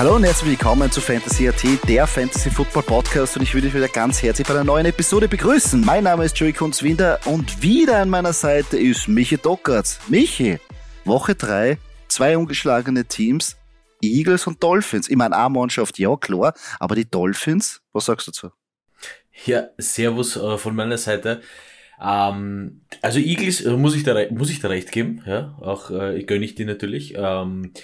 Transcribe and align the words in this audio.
Hallo 0.00 0.16
und 0.16 0.24
herzlich 0.24 0.52
willkommen 0.52 0.90
zu 0.90 1.02
Fantasy 1.02 1.46
AT, 1.46 1.62
der 1.86 2.06
Fantasy 2.06 2.48
Football 2.48 2.84
Podcast 2.84 3.36
und 3.36 3.42
ich 3.42 3.52
würde 3.52 3.66
dich 3.66 3.74
wieder 3.74 3.86
ganz 3.86 4.22
herzlich 4.22 4.48
bei 4.48 4.54
einer 4.54 4.64
neuen 4.64 4.86
Episode 4.86 5.28
begrüßen. 5.28 5.78
Mein 5.84 6.04
Name 6.04 6.24
ist 6.24 6.38
Joey 6.38 6.54
Kunzwinder 6.54 7.20
und 7.26 7.60
wieder 7.60 7.98
an 7.98 8.08
meiner 8.08 8.32
Seite 8.32 8.78
ist 8.78 9.08
Michi 9.08 9.36
Dockertz. 9.36 10.00
Michi, 10.08 10.58
Woche 11.04 11.34
3, 11.34 11.76
zwei 12.08 12.38
ungeschlagene 12.38 13.04
Teams, 13.04 13.58
Eagles 14.00 14.46
und 14.46 14.62
Dolphins. 14.62 15.06
Ich 15.10 15.16
meine, 15.16 15.36
eine 15.36 15.50
Mannschaft, 15.50 15.98
ja 15.98 16.16
klar, 16.16 16.54
aber 16.78 16.94
die 16.94 17.04
Dolphins, 17.04 17.82
was 17.92 18.06
sagst 18.06 18.26
du 18.26 18.30
dazu? 18.30 18.50
Ja, 19.44 19.68
Servus 19.76 20.34
äh, 20.34 20.56
von 20.56 20.74
meiner 20.74 20.96
Seite. 20.96 21.42
Ähm, 22.02 22.86
also 23.02 23.18
Eagles 23.18 23.60
äh, 23.60 23.72
muss 23.72 23.94
ich 23.94 24.04
da 24.04 24.16
muss 24.30 24.48
ich 24.48 24.60
da 24.60 24.68
recht 24.68 24.92
geben, 24.92 25.22
ja, 25.26 25.58
auch 25.60 25.90
äh, 25.90 26.22
gönne 26.22 26.46
ich 26.46 26.54
die 26.54 26.64
natürlich. 26.64 27.12
Ähm, 27.18 27.74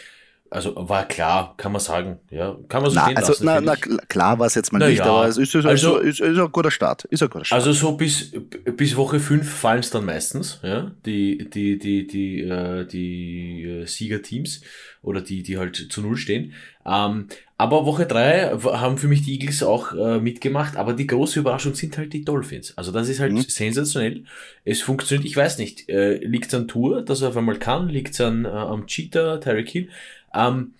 also 0.50 0.74
war 0.76 1.06
klar, 1.08 1.54
kann 1.56 1.72
man 1.72 1.80
sagen. 1.80 2.18
Ja, 2.30 2.56
kann 2.68 2.82
man 2.82 2.90
so 2.90 2.96
na, 2.96 3.04
stehen 3.04 3.16
also, 3.16 3.32
lassen, 3.32 3.44
na, 3.44 3.60
na, 3.60 3.76
klar 4.08 4.38
war 4.38 4.46
es 4.46 4.54
jetzt 4.54 4.72
mal 4.72 4.78
Na 4.78 4.88
nicht, 4.88 4.98
ja. 4.98 5.04
aber 5.06 5.28
es 5.28 5.36
ist, 5.36 5.54
ist, 5.54 5.66
Also- 5.66 5.98
ist, 5.98 6.20
ist, 6.20 6.30
ist 6.32 6.38
ein 6.38 6.52
guter 6.52 6.70
Start. 6.70 7.04
Ist 7.04 7.22
ein 7.22 7.28
guter 7.30 7.44
Start. 7.44 7.60
Also 7.60 7.72
so 7.72 7.92
bis, 7.96 8.32
bis 8.76 8.96
Woche 8.96 9.20
5 9.20 9.48
fallen 9.48 9.80
es 9.80 9.90
dann 9.90 10.04
meistens, 10.04 10.60
ja, 10.62 10.90
die, 11.04 11.48
die, 11.50 11.78
die, 11.78 12.06
die, 12.06 12.42
äh, 12.42 12.86
die 12.86 13.62
äh, 13.64 13.86
Siegerteams 13.86 14.62
oder 15.06 15.22
die, 15.22 15.42
die 15.42 15.56
halt 15.56 15.76
zu 15.90 16.02
Null 16.02 16.16
stehen. 16.16 16.52
Ähm, 16.84 17.28
aber 17.58 17.86
Woche 17.86 18.04
3 18.06 18.50
haben 18.58 18.98
für 18.98 19.08
mich 19.08 19.22
die 19.22 19.32
Eagles 19.40 19.62
auch 19.62 19.92
äh, 19.94 20.18
mitgemacht, 20.20 20.76
aber 20.76 20.92
die 20.92 21.06
große 21.06 21.40
Überraschung 21.40 21.74
sind 21.74 21.96
halt 21.96 22.12
die 22.12 22.24
Dolphins. 22.24 22.76
Also 22.76 22.92
das 22.92 23.08
ist 23.08 23.20
halt 23.20 23.32
Mhm. 23.32 23.40
sensationell. 23.42 24.24
Es 24.64 24.82
funktioniert, 24.82 25.24
ich 25.26 25.36
weiß 25.36 25.58
nicht, 25.58 25.88
äh, 25.88 26.16
liegt 26.18 26.48
es 26.48 26.54
an 26.54 26.68
Tour, 26.68 27.02
dass 27.02 27.22
er 27.22 27.28
auf 27.28 27.36
einmal 27.36 27.58
kann, 27.58 27.88
liegt 27.88 28.12
es 28.14 28.20
an, 28.20 28.44
äh, 28.44 28.48
am 28.48 28.86
Cheater, 28.86 29.40
Tyreek 29.40 29.70
Hill. 29.70 29.88
Ähm, 30.34 30.74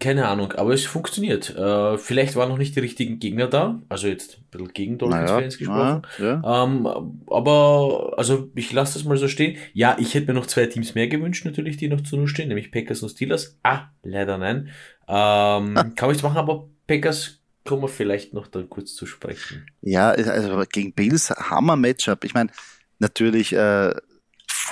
keine 0.00 0.28
Ahnung, 0.28 0.52
aber 0.52 0.72
es 0.72 0.84
funktioniert. 0.84 1.54
Äh, 1.56 1.98
vielleicht 1.98 2.36
waren 2.36 2.48
noch 2.48 2.58
nicht 2.58 2.76
die 2.76 2.80
richtigen 2.80 3.18
Gegner 3.18 3.46
da, 3.46 3.80
also 3.88 4.06
jetzt 4.06 4.38
ein 4.38 4.44
bisschen 4.50 4.72
gegen 4.72 4.98
Dolphins-Fans 4.98 5.58
gesprochen. 5.58 6.02
naja, 6.18 6.40
ja. 6.42 6.64
Ähm, 6.64 6.86
aber, 7.28 8.14
also 8.16 8.50
ich 8.54 8.72
lasse 8.72 8.94
das 8.94 9.04
mal 9.04 9.16
so 9.16 9.28
stehen. 9.28 9.56
Ja, 9.74 9.96
ich 9.98 10.14
hätte 10.14 10.28
mir 10.28 10.34
noch 10.38 10.46
zwei 10.46 10.66
Teams 10.66 10.94
mehr 10.94 11.08
gewünscht, 11.08 11.44
natürlich, 11.44 11.76
die 11.76 11.88
noch 11.88 12.02
zu 12.02 12.16
Null 12.16 12.28
stehen, 12.28 12.48
nämlich 12.48 12.70
Packers 12.70 13.02
und 13.02 13.10
Steelers. 13.10 13.58
Ah, 13.62 13.88
leider 14.02 14.38
nein. 14.38 14.68
Ähm, 15.08 15.74
kann 15.74 15.94
man 16.00 16.08
nichts 16.08 16.22
machen, 16.22 16.38
aber 16.38 16.68
Packers 16.86 17.40
kommen 17.64 17.82
wir 17.82 17.88
vielleicht 17.88 18.34
noch 18.34 18.48
dann 18.48 18.68
kurz 18.68 18.94
zu 18.94 19.06
sprechen. 19.06 19.66
Ja, 19.80 20.10
also 20.10 20.62
gegen 20.70 20.92
Bills 20.92 21.30
Hammer 21.30 21.76
Matchup. 21.76 22.24
Ich 22.24 22.34
meine, 22.34 22.50
natürlich 22.98 23.52
äh, 23.52 23.94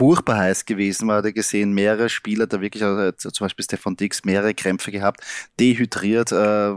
furchtbar 0.01 0.39
heiß 0.39 0.65
gewesen, 0.65 1.07
man 1.07 1.19
hat 1.19 1.27
ja 1.27 1.31
gesehen, 1.31 1.75
mehrere 1.75 2.09
Spieler, 2.09 2.47
da 2.47 2.63
wirklich, 2.63 2.83
also, 2.83 3.13
zum 3.13 3.45
Beispiel 3.45 3.67
Stefan 3.67 3.97
Dix, 3.97 4.25
mehrere 4.25 4.55
Krämpfe 4.55 4.91
gehabt, 4.91 5.21
dehydriert, 5.61 6.33
äh, 6.33 6.73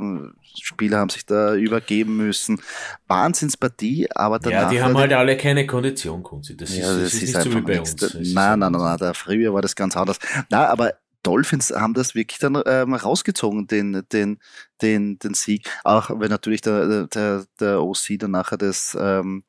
Spieler 0.62 0.98
haben 0.98 1.10
sich 1.10 1.26
da 1.26 1.56
übergeben 1.56 2.18
müssen. 2.18 2.62
Wahnsinnspartie, 3.08 4.10
aber 4.14 4.40
danach. 4.40 4.64
ja, 4.64 4.70
die 4.70 4.82
haben 4.82 4.98
halt 4.98 5.14
alle 5.14 5.38
keine 5.38 5.66
Kondition, 5.66 6.22
Kunzi. 6.22 6.58
Das 6.58 6.72
ist, 6.72 6.78
ja, 6.80 6.94
das 6.94 7.14
ist, 7.14 7.22
nicht 7.22 7.42
so 7.42 7.54
wie 7.56 7.62
bei 7.62 7.80
uns. 7.80 7.94
Ist 7.94 8.14
Nein, 8.14 8.60
nein, 8.60 8.74
nein, 8.74 8.82
nein, 8.82 8.98
da 8.98 9.14
früher 9.14 9.54
war 9.54 9.62
das 9.62 9.74
ganz 9.74 9.96
anders. 9.96 10.20
Na, 10.50 10.68
aber 10.68 10.92
Dolphins 11.24 11.72
haben 11.72 11.94
das 11.94 12.16
wirklich 12.16 12.40
dann 12.40 12.62
ähm, 12.66 12.94
rausgezogen, 12.94 13.68
den, 13.68 14.04
den, 14.12 14.38
den, 14.82 15.18
den 15.18 15.34
Sieg. 15.34 15.70
Auch 15.86 16.10
wenn 16.20 16.30
natürlich 16.30 16.60
der, 16.60 17.08
der, 17.08 17.46
der 17.58 17.82
OC 17.82 18.20
dann 18.20 18.32
nachher 18.32 18.58
das, 18.58 18.98
ähm, 19.00 19.44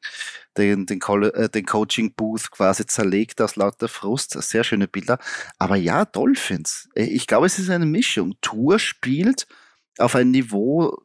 den, 0.56 0.86
den, 0.86 1.00
äh, 1.00 1.48
den 1.48 1.66
Coaching 1.66 2.14
Booth 2.14 2.50
quasi 2.50 2.86
zerlegt 2.86 3.41
aus 3.41 3.56
lauter 3.56 3.88
Frust. 3.88 4.33
Sehr 4.42 4.64
schöne 4.64 4.88
Bilder. 4.88 5.19
Aber 5.58 5.77
ja, 5.77 6.04
Dolphins. 6.04 6.88
Äh, 6.94 7.04
Ich 7.04 7.26
glaube, 7.26 7.47
es 7.47 7.59
ist 7.59 7.70
eine 7.70 7.87
Mischung. 7.87 8.34
Tour 8.41 8.78
spielt 8.78 9.47
auf 9.98 10.15
ein 10.15 10.31
Niveau, 10.31 10.98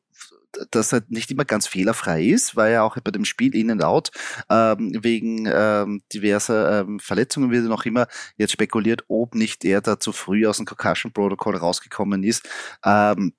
das 0.72 0.94
halt 0.94 1.12
nicht 1.12 1.30
immer 1.32 1.46
ganz 1.46 1.68
fehlerfrei 1.68 2.24
ist, 2.24 2.56
weil 2.56 2.74
er 2.74 2.84
auch 2.84 2.98
bei 3.00 3.12
dem 3.12 3.26
Spiel 3.26 3.56
in 3.56 3.72
and 3.72 3.84
out 3.84 4.12
ähm, 4.50 4.98
wegen 5.04 5.48
ähm, 5.52 6.02
diverser 6.12 6.81
ähm, 6.81 7.00
Verletzungen 7.00 7.52
wird 7.52 7.66
noch 7.66 7.86
immer 7.86 8.08
jetzt 8.38 8.54
spekuliert, 8.54 9.04
ob 9.08 9.36
nicht 9.36 9.64
er 9.64 9.81
da 9.81 10.00
zu 10.00 10.12
früh 10.12 10.48
aus 10.48 10.58
dem 10.58 10.66
Concussion 10.66 11.14
Protocol 11.14 11.56
rausgekommen 11.56 12.24
ist. 12.24 12.50
Ähm, 12.84 13.34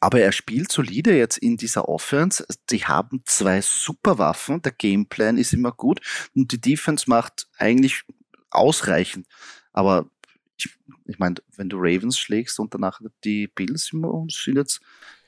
aber 0.00 0.20
er 0.20 0.32
spielt 0.32 0.70
solide 0.70 1.16
jetzt 1.16 1.38
in 1.38 1.56
dieser 1.56 1.88
Offense. 1.88 2.46
Die 2.70 2.84
haben 2.84 3.22
zwei 3.24 3.60
super 3.60 4.18
Waffen. 4.18 4.62
Der 4.62 4.72
Gameplan 4.72 5.38
ist 5.38 5.52
immer 5.52 5.72
gut 5.72 6.00
und 6.34 6.52
die 6.52 6.60
Defense 6.60 7.04
macht 7.08 7.48
eigentlich 7.58 8.02
ausreichend. 8.50 9.26
Aber 9.72 10.08
ich, 10.56 10.70
ich 11.06 11.18
meine, 11.18 11.36
wenn 11.56 11.68
du 11.68 11.76
Ravens 11.78 12.18
schlägst 12.18 12.58
und 12.58 12.74
danach 12.74 13.00
die 13.24 13.48
Bills 13.48 13.86
sind 13.86 14.56
jetzt 14.56 14.80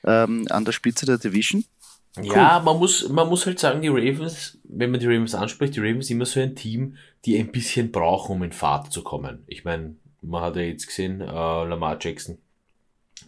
ähm, 0.03 0.45
an 0.49 0.65
der 0.65 0.71
Spitze 0.71 1.05
der 1.05 1.17
Division. 1.17 1.63
Ja, 2.21 2.59
man 2.59 2.77
muss, 2.77 3.07
man 3.07 3.29
muss 3.29 3.45
halt 3.45 3.59
sagen, 3.59 3.81
die 3.81 3.87
Ravens, 3.87 4.59
wenn 4.65 4.91
man 4.91 4.99
die 4.99 5.07
Ravens 5.07 5.33
anspricht, 5.33 5.75
die 5.75 5.79
Ravens 5.79 6.07
sind 6.07 6.17
immer 6.17 6.25
so 6.25 6.41
ein 6.41 6.55
Team, 6.55 6.97
die 7.23 7.37
ein 7.37 7.51
bisschen 7.51 7.91
brauchen, 7.91 8.35
um 8.35 8.43
in 8.43 8.51
Fahrt 8.51 8.91
zu 8.91 9.01
kommen. 9.01 9.43
Ich 9.47 9.63
meine, 9.63 9.95
man 10.21 10.41
hat 10.41 10.57
ja 10.57 10.63
jetzt 10.63 10.87
gesehen, 10.87 11.21
äh, 11.21 11.25
Lamar 11.25 11.97
Jackson, 12.01 12.37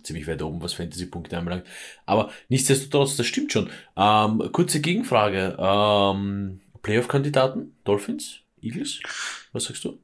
ziemlich 0.03 0.27
weit 0.27 0.41
oben, 0.41 0.61
was 0.61 0.73
Fantasy-Punkte 0.73 1.37
anbelangt. 1.37 1.65
Aber 2.05 2.31
nichtsdestotrotz, 2.49 3.15
das 3.15 3.25
stimmt 3.25 3.51
schon. 3.51 3.69
Ähm, 3.95 4.49
kurze 4.51 4.81
Gegenfrage. 4.81 5.57
Ähm, 5.59 6.61
Playoff-Kandidaten? 6.81 7.75
Dolphins? 7.83 8.39
Eagles? 8.61 8.99
Was 9.51 9.65
sagst 9.65 9.83
du? 9.83 9.99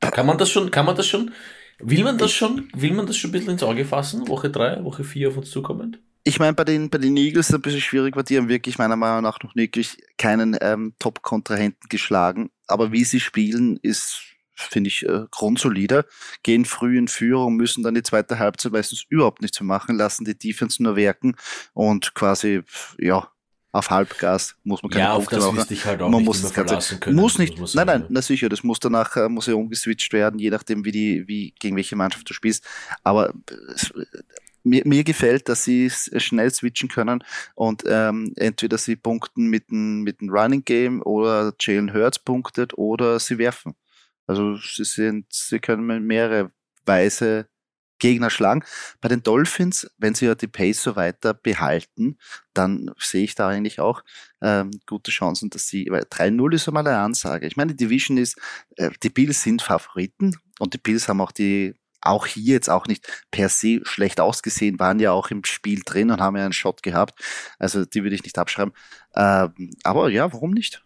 Kann 0.00 0.26
man 0.26 0.38
das 0.38 0.50
schon, 0.50 0.70
kann 0.70 0.86
man 0.86 0.96
das 0.96 1.06
schon, 1.06 1.32
will 1.78 2.04
man 2.04 2.18
das 2.18 2.32
schon, 2.32 2.68
will 2.74 2.92
man 2.92 3.06
das 3.06 3.16
schon 3.16 3.30
ein 3.30 3.32
bisschen 3.32 3.50
ins 3.50 3.62
Auge 3.62 3.84
fassen? 3.84 4.28
Woche 4.28 4.50
3, 4.50 4.84
Woche 4.84 5.04
4 5.04 5.28
auf 5.28 5.36
uns 5.36 5.50
zukommend? 5.50 5.98
Ich 6.24 6.40
meine, 6.40 6.54
bei 6.54 6.64
den, 6.64 6.90
bei 6.90 6.98
den 6.98 7.16
Eagles 7.16 7.46
ist 7.46 7.50
es 7.50 7.54
ein 7.54 7.62
bisschen 7.62 7.80
schwierig, 7.80 8.16
weil 8.16 8.24
die 8.24 8.36
haben 8.36 8.48
wirklich 8.48 8.78
meiner 8.78 8.96
Meinung 8.96 9.22
nach 9.22 9.38
noch 9.42 9.54
wirklich 9.54 9.96
keinen 10.18 10.56
ähm, 10.60 10.94
Top-Kontrahenten 10.98 11.88
geschlagen. 11.88 12.50
Aber 12.66 12.90
wie 12.90 13.04
sie 13.04 13.20
spielen, 13.20 13.78
ist, 13.80 14.22
finde 14.56 14.88
ich, 14.88 15.04
äh, 15.06 15.26
grundsolide. 15.30 16.04
Gehen 16.42 16.64
früh 16.64 16.98
in 16.98 17.08
Führung, 17.08 17.56
müssen 17.56 17.82
dann 17.82 17.94
die 17.94 18.02
zweite 18.02 18.38
Halbzeit 18.38 18.72
meistens 18.72 19.04
überhaupt 19.08 19.42
nichts 19.42 19.60
mehr 19.60 19.66
machen, 19.66 19.96
lassen 19.96 20.24
die 20.24 20.36
Defense 20.36 20.82
nur 20.82 20.96
werken 20.96 21.36
und 21.74 22.14
quasi, 22.14 22.62
ja, 22.98 23.28
auf 23.72 23.90
Halbgas 23.90 24.56
muss 24.64 24.82
man 24.82 24.90
keine 24.90 25.04
Ja, 25.04 25.14
Punkte 25.16 25.38
machen. 25.38 25.58
halt 25.84 26.00
auch 26.00 26.08
man 26.08 26.20
nicht 26.20 26.26
muss 26.26 26.40
das 26.40 26.54
Ganze, 26.54 26.98
können. 26.98 27.16
muss 27.16 27.36
nicht, 27.38 27.58
muss 27.58 27.74
nein, 27.74 27.86
nein, 27.86 28.06
na 28.08 28.22
sicher, 28.22 28.48
das 28.48 28.62
muss 28.62 28.80
danach, 28.80 29.14
äh, 29.16 29.28
muss 29.28 29.46
ja 29.46 29.54
umgeswitcht 29.54 30.14
werden, 30.14 30.38
je 30.40 30.48
nachdem, 30.48 30.86
wie 30.86 30.92
die, 30.92 31.28
wie, 31.28 31.52
gegen 31.60 31.76
welche 31.76 31.94
Mannschaft 31.94 32.28
du 32.30 32.32
spielst. 32.32 32.64
Aber 33.04 33.34
es, 33.74 33.92
mir, 34.64 34.82
mir 34.86 35.04
gefällt, 35.04 35.48
dass 35.50 35.64
sie 35.64 35.86
s- 35.86 36.10
schnell 36.16 36.50
switchen 36.50 36.88
können 36.88 37.22
und 37.54 37.84
ähm, 37.86 38.32
entweder 38.36 38.78
sie 38.78 38.96
punkten 38.96 39.48
mit 39.48 39.70
dem, 39.70 40.02
mit 40.02 40.20
dem 40.20 40.30
Running 40.30 40.64
Game 40.64 41.02
oder 41.02 41.52
Jalen 41.60 41.92
Hurts 41.92 42.18
punktet 42.18 42.76
oder 42.78 43.20
sie 43.20 43.36
werfen. 43.38 43.74
Also 44.26 44.56
sie 44.56 44.84
sind, 44.84 45.26
sie 45.32 45.58
können 45.58 46.06
mehrere 46.06 46.50
Weise 46.84 47.48
Gegner 47.98 48.30
schlagen. 48.30 48.62
Bei 49.00 49.08
den 49.08 49.22
Dolphins, 49.22 49.90
wenn 49.98 50.14
sie 50.14 50.26
ja 50.26 50.34
die 50.34 50.48
Pace 50.48 50.82
so 50.82 50.96
weiter 50.96 51.34
behalten, 51.34 52.18
dann 52.52 52.90
sehe 52.98 53.24
ich 53.24 53.34
da 53.34 53.48
eigentlich 53.48 53.80
auch 53.80 54.02
ähm, 54.42 54.70
gute 54.86 55.10
Chancen, 55.10 55.50
dass 55.50 55.68
sie, 55.68 55.86
weil 55.90 56.02
3-0 56.02 56.54
ist 56.54 56.68
einmal 56.68 56.86
eine 56.86 56.98
Ansage. 56.98 57.46
Ich 57.46 57.56
meine, 57.56 57.74
die 57.74 57.84
Division 57.84 58.18
ist, 58.18 58.38
äh, 58.76 58.90
die 59.02 59.10
Bills 59.10 59.42
sind 59.42 59.62
Favoriten 59.62 60.36
und 60.58 60.74
die 60.74 60.78
Bills 60.78 61.08
haben 61.08 61.20
auch 61.20 61.32
die, 61.32 61.74
auch 62.02 62.26
hier 62.26 62.54
jetzt 62.54 62.70
auch 62.70 62.86
nicht 62.86 63.26
per 63.30 63.48
se 63.48 63.80
schlecht 63.84 64.20
ausgesehen, 64.20 64.78
waren 64.78 65.00
ja 65.00 65.12
auch 65.12 65.30
im 65.30 65.44
Spiel 65.44 65.82
drin 65.84 66.10
und 66.10 66.20
haben 66.20 66.36
ja 66.36 66.44
einen 66.44 66.52
Shot 66.52 66.82
gehabt. 66.82 67.18
Also 67.58 67.84
die 67.84 68.02
würde 68.02 68.14
ich 68.14 68.22
nicht 68.22 68.38
abschreiben. 68.38 68.74
Ähm, 69.14 69.70
aber 69.82 70.10
ja, 70.10 70.32
warum 70.32 70.50
nicht? 70.50 70.82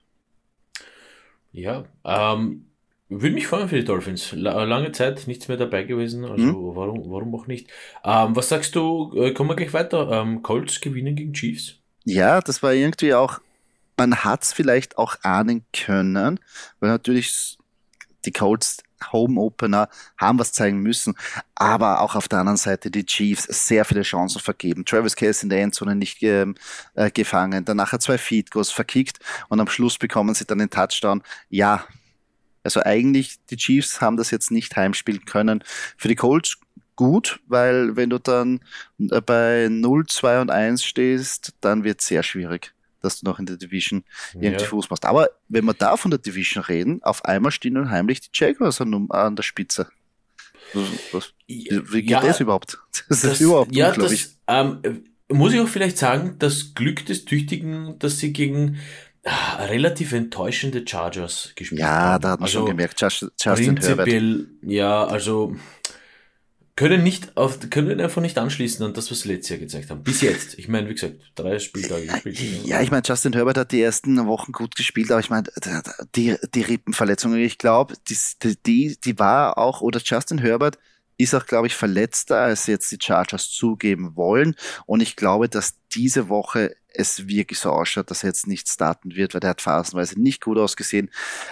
Ja, 1.52 1.84
ähm, 2.04 2.69
würde 3.10 3.34
mich 3.34 3.46
freuen 3.46 3.68
für 3.68 3.76
die 3.76 3.84
Dolphins. 3.84 4.32
La 4.32 4.62
lange 4.64 4.92
Zeit 4.92 5.26
nichts 5.26 5.48
mehr 5.48 5.56
dabei 5.56 5.82
gewesen, 5.82 6.24
also 6.24 6.44
Mhm. 6.44 6.76
warum, 6.76 7.10
warum 7.10 7.34
auch 7.34 7.46
nicht. 7.46 7.68
Ähm, 8.04 8.36
was 8.36 8.48
sagst 8.48 8.74
du, 8.76 9.12
äh, 9.16 9.32
kommen 9.32 9.50
wir 9.50 9.56
gleich 9.56 9.72
weiter. 9.72 10.10
Ähm, 10.10 10.42
Colts 10.42 10.80
gewinnen 10.80 11.16
gegen 11.16 11.32
Chiefs? 11.32 11.74
Ja, 12.04 12.40
das 12.40 12.62
war 12.62 12.72
irgendwie 12.72 13.14
auch, 13.14 13.40
man 13.96 14.16
hat 14.24 14.44
es 14.44 14.52
vielleicht 14.52 14.96
auch 14.96 15.16
ahnen 15.22 15.64
können, 15.72 16.40
weil 16.78 16.90
natürlich 16.90 17.58
die 18.24 18.32
Colts 18.32 18.78
Home 19.12 19.40
Opener 19.40 19.88
haben 20.18 20.38
was 20.38 20.52
zeigen 20.52 20.78
müssen, 20.80 21.14
aber 21.54 22.02
auch 22.02 22.14
auf 22.14 22.28
der 22.28 22.40
anderen 22.40 22.58
Seite 22.58 22.90
die 22.90 23.06
Chiefs 23.06 23.44
sehr 23.66 23.86
viele 23.86 24.02
Chancen 24.02 24.40
vergeben. 24.40 24.84
Travis 24.84 25.16
Case 25.16 25.42
in 25.42 25.48
der 25.48 25.62
Endzone 25.62 25.94
nicht 25.96 26.22
äh, 26.22 26.46
gefangen, 27.14 27.64
danach 27.64 27.92
hat 27.92 28.02
zwei 28.02 28.18
Feed 28.18 28.50
Goals 28.50 28.70
verkickt 28.70 29.18
und 29.48 29.58
am 29.58 29.68
Schluss 29.68 29.96
bekommen 29.96 30.34
sie 30.34 30.44
dann 30.44 30.58
den 30.58 30.68
Touchdown. 30.70 31.22
Ja, 31.48 31.84
also 32.62 32.82
eigentlich 32.82 33.38
die 33.50 33.56
Chiefs 33.56 34.00
haben 34.00 34.16
das 34.16 34.30
jetzt 34.30 34.50
nicht 34.50 34.76
heimspielen 34.76 35.24
können. 35.24 35.64
Für 35.96 36.08
die 36.08 36.16
Colts 36.16 36.58
gut, 36.96 37.40
weil 37.46 37.96
wenn 37.96 38.10
du 38.10 38.18
dann 38.18 38.60
äh, 38.98 39.20
bei 39.22 39.68
0, 39.70 40.06
2 40.06 40.42
und 40.42 40.50
1 40.50 40.84
stehst, 40.84 41.54
dann 41.60 41.82
wird 41.82 42.00
es 42.00 42.06
sehr 42.06 42.22
schwierig, 42.22 42.74
dass 43.00 43.20
du 43.20 43.26
noch 43.26 43.38
in 43.38 43.46
der 43.46 43.56
Division 43.56 44.04
irgendwie 44.34 44.62
Ja. 44.62 44.68
Fuß 44.68 44.90
machst. 44.90 45.06
Aber 45.06 45.30
wenn 45.48 45.64
wir 45.64 45.72
da 45.72 45.96
von 45.96 46.10
der 46.10 46.20
Division 46.20 46.62
reden, 46.62 47.02
auf 47.02 47.24
einmal 47.24 47.52
stehen 47.52 47.74
nun 47.74 47.90
heimlich 47.90 48.20
die 48.20 48.28
Jaguars 48.32 48.80
an, 48.82 49.10
an 49.10 49.34
der 49.34 49.42
Spitze. 49.42 49.88
Was, 51.12 51.32
wie 51.46 52.02
geht 52.02 52.10
ja, 52.10 52.20
das 52.20 52.40
überhaupt? 52.40 52.78
Das, 53.08 53.22
das 53.22 53.32
ist 53.32 53.40
überhaupt 53.40 53.74
ja, 53.74 53.92
das, 53.92 54.12
ich. 54.12 54.28
Ähm, 54.46 55.04
muss 55.28 55.52
ich 55.52 55.60
auch 55.60 55.68
vielleicht 55.68 55.96
sagen, 55.96 56.36
das 56.38 56.74
Glück 56.74 57.06
des 57.06 57.24
Tüchtigen, 57.24 57.98
dass 57.98 58.18
sie 58.18 58.32
gegen 58.32 58.78
relativ 59.24 60.12
enttäuschende 60.12 60.84
Chargers 60.86 61.52
gespielt 61.54 61.80
ja, 61.80 61.88
haben. 61.88 62.12
Ja, 62.12 62.18
da 62.18 62.30
hat 62.30 62.40
man 62.40 62.46
also, 62.46 62.60
schon 62.60 62.68
gemerkt, 62.68 63.00
Justin 63.00 63.30
prinzipiell, 63.36 64.46
Herbert. 64.48 64.48
Ja, 64.62 65.04
also 65.04 65.56
können 66.80 67.02
nicht 67.02 67.36
auf, 67.36 67.58
können 67.68 68.00
einfach 68.00 68.22
nicht 68.22 68.38
anschließen 68.38 68.82
an 68.86 68.94
das, 68.94 69.10
was 69.10 69.20
sie 69.20 69.28
letztes 69.28 69.50
Jahr 69.50 69.58
gezeigt 69.58 69.90
haben. 69.90 70.02
Bis 70.02 70.22
jetzt. 70.22 70.58
Ich 70.58 70.66
meine, 70.66 70.88
wie 70.88 70.94
gesagt, 70.94 71.16
drei 71.34 71.58
Spieltage 71.58 72.06
gespielt. 72.06 72.64
Ja, 72.64 72.80
ich 72.80 72.90
meine, 72.90 73.02
Justin 73.04 73.34
Herbert 73.34 73.58
hat 73.58 73.72
die 73.72 73.82
ersten 73.82 74.26
Wochen 74.26 74.52
gut 74.52 74.74
gespielt, 74.76 75.10
aber 75.10 75.20
ich 75.20 75.28
meine, 75.28 75.48
die, 76.14 76.36
die 76.54 76.62
Rippenverletzung, 76.62 77.34
ich 77.36 77.58
glaube, 77.58 77.96
die, 78.08 78.16
die, 78.64 78.96
die 79.04 79.18
war 79.18 79.58
auch, 79.58 79.82
oder 79.82 80.00
Justin 80.02 80.38
Herbert 80.38 80.78
ist 81.18 81.34
auch, 81.34 81.44
glaube 81.44 81.66
ich, 81.66 81.74
verletzter, 81.74 82.38
als 82.38 82.66
jetzt 82.66 82.90
die 82.90 82.98
Chargers 82.98 83.50
zugeben 83.50 84.16
wollen. 84.16 84.56
Und 84.86 85.02
ich 85.02 85.16
glaube, 85.16 85.50
dass 85.50 85.74
diese 85.92 86.30
Woche 86.30 86.74
es 86.94 87.28
wirklich 87.28 87.58
so 87.58 87.70
ausschaut, 87.70 88.10
dass 88.10 88.22
er 88.22 88.28
jetzt 88.28 88.46
nicht 88.46 88.68
starten 88.68 89.14
wird, 89.14 89.34
weil 89.34 89.40
der 89.40 89.50
hat 89.50 89.60
phasenweise 89.60 90.20
nicht 90.20 90.42
gut 90.42 90.58
ausgesehen. 90.58 91.10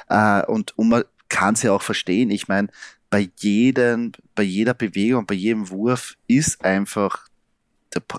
Äh, 0.08 0.44
und, 0.46 0.76
und 0.79 0.88
man 0.88 1.05
kann 1.29 1.55
es 1.55 1.62
ja 1.62 1.73
auch 1.73 1.82
verstehen. 1.82 2.31
Ich 2.31 2.49
meine, 2.49 2.69
bei 3.11 3.31
jedem, 3.37 4.12
bei 4.35 4.43
jeder 4.43 4.75
Bewegung, 4.75 5.26
bei 5.26 5.35
jedem 5.35 5.70
Wurf 5.70 6.17
ist 6.26 6.64
einfach 6.64 7.29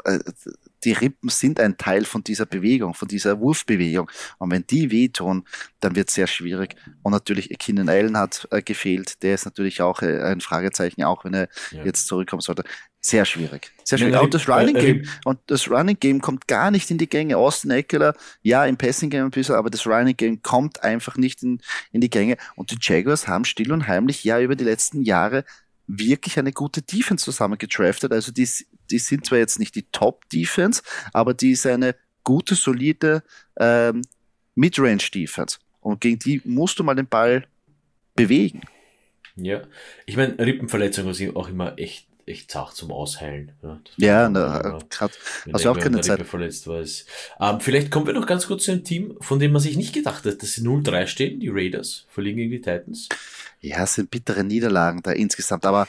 äh, 0.06 0.20
die 0.86 0.94
Rippen 0.94 1.30
sind 1.30 1.60
ein 1.60 1.78
Teil 1.78 2.06
von 2.06 2.24
dieser 2.24 2.46
Bewegung, 2.46 2.94
von 2.94 3.08
dieser 3.08 3.40
Wurfbewegung. 3.40 4.10
Und 4.38 4.52
wenn 4.52 4.66
die 4.66 4.92
wehtun, 4.92 5.46
dann 5.82 5.96
wird 5.96 6.08
es 6.08 6.16
sehr 6.16 6.28
schwierig. 6.28 6.76
Und 7.04 7.12
natürlich, 7.12 7.50
Keenan 7.60 7.90
Allen 7.90 8.18
hat 8.18 8.48
äh, 8.52 8.62
gefehlt. 8.62 9.22
Der 9.22 9.36
ist 9.36 9.46
natürlich 9.46 9.82
auch 9.82 10.02
äh, 10.02 10.22
ein 10.22 10.42
Fragezeichen, 10.42 11.04
auch 11.04 11.26
wenn 11.26 11.34
er 11.34 11.50
ja. 11.72 11.84
jetzt 11.84 12.08
zurückkommen 12.08 12.42
sollte. 12.42 12.64
Sehr 13.02 13.26
schwierig. 13.26 13.72
Sehr 13.84 13.98
schwierig. 13.98 14.14
Ja, 14.14 14.22
und 14.22 14.34
das 14.34 14.48
Running 14.50 14.76
äh, 14.76 14.82
Game, 14.82 15.10
und 15.24 15.40
das 15.48 15.70
Running 15.70 15.98
Game 16.00 16.20
kommt 16.20 16.48
gar 16.48 16.70
nicht 16.70 16.92
in 16.92 16.98
die 16.98 17.08
Gänge. 17.08 17.38
Austin 17.38 17.72
Eckler, 17.72 18.14
ja, 18.42 18.66
im 18.66 18.78
Passing 18.78 19.10
Game 19.10 19.26
ein 19.26 19.32
bisschen, 19.32 19.56
aber 19.56 19.70
das 19.70 19.88
Running 19.88 20.18
Game 20.18 20.42
kommt 20.42 20.84
einfach 20.84 21.16
nicht 21.16 21.42
in, 21.42 21.62
in 21.92 22.02
die 22.02 22.10
Gänge. 22.10 22.38
Und 22.56 22.72
die 22.72 22.78
Jaguars 22.80 23.28
haben 23.28 23.46
still 23.46 23.72
und 23.72 23.88
heimlich 23.88 24.24
ja 24.24 24.40
über 24.42 24.56
die 24.56 24.66
letzten 24.66 25.02
Jahre 25.02 25.46
wirklich 25.88 26.38
eine 26.38 26.52
gute 26.52 26.82
Defense 26.82 27.26
zusammengedraftet. 27.26 28.12
Also 28.12 28.32
die, 28.32 28.48
die 28.92 29.00
sind 29.00 29.26
zwar 29.26 29.40
jetzt 29.40 29.60
nicht 29.60 29.76
die 29.76 29.86
Top-Defense, 29.92 30.84
aber 31.14 31.34
die 31.34 31.52
ist 31.52 31.66
eine 31.66 31.96
gute, 32.24 32.56
solide 32.56 33.24
ähm, 33.58 34.02
Midrange-Defense. 34.56 35.58
Und 35.80 36.02
gegen 36.02 36.20
die 36.20 36.42
musst 36.44 36.78
du 36.78 36.84
mal 36.84 36.96
den 36.96 37.08
Ball 37.08 37.48
bewegen. 38.16 38.62
Ja, 39.36 39.64
ich 40.06 40.18
meine, 40.18 40.38
Rippenverletzung 40.38 41.10
ist 41.10 41.36
auch 41.36 41.48
immer 41.48 41.80
echt, 41.80 42.09
echt 42.30 42.52
zart 42.52 42.76
zum 42.76 42.92
Ausheilen. 42.92 43.52
Ja, 43.62 43.80
ja 43.98 44.30
na, 44.30 44.80
grad, 44.90 45.12
also 45.52 45.72
auch 45.72 45.80
keine 45.80 46.02
Zeit. 46.02 46.26
Verletzt 46.26 46.68
war 46.68 46.80
es. 46.80 47.06
Ähm, 47.40 47.60
vielleicht 47.60 47.92
kommen 47.92 48.08
wir 48.08 48.14
noch 48.14 48.28
ganz 48.28 48.48
kurz 48.48 48.66
zu 48.66 48.72
einem 48.72 48.84
Team, 48.84 49.18
von 49.20 49.40
dem 49.40 49.52
man 49.52 49.62
sich 49.62 49.76
nicht 49.76 49.94
gedacht 49.94 50.26
hat, 50.26 50.42
dass 50.42 50.54
sie 50.54 50.62
0-3 50.62 51.08
stehen, 51.08 51.40
die 51.40 51.50
Raiders, 51.50 52.06
verliegen 52.10 52.38
gegen 52.38 52.52
die 52.52 52.62
Titans. 52.62 53.10
Ja, 53.62 53.84
es 53.84 53.96
sind 53.96 54.12
bittere 54.12 54.44
Niederlagen 54.44 55.02
da 55.02 55.12
insgesamt, 55.12 55.66
aber 55.66 55.88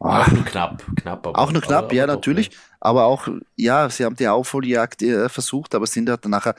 oh, 0.00 0.06
auch 0.06 0.28
nur 0.28 0.44
knapp, 0.44 0.84
knapp. 0.96 1.26
Aber, 1.26 1.38
auch 1.38 1.52
nur 1.52 1.62
knapp, 1.62 1.84
aber, 1.84 1.94
ja, 1.94 2.04
aber 2.04 2.14
natürlich. 2.14 2.50
Doch, 2.50 2.56
aber 2.80 3.04
auch, 3.04 3.28
ja, 3.56 3.88
sie 3.90 4.04
haben 4.04 4.16
die 4.16 4.28
Aufholjagd 4.28 5.02
äh, 5.02 5.28
versucht, 5.28 5.74
aber 5.74 5.86
sind 5.86 6.08
halt 6.08 6.24
nachher 6.26 6.54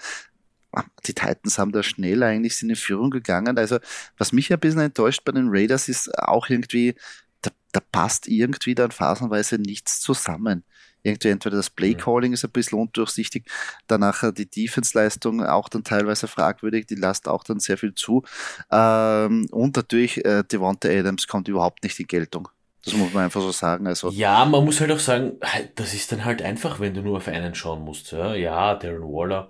ah, 0.71 0.83
die 1.05 1.13
Titans 1.13 1.57
haben 1.57 1.71
da 1.71 1.83
schnell 1.83 2.23
eigentlich 2.23 2.57
sind 2.57 2.69
in 2.69 2.75
Führung 2.75 3.09
gegangen. 3.09 3.57
Also, 3.57 3.79
was 4.17 4.31
mich 4.31 4.51
ein 4.51 4.59
bisschen 4.59 4.81
enttäuscht 4.81 5.23
bei 5.25 5.31
den 5.31 5.49
Raiders 5.49 5.89
ist 5.89 6.17
auch 6.19 6.49
irgendwie, 6.49 6.95
da, 7.41 7.51
da 7.71 7.79
passt 7.79 8.27
irgendwie 8.27 8.75
dann 8.75 8.91
phasenweise 8.91 9.57
nichts 9.57 10.01
zusammen 10.01 10.63
irgendwie 11.03 11.29
entweder 11.29 11.57
das 11.57 11.69
Play-Calling 11.69 12.33
ist 12.33 12.43
ein 12.43 12.51
bisschen 12.51 12.79
undurchsichtig, 12.79 13.45
danach 13.87 14.23
die 14.33 14.49
Defense-Leistung 14.49 15.45
auch 15.45 15.69
dann 15.69 15.83
teilweise 15.83 16.27
fragwürdig, 16.27 16.87
die 16.87 16.95
lasst 16.95 17.27
auch 17.27 17.43
dann 17.43 17.59
sehr 17.59 17.77
viel 17.77 17.93
zu. 17.93 18.23
Ähm, 18.71 19.47
und 19.51 19.75
natürlich 19.75 20.23
äh, 20.25 20.43
Devonta 20.43 20.89
Adams 20.89 21.27
kommt 21.27 21.47
überhaupt 21.47 21.83
nicht 21.83 21.99
in 21.99 22.07
Geltung. 22.07 22.49
Das 22.85 22.93
muss 22.93 23.13
man 23.13 23.25
einfach 23.25 23.41
so 23.41 23.51
sagen. 23.51 23.87
Also. 23.87 24.09
Ja, 24.09 24.45
man 24.45 24.63
muss 24.63 24.79
halt 24.79 24.91
auch 24.91 24.99
sagen, 24.99 25.33
das 25.75 25.93
ist 25.93 26.11
dann 26.11 26.25
halt 26.25 26.41
einfach, 26.41 26.79
wenn 26.79 26.93
du 26.93 27.01
nur 27.01 27.17
auf 27.17 27.27
einen 27.27 27.53
schauen 27.53 27.83
musst. 27.83 28.11
Ja, 28.11 28.33
ja 28.35 28.75
Darren 28.75 29.03
Waller 29.03 29.49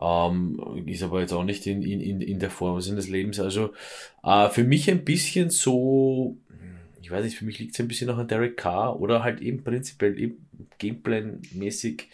ähm, 0.00 0.58
ist 0.86 1.02
aber 1.02 1.20
jetzt 1.20 1.32
auch 1.32 1.44
nicht 1.44 1.66
in, 1.66 1.82
in, 1.82 2.20
in 2.22 2.38
der 2.38 2.50
Form 2.50 2.78
des 2.78 3.08
Lebens. 3.08 3.38
Also 3.38 3.74
äh, 4.24 4.48
für 4.48 4.64
mich 4.64 4.90
ein 4.90 5.04
bisschen 5.04 5.50
so, 5.50 6.38
ich 7.00 7.10
weiß 7.10 7.24
nicht, 7.24 7.36
für 7.38 7.44
mich 7.44 7.58
liegt 7.58 7.74
es 7.74 7.80
ein 7.80 7.88
bisschen 7.88 8.08
noch 8.08 8.18
an 8.18 8.28
Derek 8.28 8.56
Carr 8.56 9.00
oder 9.00 9.22
halt 9.22 9.40
eben 9.40 9.62
prinzipiell 9.62 10.36
Gameplan-mäßig. 10.78 12.04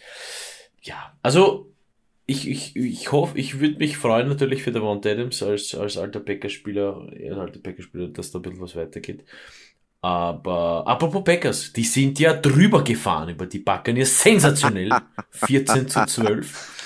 Ja, 0.81 1.17
also 1.21 1.73
ich, 2.25 2.47
ich, 2.49 2.75
ich 2.75 3.11
hoffe, 3.11 3.37
ich 3.37 3.59
würde 3.59 3.77
mich 3.77 3.97
freuen 3.97 4.27
natürlich 4.27 4.63
für 4.63 4.71
Devon 4.71 4.97
Adams 4.97 5.41
als, 5.41 5.73
als 5.75 5.97
alter 5.97 6.19
Backerspieler, 6.19 7.07
als 7.09 7.37
alter 7.37 7.59
Backerspieler, 7.59 8.09
dass 8.09 8.31
da 8.31 8.39
ein 8.39 8.41
bisschen 8.41 8.61
was 8.61 8.75
weitergeht. 8.75 9.23
Aber 10.01 10.85
apropos 10.85 11.23
Packers, 11.23 11.73
die 11.73 11.83
sind 11.83 12.19
ja 12.19 12.33
drüber 12.33 12.83
gefahren 12.83 13.29
über 13.29 13.47
die 13.47 13.59
Buccaneers. 13.59 14.21
Sensationell. 14.21 14.91
14 15.31 15.87
zu 15.87 16.05
12. 16.05 16.77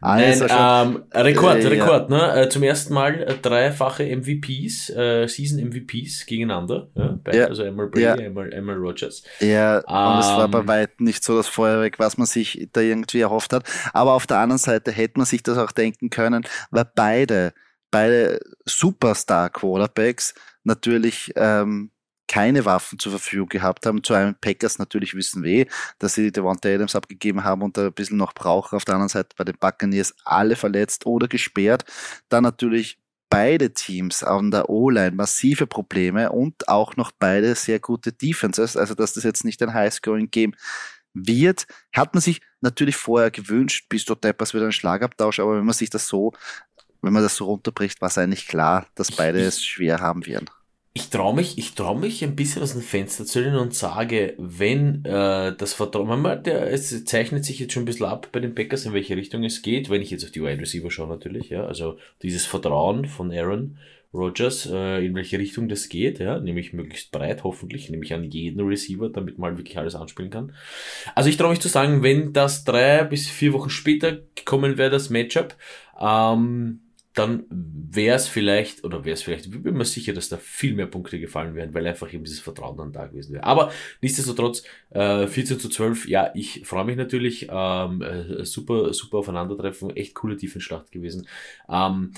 Also 0.00 0.46
Nein, 0.46 0.86
ähm, 0.86 1.04
Rekord, 1.12 1.64
äh, 1.64 1.66
Rekord, 1.66 2.10
ja. 2.10 2.16
ne? 2.16 2.42
Äh, 2.42 2.48
zum 2.48 2.62
ersten 2.62 2.94
Mal 2.94 3.22
äh, 3.22 3.34
dreifache 3.38 4.04
MVPs, 4.04 4.90
äh, 4.90 5.26
Season 5.26 5.60
MVPs 5.68 6.26
gegeneinander. 6.26 6.88
Ja? 6.94 7.18
Bei, 7.24 7.32
ja. 7.32 7.46
Also 7.46 7.64
einmal 7.64 7.88
Brady, 7.88 8.24
einmal, 8.24 8.52
einmal 8.52 8.76
Rogers. 8.76 9.22
Ja, 9.40 9.78
und 9.78 10.20
es 10.20 10.26
war 10.26 10.48
bei 10.48 10.60
ähm, 10.60 10.68
weitem 10.68 11.06
nicht 11.06 11.24
so 11.24 11.36
das 11.36 11.48
Feuerwerk, 11.48 11.98
was 11.98 12.18
man 12.18 12.26
sich 12.26 12.68
da 12.72 12.80
irgendwie 12.80 13.20
erhofft 13.20 13.52
hat. 13.52 13.64
Aber 13.92 14.12
auf 14.12 14.26
der 14.26 14.38
anderen 14.38 14.58
Seite 14.58 14.92
hätte 14.92 15.14
man 15.16 15.26
sich 15.26 15.42
das 15.42 15.58
auch 15.58 15.72
denken 15.72 16.10
können, 16.10 16.44
weil 16.70 16.88
beide, 16.94 17.52
beide 17.90 18.40
Superstar-Quarterbacks 18.66 20.34
natürlich 20.62 21.32
ähm, 21.34 21.90
keine 22.28 22.64
Waffen 22.64 22.98
zur 22.98 23.12
Verfügung 23.12 23.48
gehabt 23.48 23.86
haben. 23.86 24.04
Zu 24.04 24.14
einem 24.14 24.34
Packers 24.34 24.78
natürlich 24.78 25.14
wissen 25.14 25.42
wir, 25.42 25.66
dass 25.98 26.14
sie 26.14 26.30
Devonta 26.30 26.68
Adams 26.68 26.94
abgegeben 26.94 27.42
haben 27.42 27.62
und 27.62 27.76
da 27.76 27.86
ein 27.86 27.92
bisschen 27.92 28.18
noch 28.18 28.34
brauchen. 28.34 28.76
Auf 28.76 28.84
der 28.84 28.94
anderen 28.94 29.08
Seite 29.08 29.30
bei 29.36 29.44
den 29.44 29.56
Buccaneers 29.58 30.14
alle 30.24 30.54
verletzt 30.54 31.06
oder 31.06 31.26
gesperrt. 31.26 31.84
Dann 32.28 32.44
natürlich 32.44 32.98
beide 33.30 33.72
Teams 33.72 34.22
an 34.22 34.50
der 34.50 34.70
O-Line 34.70 35.16
massive 35.16 35.66
Probleme 35.66 36.30
und 36.30 36.68
auch 36.68 36.96
noch 36.96 37.10
beide 37.18 37.54
sehr 37.54 37.80
gute 37.80 38.12
Defenses. 38.12 38.76
Also, 38.76 38.94
dass 38.94 39.14
das 39.14 39.24
jetzt 39.24 39.44
nicht 39.44 39.62
ein 39.62 39.74
High-Scoring-Game 39.74 40.54
wird, 41.14 41.66
hat 41.92 42.14
man 42.14 42.20
sich 42.20 42.40
natürlich 42.60 42.96
vorher 42.96 43.30
gewünscht, 43.30 43.86
bis 43.88 44.04
dort 44.04 44.24
Deppers 44.24 44.54
wieder 44.54 44.66
ein 44.66 44.72
Schlagabtausch, 44.72 45.40
aber 45.40 45.56
wenn 45.56 45.64
man 45.64 45.74
sich 45.74 45.90
das 45.90 46.06
so, 46.06 46.32
wenn 47.02 47.12
man 47.12 47.22
das 47.22 47.36
so 47.36 47.46
runterbricht, 47.46 48.00
war 48.00 48.08
es 48.08 48.18
eigentlich 48.18 48.46
klar, 48.46 48.86
dass 48.94 49.12
beide 49.12 49.40
es 49.40 49.64
schwer 49.64 50.00
haben 50.00 50.26
werden 50.26 50.48
ich 50.98 51.10
traue 51.10 51.34
mich, 51.34 51.58
ich 51.58 51.74
traue 51.74 51.96
mich 51.96 52.24
ein 52.24 52.34
bisschen 52.34 52.60
aus 52.60 52.72
dem 52.72 52.82
Fenster 52.82 53.24
zu 53.24 53.40
lehnen 53.40 53.56
und 53.56 53.72
sage, 53.72 54.34
wenn 54.36 55.04
äh, 55.04 55.54
das 55.56 55.72
Vertrauen, 55.72 56.20
man, 56.20 56.42
der, 56.42 56.72
es 56.72 57.04
zeichnet 57.04 57.44
sich 57.44 57.60
jetzt 57.60 57.72
schon 57.72 57.84
ein 57.84 57.86
bisschen 57.86 58.06
ab 58.06 58.28
bei 58.32 58.40
den 58.40 58.54
Packers, 58.54 58.84
in 58.84 58.92
welche 58.92 59.16
Richtung 59.16 59.44
es 59.44 59.62
geht, 59.62 59.90
wenn 59.90 60.02
ich 60.02 60.10
jetzt 60.10 60.24
auf 60.24 60.32
die 60.32 60.42
Wide 60.42 60.60
Receiver 60.60 60.90
schaue 60.90 61.08
natürlich, 61.08 61.50
ja, 61.50 61.64
also 61.64 61.98
dieses 62.22 62.46
Vertrauen 62.46 63.04
von 63.04 63.30
Aaron 63.30 63.78
Rodgers, 64.12 64.66
äh, 64.66 65.06
in 65.06 65.14
welche 65.14 65.38
Richtung 65.38 65.68
das 65.68 65.88
geht, 65.88 66.18
ja, 66.18 66.40
nämlich 66.40 66.72
möglichst 66.72 67.12
breit, 67.12 67.44
hoffentlich, 67.44 67.90
nämlich 67.90 68.12
an 68.12 68.24
jeden 68.24 68.66
Receiver, 68.66 69.08
damit 69.08 69.38
man 69.38 69.56
wirklich 69.56 69.78
alles 69.78 69.94
anspielen 69.94 70.32
kann. 70.32 70.52
Also 71.14 71.30
ich 71.30 71.36
traue 71.36 71.50
mich 71.50 71.60
zu 71.60 71.68
sagen, 71.68 72.02
wenn 72.02 72.32
das 72.32 72.64
drei 72.64 73.04
bis 73.04 73.28
vier 73.28 73.52
Wochen 73.52 73.70
später 73.70 74.18
gekommen 74.34 74.78
wäre, 74.78 74.90
das 74.90 75.10
Matchup, 75.10 75.54
ähm, 76.00 76.80
dann 77.18 77.44
wäre 77.50 78.16
es 78.16 78.28
vielleicht, 78.28 78.84
oder 78.84 79.04
wäre 79.04 79.14
es 79.14 79.22
vielleicht, 79.22 79.46
ich 79.46 79.62
bin 79.62 79.76
mir 79.76 79.84
sicher, 79.84 80.12
dass 80.12 80.28
da 80.28 80.36
viel 80.36 80.74
mehr 80.74 80.86
Punkte 80.86 81.18
gefallen 81.18 81.54
wären, 81.54 81.74
weil 81.74 81.86
einfach 81.86 82.12
eben 82.12 82.24
dieses 82.24 82.40
Vertrauen 82.40 82.76
dann 82.76 82.92
da 82.92 83.06
gewesen 83.06 83.34
wäre. 83.34 83.44
Aber 83.44 83.72
nichtsdestotrotz, 84.02 84.62
äh, 84.90 85.26
14 85.26 85.58
zu 85.58 85.68
12, 85.68 86.08
ja, 86.08 86.30
ich 86.34 86.62
freue 86.66 86.84
mich 86.84 86.96
natürlich, 86.96 87.48
ähm, 87.50 88.02
äh, 88.02 88.44
super, 88.44 88.92
super 88.92 89.18
Aufeinandertreffen, 89.18 89.96
echt 89.96 90.14
coole 90.14 90.36
Tiefenschlacht 90.36 90.92
gewesen. 90.92 91.26
Ähm, 91.68 92.12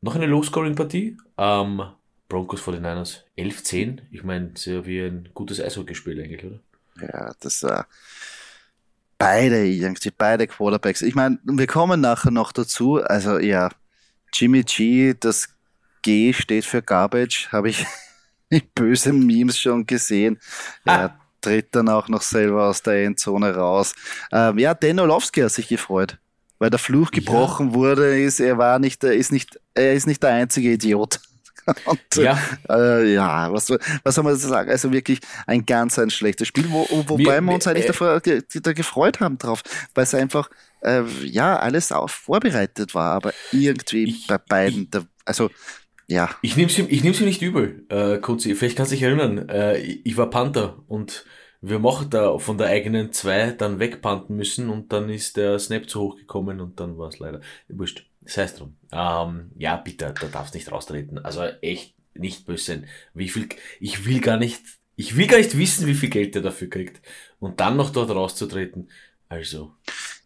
noch 0.00 0.14
eine 0.14 0.26
Low-Scoring-Partie, 0.26 1.16
ähm, 1.36 1.82
Broncos 2.28 2.62
49ers, 2.62 3.24
11-10, 3.36 4.02
ich 4.10 4.22
meine, 4.22 4.52
sehr 4.54 4.86
wie 4.86 5.00
ein 5.00 5.28
gutes 5.34 5.60
Eishockeyspiel 5.60 6.22
eigentlich, 6.22 6.44
oder? 6.44 6.60
Ja, 7.00 7.34
das 7.40 7.62
war... 7.62 7.80
Äh 7.80 7.84
beide 9.20 9.66
irgendwie, 9.66 10.10
beide 10.16 10.46
Quarterbacks. 10.46 11.02
Ich 11.02 11.14
meine, 11.14 11.38
wir 11.44 11.66
kommen 11.66 12.00
nachher 12.00 12.30
noch 12.30 12.52
dazu. 12.52 13.02
Also 13.02 13.38
ja, 13.38 13.68
Jimmy 14.32 14.62
G, 14.62 15.14
das 15.18 15.48
G 16.02 16.32
steht 16.32 16.64
für 16.64 16.82
Garbage, 16.82 17.48
habe 17.52 17.70
ich 17.70 17.84
in 18.48 18.62
bösen 18.74 19.26
Memes 19.26 19.58
schon 19.58 19.86
gesehen. 19.86 20.38
Ah. 20.84 21.02
Er 21.02 21.20
tritt 21.40 21.74
dann 21.74 21.88
auch 21.88 22.08
noch 22.08 22.22
selber 22.22 22.68
aus 22.68 22.82
der 22.82 23.04
Endzone 23.04 23.54
raus. 23.54 23.94
Ähm, 24.32 24.58
ja, 24.58 24.74
Dan 24.74 25.00
Olowski 25.00 25.40
hat 25.40 25.52
sich 25.52 25.68
gefreut, 25.68 26.18
weil 26.58 26.70
der 26.70 26.78
Fluch 26.78 27.10
gebrochen 27.10 27.68
ja. 27.68 27.74
wurde, 27.74 28.20
ist, 28.20 28.40
er 28.40 28.58
war 28.58 28.78
nicht, 28.78 29.02
er 29.04 29.14
ist 29.14 29.32
nicht, 29.32 29.58
er 29.74 29.94
ist 29.94 30.06
nicht 30.06 30.22
der 30.22 30.30
einzige 30.30 30.72
Idiot. 30.72 31.20
Und, 31.84 32.00
ja. 32.16 32.38
Äh, 32.68 33.12
ja, 33.12 33.52
was, 33.52 33.70
was 34.02 34.14
soll 34.14 34.24
man 34.24 34.36
sagen? 34.36 34.70
Also 34.70 34.92
wirklich 34.92 35.20
ein 35.46 35.66
ganz 35.66 35.98
ein 35.98 36.10
schlechtes 36.10 36.48
Spiel, 36.48 36.66
wo, 36.70 36.86
wobei 36.90 37.18
wir, 37.18 37.40
wir 37.40 37.54
uns 37.54 37.66
eigentlich 37.66 38.00
äh, 38.26 38.60
da 38.60 38.72
gefreut 38.72 39.20
haben 39.20 39.38
drauf, 39.38 39.62
weil 39.94 40.04
es 40.04 40.14
einfach 40.14 40.50
äh, 40.82 41.02
ja 41.24 41.58
alles 41.58 41.92
auch 41.92 42.10
vorbereitet 42.10 42.94
war, 42.94 43.12
aber 43.12 43.32
irgendwie 43.52 44.04
ich, 44.04 44.26
bei 44.26 44.38
beiden, 44.38 44.82
ich, 44.82 44.90
da, 44.90 45.04
also 45.24 45.50
ja. 46.08 46.30
Ich 46.42 46.56
nehme 46.56 46.68
es 46.68 46.78
ihm, 46.78 46.86
ich 46.90 47.04
nehm's 47.04 47.20
ihm 47.20 47.26
nicht 47.26 47.40
übel, 47.40 47.86
äh, 47.88 48.18
Kutzi. 48.18 48.54
Vielleicht 48.56 48.76
kannst 48.76 48.90
du 48.90 48.96
dich 48.96 49.04
erinnern, 49.04 49.48
äh, 49.48 49.78
ich 49.78 50.16
war 50.16 50.28
Panther 50.28 50.82
und 50.88 51.24
wir 51.60 51.78
machen 51.78 52.10
da 52.10 52.38
von 52.38 52.58
der 52.58 52.68
eigenen 52.68 53.12
zwei 53.12 53.52
dann 53.52 53.78
wegpanten 53.78 54.34
müssen 54.36 54.70
und 54.70 54.92
dann 54.92 55.08
ist 55.08 55.36
der 55.36 55.58
Snap 55.58 55.88
zu 55.88 56.00
hoch 56.00 56.16
gekommen 56.16 56.60
und 56.60 56.80
dann 56.80 56.98
war 56.98 57.08
es 57.08 57.18
leider. 57.18 57.40
Wurscht. 57.68 58.09
Das 58.20 58.36
heißt 58.36 58.60
drum. 58.60 58.76
Ähm, 58.92 59.50
ja, 59.56 59.76
bitte, 59.76 60.14
da 60.18 60.26
darfst 60.26 60.54
nicht 60.54 60.70
raustreten. 60.70 61.18
Also 61.18 61.42
echt 61.62 61.94
nicht 62.14 62.46
böse 62.46 62.64
sein. 62.64 62.86
Wie 63.14 63.28
viel, 63.28 63.48
ich 63.80 64.04
will 64.04 64.20
gar 64.20 64.36
nicht, 64.36 64.62
ich 64.96 65.16
will 65.16 65.26
gar 65.26 65.38
nicht 65.38 65.56
wissen, 65.56 65.86
wie 65.86 65.94
viel 65.94 66.10
Geld 66.10 66.34
der 66.34 66.42
dafür 66.42 66.68
kriegt. 66.68 67.00
Und 67.38 67.60
dann 67.60 67.76
noch 67.76 67.90
dort 67.90 68.10
rauszutreten. 68.10 68.90
Also. 69.28 69.72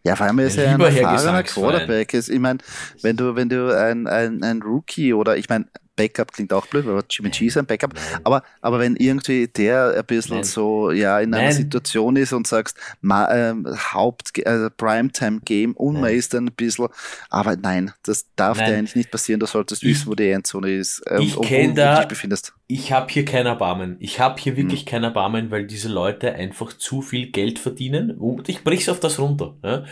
Ja, 0.02 0.16
vor 0.16 0.26
allem 0.26 0.38
ist 0.40 0.58
er 0.58 0.74
ein 0.74 0.80
erfahrener 0.80 1.42
Quarterback. 1.42 2.12
Ist, 2.14 2.28
ich 2.28 2.40
meine, 2.40 2.58
wenn 3.02 3.16
du, 3.16 3.36
wenn 3.36 3.48
du 3.48 3.76
ein, 3.76 4.06
ein, 4.06 4.42
ein 4.42 4.60
Rookie 4.62 5.14
oder, 5.14 5.36
ich 5.36 5.48
meine, 5.48 5.66
Backup 5.96 6.32
klingt 6.32 6.52
auch 6.52 6.66
blöd, 6.66 6.86
aber 6.86 7.04
Jimmy 7.08 7.30
G 7.30 7.46
ist 7.46 7.56
ein 7.56 7.66
Backup. 7.66 7.94
Aber, 8.24 8.42
aber 8.60 8.78
wenn 8.78 8.96
irgendwie 8.96 9.46
der 9.46 9.94
ein 9.96 10.04
bisschen 10.04 10.36
Nein. 10.36 10.44
so 10.44 10.90
ja 10.90 11.20
in 11.20 11.34
einer 11.34 11.44
Nein. 11.44 11.52
Situation 11.52 12.16
ist 12.16 12.32
und 12.32 12.46
sagst, 12.46 12.76
ma, 13.00 13.26
äh, 13.32 13.54
Haupt 13.92 14.36
äh, 14.38 14.70
Primetime 14.70 15.40
Game 15.44 15.72
und 15.72 16.00
man 16.00 16.12
ist 16.12 16.34
dann 16.34 16.46
ein 16.46 16.52
bisschen, 16.54 16.88
aber 17.30 17.56
nein, 17.56 17.92
das 18.02 18.26
darf 18.36 18.58
dir 18.58 18.64
eigentlich 18.64 18.96
nicht 18.96 19.10
passieren. 19.10 19.40
Du 19.40 19.46
solltest 19.46 19.82
wissen, 19.82 20.06
wo 20.06 20.14
die 20.14 20.30
Endzone 20.30 20.70
ist, 20.72 21.00
äh, 21.06 21.20
ich 21.20 21.36
wo 21.36 21.42
du 21.42 21.48
dich 21.48 22.08
befindest. 22.08 22.52
Ich 22.74 22.90
habe 22.90 23.06
hier 23.08 23.24
kein 23.24 23.46
Erbarmen. 23.46 23.94
Ich 24.00 24.18
habe 24.18 24.40
hier 24.40 24.56
wirklich 24.56 24.80
hm. 24.80 24.86
kein 24.86 25.04
Erbarmen, 25.04 25.52
weil 25.52 25.64
diese 25.64 25.88
Leute 25.88 26.34
einfach 26.34 26.72
zu 26.72 27.02
viel 27.02 27.30
Geld 27.30 27.60
verdienen. 27.60 28.10
Und 28.10 28.48
ich 28.48 28.64
brich's 28.64 28.88
auf 28.88 28.98
das 28.98 29.20
runter, 29.20 29.54
ja? 29.62 29.84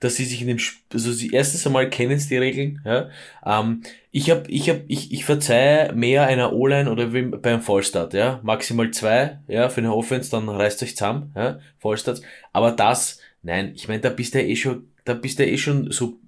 dass 0.00 0.16
sie 0.16 0.24
sich 0.24 0.40
in 0.40 0.48
dem, 0.48 0.58
also 0.90 1.12
sie 1.12 1.32
erstens 1.32 1.66
einmal 1.66 1.90
kennen 1.90 2.18
sie 2.18 2.30
die 2.30 2.38
Regeln. 2.38 2.80
Ja? 2.86 3.10
Ähm, 3.44 3.82
ich 4.10 4.30
hab, 4.30 4.48
ich 4.48 4.70
hab, 4.70 4.78
ich, 4.88 5.12
ich 5.12 5.26
verzeih 5.26 5.92
mehr 5.92 6.28
einer 6.28 6.54
O-Line 6.54 6.90
oder 6.90 7.08
beim 7.08 7.60
Fallstart, 7.60 8.14
ja. 8.14 8.40
Maximal 8.42 8.90
zwei, 8.90 9.40
ja, 9.46 9.68
für 9.68 9.82
eine 9.82 9.94
Offense, 9.94 10.30
dann 10.30 10.48
reißt 10.48 10.82
euch 10.82 10.96
zusammen, 10.96 11.34
ja, 11.36 11.58
Fallstarts. 11.78 12.22
Aber 12.54 12.72
das, 12.72 13.20
nein, 13.42 13.72
ich 13.74 13.86
meine, 13.86 14.00
da 14.00 14.08
bist 14.08 14.32
du 14.32 14.40
ja 14.40 14.48
eh 14.48 14.56
schon, 14.56 14.88
da 15.04 15.12
bist 15.12 15.38
du 15.38 15.46
ja 15.46 15.52
eh 15.52 15.58
schon 15.58 15.90
so, 15.90 16.18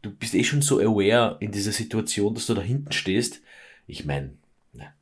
du 0.00 0.12
bist 0.12 0.32
eh 0.36 0.44
schon 0.44 0.62
so 0.62 0.78
aware 0.78 1.38
in 1.40 1.50
dieser 1.50 1.72
Situation, 1.72 2.34
dass 2.34 2.46
du 2.46 2.54
da 2.54 2.62
hinten 2.62 2.92
stehst. 2.92 3.42
Ich 3.88 4.04
meine, 4.04 4.34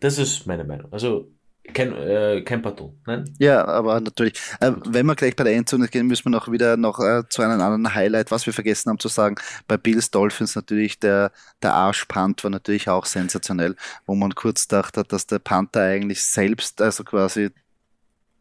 das 0.00 0.18
ist 0.18 0.46
meine 0.46 0.64
Meinung. 0.64 0.92
Also, 0.92 1.32
kein, 1.72 1.92
äh, 1.94 2.42
kein 2.42 2.60
Pardon, 2.60 2.98
nein? 3.06 3.24
Ja, 3.38 3.64
aber 3.64 4.00
natürlich. 4.00 4.34
Äh, 4.60 4.72
wenn 4.84 5.06
wir 5.06 5.14
gleich 5.14 5.36
bei 5.36 5.44
der 5.44 5.54
Endzone 5.54 5.88
gehen, 5.88 6.06
müssen 6.06 6.24
wir 6.26 6.30
noch 6.30 6.50
wieder 6.50 6.76
noch 6.76 6.98
äh, 6.98 7.22
zu 7.28 7.42
einem 7.42 7.60
anderen 7.60 7.94
Highlight, 7.94 8.30
was 8.30 8.46
wir 8.46 8.52
vergessen 8.52 8.90
haben 8.90 8.98
zu 8.98 9.08
sagen. 9.08 9.36
Bei 9.68 9.76
Bills 9.76 10.10
Dolphins 10.10 10.56
natürlich 10.56 10.98
der, 10.98 11.30
der 11.62 11.74
Arschpunt 11.74 12.42
war 12.42 12.50
natürlich 12.50 12.88
auch 12.88 13.06
sensationell, 13.06 13.76
wo 14.06 14.14
man 14.14 14.34
kurz 14.34 14.66
dachte, 14.66 15.04
dass 15.04 15.26
der 15.26 15.38
Panther 15.38 15.82
eigentlich 15.82 16.24
selbst, 16.24 16.82
also 16.82 17.04
quasi 17.04 17.50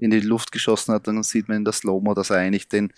in 0.01 0.09
die 0.09 0.19
Luft 0.19 0.51
geschossen 0.51 0.93
hat, 0.93 1.07
dann 1.07 1.21
sieht 1.23 1.47
man 1.47 1.57
in 1.57 1.63
der 1.63 1.73
Slow-Mo, 1.73 2.13
dass 2.13 2.31
er 2.31 2.37
eigentlich 2.37 2.67
den, 2.67 2.91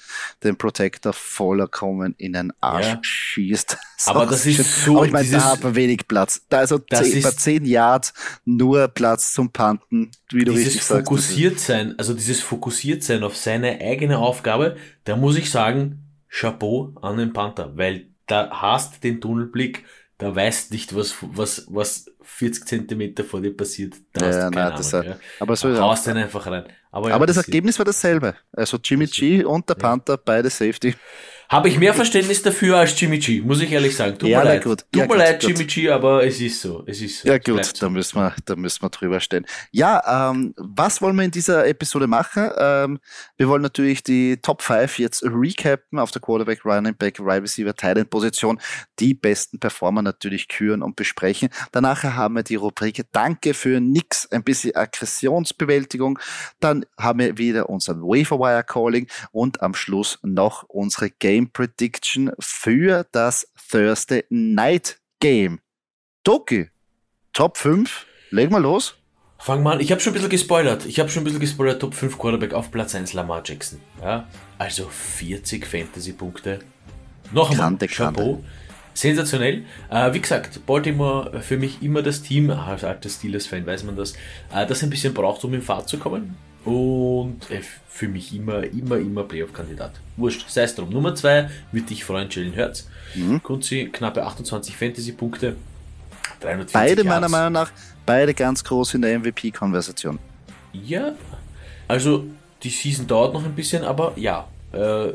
den 0.43 0.57
Protector 0.57 1.13
vollkommen 1.13 2.15
in 2.17 2.33
den 2.33 2.53
Arsch 2.62 2.88
ja. 2.88 3.00
schießt. 3.01 3.77
aber 4.05 4.25
das 4.25 4.45
ist 4.45 4.86
so. 4.86 4.98
Aber 4.98 5.05
ich 5.05 5.12
meine, 5.12 5.29
da 5.29 5.51
hat 5.51 5.63
man 5.63 5.75
wenig 5.75 6.07
Platz. 6.07 6.41
Da 6.50 6.60
also 6.60 6.79
zehn, 6.79 7.22
bei 7.22 7.31
10 7.31 7.65
Yards 7.65 8.13
nur 8.45 8.88
Platz 8.88 9.33
zum 9.33 9.51
Panten, 9.51 10.12
wie 10.31 10.45
du 10.45 10.51
dieses 10.53 10.67
richtig 10.67 10.83
sagst. 10.83 11.07
Fokussiert 11.07 11.60
sein, 11.60 11.95
also 11.98 12.13
dieses 12.13 12.41
fokussiert 12.41 13.03
sein 13.03 13.24
auf 13.24 13.36
seine 13.36 13.79
eigene 13.81 14.17
Aufgabe, 14.17 14.77
da 15.03 15.15
muss 15.15 15.38
ich 15.38 15.51
sagen, 15.51 16.00
Chapeau 16.29 16.93
an 17.01 17.17
den 17.17 17.33
Panther, 17.33 17.77
weil 17.77 18.07
da 18.27 18.50
hast 18.50 19.03
den 19.03 19.22
Tunnelblick, 19.22 19.83
da 20.17 20.33
weißt 20.36 20.72
nicht, 20.72 20.95
was, 20.95 21.15
was, 21.22 21.67
was 21.69 22.05
40 22.24 22.65
Zentimeter 22.65 23.24
vor 23.24 23.42
dir 23.42 23.56
passiert. 23.56 23.96
Da 24.13 24.30
ja, 24.30 24.50
nein, 24.50 24.58
Ahnung, 24.58 24.77
das, 24.77 24.92
ja. 24.92 25.18
Aber 25.39 25.56
so 25.56 25.77
haust 25.77 26.08
den 26.08 26.18
einfach 26.18 26.46
rein. 26.48 26.65
Aber, 26.92 27.10
ja, 27.10 27.15
aber 27.15 27.25
das 27.25 27.38
Ergebnis 27.38 27.77
war 27.80 27.86
dasselbe. 27.86 28.36
Also 28.51 28.77
Jimmy 28.84 29.08
G 29.08 29.44
und 29.44 29.68
der 29.68 29.75
Panther, 29.75 30.18
beide 30.18 30.50
Safety. 30.50 30.96
Habe 31.50 31.70
ich 31.70 31.78
mehr 31.78 31.94
Verständnis 31.94 32.42
dafür 32.42 32.78
als 32.78 33.00
Jimmy 33.00 33.20
G, 33.20 33.42
muss 33.42 33.62
ich 33.62 33.72
ehrlich 33.72 33.96
sagen. 33.96 34.18
Tut 34.18 34.30
ja, 34.30 34.40
mir 34.40 34.46
leid. 34.46 34.64
Gut. 34.64 34.80
Tut 34.80 34.88
ja, 34.96 35.02
mir 35.04 35.08
gut, 35.08 35.18
leid, 35.18 35.42
gut. 35.42 35.50
Jimmy 35.50 35.66
G, 35.66 35.90
aber 35.90 36.26
es 36.26 36.40
ist 36.40 36.62
so. 36.62 36.84
Es 36.86 37.02
ist 37.02 37.22
so. 37.22 37.28
Ja 37.28 37.38
gut, 37.38 37.82
da 37.82 37.90
müssen 37.90 38.18
wir, 38.18 38.34
da 38.46 38.56
müssen 38.56 38.82
wir 38.82 38.90
drüber 38.90 39.20
stehen. 39.20 39.46
Ja, 39.72 40.32
ähm, 40.32 40.54
was 40.58 41.02
wollen 41.02 41.16
wir 41.16 41.24
in 41.24 41.32
dieser 41.32 41.68
Episode 41.68 42.08
machen? 42.08 42.50
Ähm, 42.58 43.00
wir 43.38 43.48
wollen 43.48 43.62
natürlich 43.62 44.04
die 44.04 44.38
Top 44.38 44.62
5 44.62 45.00
jetzt 45.00 45.24
recappen 45.24 46.00
auf 46.00 46.12
der 46.12 46.22
Quarterback, 46.22 46.66
Running 46.66 46.96
Back, 46.96 47.20
Wide 47.20 47.44
Receiver, 47.44 47.76
Tight 47.76 48.10
Position. 48.10 48.60
Die 49.00 49.14
besten 49.14 49.60
Performer 49.60 50.02
natürlich 50.02 50.48
küren 50.48 50.82
und 50.82 50.96
besprechen. 50.96 51.50
Danach 51.72 52.04
haben 52.04 52.36
wir 52.36 52.44
die 52.44 52.56
Rubrik 52.56 53.06
Danke 53.12 53.54
für 53.54 53.80
nix, 53.80 54.32
ein 54.32 54.44
bisschen 54.44 54.76
Aggressionsbewältigung. 54.76 56.20
Dann 56.60 56.86
haben 56.98 57.20
wir 57.20 57.38
wieder 57.38 57.70
unseren 57.70 58.02
Waferwire 58.02 58.64
Calling 58.64 59.08
und 59.32 59.62
am 59.62 59.74
Schluss 59.74 60.20
noch 60.24 60.64
unsere 60.64 61.10
Game 61.10 61.33
Game 61.34 61.50
Prediction 61.50 62.32
für 62.40 63.08
das 63.12 63.48
Thursday 63.72 64.24
Night 64.30 65.00
Game. 65.20 65.62
Doki, 66.24 66.70
Top 67.34 67.58
5, 67.58 68.06
leg 68.30 68.52
mal 68.52 68.62
los. 68.62 68.94
Fang 69.40 69.63
mal 69.63 69.74
an, 69.74 69.80
ich 69.80 69.92
habe 69.92 70.00
schon 70.00 70.12
ein 70.12 70.13
bisschen 70.13 70.30
gespoilert. 70.30 70.86
Ich 70.86 71.00
habe 71.00 71.10
schon 71.10 71.22
ein 71.22 71.24
bisschen 71.24 71.40
gespoilert, 71.40 71.82
Top 71.82 71.96
5 71.96 72.20
Quarterback 72.20 72.54
auf 72.54 72.70
Platz 72.70 72.94
1 72.94 73.13
Lamar 73.13 73.42
Jackson. 73.44 73.82
Ja, 74.00 74.28
also 74.60 74.88
40 74.88 75.66
Fantasy-Punkte. 75.66 76.60
Noch 77.32 77.50
einmal, 77.50 77.80
Chapeau. 77.88 78.44
Sensationell. 78.94 79.66
Äh, 79.90 80.13
wie 80.13 80.22
gesagt, 80.22 80.63
Baltimore 80.68 81.42
für 81.42 81.58
mich 81.58 81.82
immer 81.82 82.04
das 82.04 82.22
Team, 82.22 82.52
als 82.52 82.84
alter 82.84 83.10
Steelers-Fan 83.10 83.66
weiß 83.66 83.86
man 83.86 83.96
das, 83.96 84.13
äh, 84.54 84.68
das 84.68 84.84
ein 84.84 84.92
bisschen 84.92 85.16
braucht, 85.16 85.44
um 85.44 85.56
in 85.56 85.63
Fahrt 85.63 85.90
zu 85.90 85.98
kommen. 85.98 86.38
Und 86.65 87.50
äh, 87.51 87.62
für 87.89 88.08
mich 88.08 88.34
immer, 88.34 88.63
immer, 88.63 88.98
immer 88.98 89.24
Playoff-Kandidat. 89.24 89.91
Wurscht, 90.17 90.50
sei 90.50 90.63
es 90.63 90.75
drum. 90.75 90.89
Nummer 90.89 91.13
2 91.13 91.50
würde 91.72 91.88
dich 91.88 92.03
freuen, 92.03 92.29
Jalen 92.29 92.55
Hurts. 92.55 92.88
Mhm. 93.15 93.43
Kunzi, 93.43 93.89
knappe 93.91 94.25
28 94.25 94.75
Fantasy-Punkte. 94.75 95.55
Beide 96.74 97.03
meiner 97.03 97.29
Meinung 97.29 97.53
nach, 97.53 97.72
beide 98.05 98.34
ganz 98.34 98.63
groß 98.63 98.96
in 98.96 99.01
der 99.01 99.17
MVP-Konversation. 99.20 100.20
Ja, 100.74 101.13
also 101.88 102.25
die 102.63 102.70
Season 102.70 103.08
dauert 103.08 103.34
noch 103.34 103.46
ein 103.46 103.55
bisschen, 103.55 103.84
aber 103.84 104.13
ja, 104.15 104.48
äh, 104.74 105.08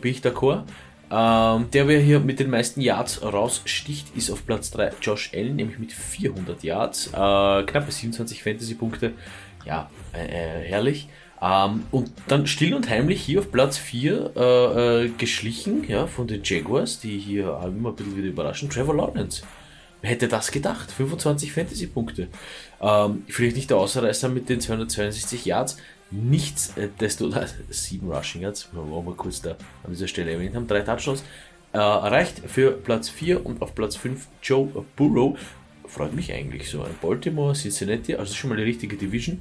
bin 0.00 0.10
ich 0.10 0.20
d'accord. 0.20 0.64
Ähm, 1.10 1.70
der, 1.72 1.88
wer 1.88 2.00
hier 2.00 2.20
mit 2.20 2.40
den 2.40 2.48
meisten 2.48 2.80
Yards 2.80 3.22
raussticht, 3.22 4.16
ist 4.16 4.30
auf 4.30 4.46
Platz 4.46 4.70
3 4.70 4.92
Josh 5.02 5.30
Allen, 5.34 5.56
nämlich 5.56 5.78
mit 5.78 5.92
400 5.92 6.62
Yards, 6.62 7.08
äh, 7.08 7.10
knappe 7.10 7.92
27 7.92 8.42
Fantasy-Punkte 8.42 9.12
ja, 9.64 9.90
äh, 10.12 10.24
äh, 10.24 10.68
herrlich. 10.68 11.08
Ähm, 11.42 11.82
und 11.90 12.12
dann 12.28 12.46
still 12.46 12.72
und 12.74 12.88
heimlich 12.88 13.20
hier 13.20 13.40
auf 13.40 13.50
Platz 13.50 13.76
4 13.76 14.32
äh, 14.36 15.04
äh, 15.04 15.08
geschlichen, 15.08 15.84
ja, 15.88 16.06
von 16.06 16.28
den 16.28 16.42
Jaguars, 16.44 17.00
die 17.00 17.18
hier 17.18 17.60
immer 17.66 17.88
ein 17.88 17.96
bisschen 17.96 18.16
wieder 18.16 18.28
überraschen. 18.28 18.70
Trevor 18.70 18.94
Lawrence. 18.94 19.42
Wer 20.02 20.10
hätte 20.10 20.28
das 20.28 20.52
gedacht? 20.52 20.90
25 20.92 21.52
Fantasy-Punkte. 21.52 22.28
Ähm, 22.80 23.24
vielleicht 23.28 23.56
nicht 23.56 23.70
der 23.70 23.76
Außerreißer 23.78 24.28
mit 24.28 24.48
den 24.48 24.60
262 24.60 25.44
Yards. 25.44 25.78
Nichts, 26.12 26.76
äh, 26.76 26.88
desto, 27.00 27.26
also 27.32 27.54
7 27.68 28.10
Rushing 28.10 28.42
Yards, 28.42 28.68
wollen 28.72 29.06
wir 29.06 29.14
kurz 29.14 29.42
da 29.42 29.50
an 29.50 29.90
dieser 29.90 30.06
Stelle 30.06 30.32
erwähnt 30.32 30.54
haben, 30.54 30.68
drei 30.68 30.82
Touchdowns. 30.82 31.24
Äh, 31.72 31.78
erreicht 31.78 32.42
für 32.46 32.70
Platz 32.72 33.08
4 33.08 33.44
und 33.44 33.62
auf 33.62 33.74
Platz 33.74 33.96
5 33.96 34.28
Joe 34.42 34.84
Burrow. 34.94 35.36
Freut 35.88 36.14
mich 36.14 36.32
eigentlich 36.32 36.70
so. 36.70 36.86
Baltimore, 37.00 37.54
Cincinnati, 37.54 38.14
also 38.14 38.32
schon 38.34 38.50
mal 38.50 38.56
die 38.56 38.62
richtige 38.62 38.96
Division 38.96 39.40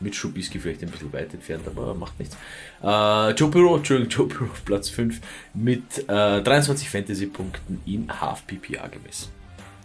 mit 0.00 0.14
Schubisky 0.14 0.58
vielleicht 0.58 0.82
ein 0.82 0.90
bisschen 0.90 1.12
weit 1.12 1.32
entfernt, 1.34 1.66
aber 1.66 1.94
macht 1.94 2.18
nichts. 2.18 2.36
Äh, 2.82 3.30
Joe 3.32 3.48
Burrow, 3.48 3.76
Entschuldigung, 3.76 4.10
Joe 4.16 4.26
Burrow 4.26 4.50
auf 4.50 4.64
Platz 4.64 4.88
5 4.88 5.20
mit 5.54 6.08
äh, 6.08 6.42
23 6.42 6.88
Fantasy-Punkten 6.88 7.80
in 7.86 8.20
Half 8.20 8.46
PPA 8.46 8.88
gemessen. 8.88 9.30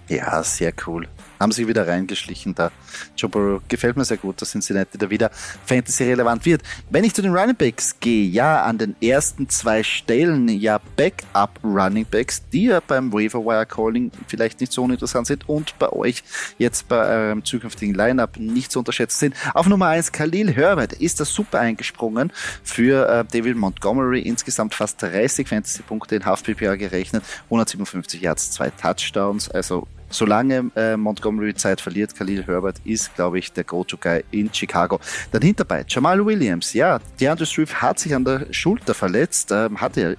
Ja, 0.09 0.43
sehr 0.43 0.73
cool 0.85 1.07
haben 1.39 1.51
sich 1.51 1.67
wieder 1.67 1.87
reingeschlichen 1.87 2.55
da. 2.55 2.71
Joe 3.17 3.29
Burrow 3.29 3.61
gefällt 3.67 3.97
mir 3.97 4.05
sehr 4.05 4.17
gut, 4.17 4.41
dass 4.41 4.51
Cincinnati 4.51 4.97
da 4.97 5.09
wieder 5.09 5.29
Fantasy-relevant 5.65 6.45
wird. 6.45 6.61
Wenn 6.89 7.03
ich 7.03 7.13
zu 7.13 7.21
den 7.21 7.35
Running 7.35 7.55
Backs 7.55 7.99
gehe, 7.99 8.27
ja, 8.27 8.63
an 8.63 8.77
den 8.77 8.95
ersten 9.01 9.49
zwei 9.49 9.83
Stellen, 9.83 10.47
ja, 10.47 10.79
Backup 10.95 11.59
Running 11.63 12.05
Backs, 12.05 12.41
die 12.51 12.65
ja 12.65 12.79
beim 12.85 13.11
Waiver 13.11 13.43
Wire 13.43 13.65
Calling 13.65 14.11
vielleicht 14.27 14.61
nicht 14.61 14.71
so 14.71 14.83
uninteressant 14.83 15.27
sind 15.27 15.47
und 15.49 15.77
bei 15.79 15.89
euch 15.89 16.23
jetzt 16.57 16.87
bei 16.87 16.97
eurem 16.97 17.43
zukünftigen 17.43 17.95
Lineup 17.95 18.37
nicht 18.37 18.71
zu 18.71 18.79
unterschätzen 18.79 19.19
sind. 19.19 19.35
Auf 19.53 19.67
Nummer 19.67 19.87
1 19.87 20.11
Khalil 20.11 20.51
Herbert 20.51 20.93
ist 20.93 21.19
das 21.19 21.33
super 21.33 21.59
eingesprungen 21.59 22.31
für 22.63 23.07
äh, 23.07 23.25
David 23.25 23.57
Montgomery, 23.57 24.21
insgesamt 24.21 24.73
fast 24.73 25.01
30 25.01 25.47
Fantasy-Punkte 25.47 26.15
in 26.15 26.25
Half-PPA 26.25 26.75
gerechnet, 26.75 27.23
157 27.45 28.21
Yards, 28.21 28.51
zwei 28.51 28.69
Touchdowns, 28.69 29.49
also 29.49 29.87
solange 30.13 30.71
äh, 30.75 30.95
Montgomery 30.95 31.53
Zeit 31.55 31.81
verliert, 31.81 32.15
Khalil 32.15 32.45
Herbert 32.45 32.77
ist, 32.85 33.15
glaube 33.15 33.39
ich, 33.39 33.51
der 33.51 33.63
Go-To-Guy 33.63 34.23
in 34.31 34.53
Chicago. 34.53 34.99
Dann 35.31 35.41
hinterbei 35.41 35.83
Jamal 35.87 36.25
Williams. 36.25 36.73
Ja, 36.73 36.99
DeAndre 37.19 37.45
Swift 37.45 37.81
hat 37.81 37.99
sich 37.99 38.13
an 38.15 38.23
der 38.23 38.47
Schulter 38.51 38.93
verletzt, 38.93 39.51
ähm, 39.51 39.81
hatte 39.81 40.17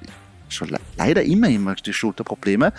schon 0.54 0.76
leider 0.96 1.22
immer 1.22 1.48
immer 1.48 1.74
die 1.74 1.92
Schulterprobleme, 1.92 2.72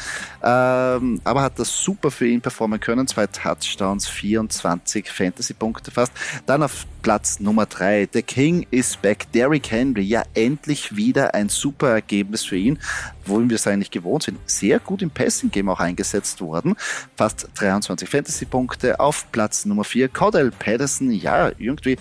ähm, 0.44 1.22
aber 1.24 1.41
hat 1.41 1.60
das 1.60 1.84
super 1.84 2.12
für 2.12 2.27
ihn 2.27 2.41
performen 2.41 2.79
können. 2.79 3.08
Zwei 3.08 3.27
Touchdowns, 3.27 4.08
24 4.08 5.10
Fantasy-Punkte 5.10 5.91
fast. 5.91 6.13
Dann 6.46 6.63
auf 6.63 6.86
Platz 7.01 7.39
Nummer 7.39 7.65
drei, 7.67 8.08
The 8.12 8.24
King 8.24 8.65
is 8.72 8.98
back. 8.98 9.32
Derrick 9.32 9.70
Henry, 9.70 10.01
ja 10.01 10.24
endlich 10.34 10.96
wieder 10.96 11.36
ein 11.36 11.50
super 11.50 11.89
Ergebnis 11.89 12.46
für 12.46 12.58
ihn, 12.58 12.79
wohin 13.25 13.50
wir 13.50 13.55
es 13.55 13.67
eigentlich 13.67 13.91
gewohnt 13.91 14.24
sind. 14.24 14.39
Sehr 14.46 14.79
gut 14.79 15.01
im 15.01 15.12
Passing-Game 15.12 15.70
auch 15.70 15.79
eingesetzt 15.79 16.41
worden. 16.41 16.75
Fast 17.15 17.48
23 17.55 18.10
Fantasy-Punkte. 18.10 19.00
Auf 19.00 19.32
Platz 19.32 19.65
Nummer 19.65 19.84
vier, 19.84 20.10
Cordell 20.10 20.51
Patterson, 20.51 21.12
ja 21.12 21.51
irgendwie 21.58 21.98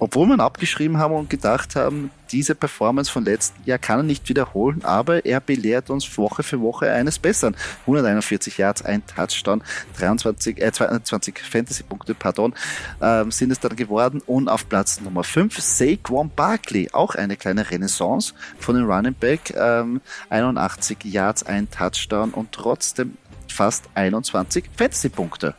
obwohl 0.00 0.26
man 0.26 0.40
abgeschrieben 0.40 0.98
haben 0.98 1.14
und 1.14 1.30
gedacht 1.30 1.76
haben, 1.76 2.10
diese 2.32 2.54
Performance 2.54 3.10
von 3.10 3.24
letzten 3.24 3.62
Jahr 3.64 3.78
kann 3.78 4.00
er 4.00 4.02
nicht 4.02 4.28
wiederholen, 4.28 4.82
aber 4.84 5.24
er 5.26 5.40
belehrt 5.40 5.90
uns 5.90 6.16
Woche 6.16 6.42
für 6.42 6.60
Woche 6.60 6.90
eines 6.90 7.18
Besseren. 7.18 7.56
141 7.82 8.56
Yards, 8.56 8.82
ein 8.82 9.02
Touchdown, 9.06 9.62
23, 9.98 10.60
äh, 10.60 10.72
22 10.72 11.38
Fantasy-Punkte, 11.40 12.14
pardon, 12.14 12.54
ähm, 13.02 13.30
sind 13.30 13.50
es 13.50 13.60
dann 13.60 13.76
geworden. 13.76 14.22
Und 14.26 14.48
auf 14.48 14.68
Platz 14.68 15.00
Nummer 15.00 15.24
5 15.24 15.60
Saquon 15.60 16.30
Barkley, 16.34 16.88
auch 16.92 17.14
eine 17.14 17.36
kleine 17.36 17.70
Renaissance 17.70 18.32
von 18.58 18.76
den 18.76 18.84
Running 18.84 19.14
Back, 19.14 19.54
ähm, 19.56 20.00
81 20.30 21.04
Yards, 21.04 21.42
ein 21.42 21.70
Touchdown 21.70 22.30
und 22.30 22.52
trotzdem 22.52 23.16
fast 23.48 23.84
21 23.94 24.64
Fantasy-Punkte. 24.76 25.54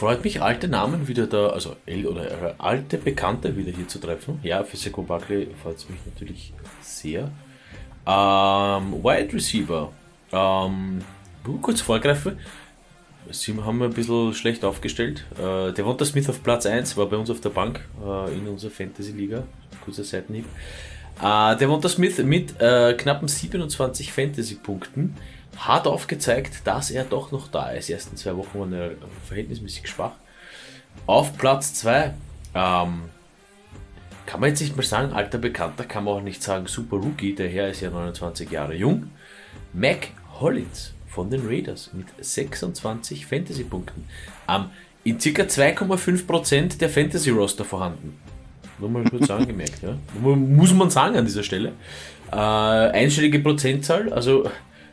Freut 0.00 0.24
mich, 0.24 0.40
alte 0.40 0.66
Namen 0.66 1.08
wieder 1.08 1.26
da, 1.26 1.48
also 1.48 1.76
oder 2.06 2.54
alte 2.56 2.96
Bekannte 2.96 3.54
wieder 3.54 3.70
hier 3.70 3.86
zu 3.86 3.98
treffen. 3.98 4.40
Ja, 4.42 4.64
für 4.64 4.78
Seko 4.78 5.02
Buckley 5.02 5.48
freut 5.62 5.76
es 5.76 5.90
mich 5.90 5.98
natürlich 6.06 6.54
sehr. 6.80 7.30
Ähm, 8.06 8.94
Wide 9.04 9.34
Receiver. 9.34 9.92
Ähm, 10.32 11.02
kurz 11.60 11.82
vorgreifen. 11.82 12.38
Sie 13.30 13.54
haben 13.62 13.82
ein 13.82 13.92
bisschen 13.92 14.32
schlecht 14.32 14.64
aufgestellt. 14.64 15.26
Äh, 15.34 15.74
der 15.74 15.84
Wonta 15.84 16.06
Smith 16.06 16.30
auf 16.30 16.42
Platz 16.42 16.64
1 16.64 16.96
war 16.96 17.04
bei 17.04 17.18
uns 17.18 17.28
auf 17.28 17.42
der 17.42 17.50
Bank 17.50 17.86
äh, 18.02 18.34
in 18.34 18.48
unserer 18.48 18.70
Fantasy-Liga. 18.70 19.42
Kurzer 19.84 20.04
Seitenhieb. 20.04 20.46
Äh, 21.18 21.56
der 21.56 21.68
Wonta 21.68 21.90
Smith 21.90 22.16
mit 22.22 22.58
äh, 22.58 22.94
knappen 22.94 23.28
27 23.28 24.14
Fantasy-Punkten 24.14 25.14
hat 25.60 25.86
aufgezeigt, 25.86 26.62
dass 26.64 26.90
er 26.90 27.04
doch 27.04 27.32
noch 27.32 27.48
da 27.48 27.70
ist. 27.70 27.88
Die 27.88 27.92
ersten 27.92 28.16
zwei 28.16 28.36
Wochen 28.36 28.58
waren 28.58 28.72
er 28.72 28.92
verhältnismäßig 29.26 29.88
schwach. 29.88 30.12
Auf 31.06 31.36
Platz 31.36 31.74
2 31.74 32.14
ähm, 32.54 33.02
kann 34.26 34.40
man 34.40 34.48
jetzt 34.48 34.60
nicht 34.60 34.76
mal 34.76 34.82
sagen, 34.82 35.12
alter 35.12 35.38
Bekannter, 35.38 35.84
kann 35.84 36.04
man 36.04 36.14
auch 36.14 36.22
nicht 36.22 36.42
sagen, 36.42 36.66
super 36.66 36.96
Rookie, 36.96 37.34
der 37.34 37.48
Herr 37.48 37.68
ist 37.68 37.80
ja 37.80 37.90
29 37.90 38.50
Jahre 38.50 38.74
jung. 38.74 39.10
Mac 39.72 40.08
Hollins 40.40 40.94
von 41.08 41.28
den 41.28 41.46
Raiders 41.46 41.90
mit 41.92 42.06
26 42.18 43.26
Fantasy-Punkten. 43.26 44.04
Ähm, 44.48 44.66
in 45.04 45.18
ca. 45.18 45.42
2,5% 45.42 46.78
der 46.78 46.88
Fantasy-Roster 46.88 47.64
vorhanden. 47.64 48.18
Nur 48.78 48.88
mal 48.88 49.04
kurz 49.04 49.28
angemerkt, 49.30 49.82
ja. 49.82 49.96
Muss 50.20 50.72
man 50.72 50.88
sagen 50.88 51.16
an 51.16 51.26
dieser 51.26 51.42
Stelle. 51.42 51.72
Äh, 52.32 52.36
einstellige 52.36 53.40
Prozentzahl, 53.40 54.12
also 54.12 54.48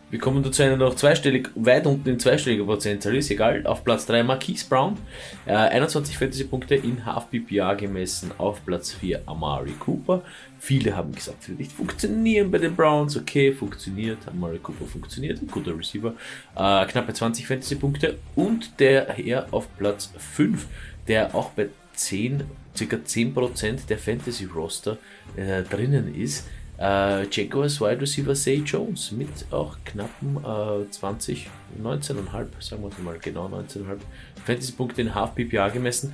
wir 0.10 0.20
kommen 0.20 0.42
dazu 0.42 0.64
einer 0.64 0.78
noch 0.78 0.96
zweistellig, 0.96 1.50
weit 1.56 1.86
unten 1.86 2.08
in 2.08 2.20
zweistelliger 2.20 2.64
Prozentzahl 2.64 3.16
ist, 3.16 3.30
egal. 3.30 3.66
Auf 3.68 3.84
Platz 3.84 4.05
3 4.05 4.24
Marquise 4.24 4.66
Brown, 4.68 4.98
äh, 5.46 5.51
21 5.53 6.18
Fantasy-Punkte 6.18 6.75
in 6.75 7.05
Half 7.05 7.29
PPA 7.29 7.74
gemessen. 7.74 8.31
Auf 8.38 8.66
Platz 8.66 8.94
4 8.94 9.24
Amari 9.25 9.74
Cooper. 9.74 10.22
Viele 10.60 10.96
haben 10.96 11.14
gesagt, 11.14 11.42
es 11.42 11.50
wird 11.50 11.60
nicht 11.60 11.72
funktionieren 11.74 12.50
bei 12.50 12.58
den 12.58 12.74
Browns. 12.74 13.18
Okay, 13.18 13.51
funktioniert. 13.51 14.20
Amari 14.27 14.60
Cooper 14.60 14.86
funktioniert. 14.86 15.42
Ein 15.42 15.48
guter 15.48 15.77
Receiver. 15.77 16.14
Äh, 16.55 16.86
knappe 16.86 17.14
20 17.14 17.46
Fantasy-Punkte. 17.46 18.18
Und 18.36 18.79
der 18.79 19.10
Herr 19.10 19.48
auf 19.51 19.68
Platz 19.77 20.14
5, 20.18 20.68
der 21.10 21.36
auch 21.36 21.50
bei 21.50 21.68
10, 21.96 22.46
ca. 22.77 22.96
10% 22.96 23.88
der 23.88 23.98
Fantasy-Roster 23.98 24.98
äh, 25.36 25.64
drinnen 25.64 26.16
ist 26.16 26.48
äh, 26.79 27.27
Jaguars 27.29 27.81
Wide 27.81 28.01
Receiver 28.01 28.35
Say 28.35 28.61
Jones 28.66 29.11
mit 29.11 29.29
auch 29.51 29.77
knappen 29.85 30.37
äh, 30.37 30.90
20, 30.90 31.50
19,5, 31.81 32.48
sagen 32.59 32.83
wir 32.83 33.03
mal 33.03 33.18
genau 33.20 33.48
19,5 33.48 33.98
Fantasy-Punkte 34.46 35.01
in 35.01 35.16
Half 35.16 35.35
PPA 35.35 35.70
gemessen. 35.70 36.13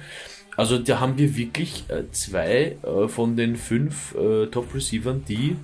Also 0.55 0.77
da 0.77 0.99
haben 0.99 1.17
wir 1.17 1.35
wirklich 1.35 1.89
äh, 1.89 2.09
zwei 2.11 2.77
äh, 2.83 3.07
von 3.07 3.35
den 3.35 3.55
fünf 3.55 4.15
äh, 4.15 4.47
Top-Receivern, 4.47 5.25
die 5.25 5.57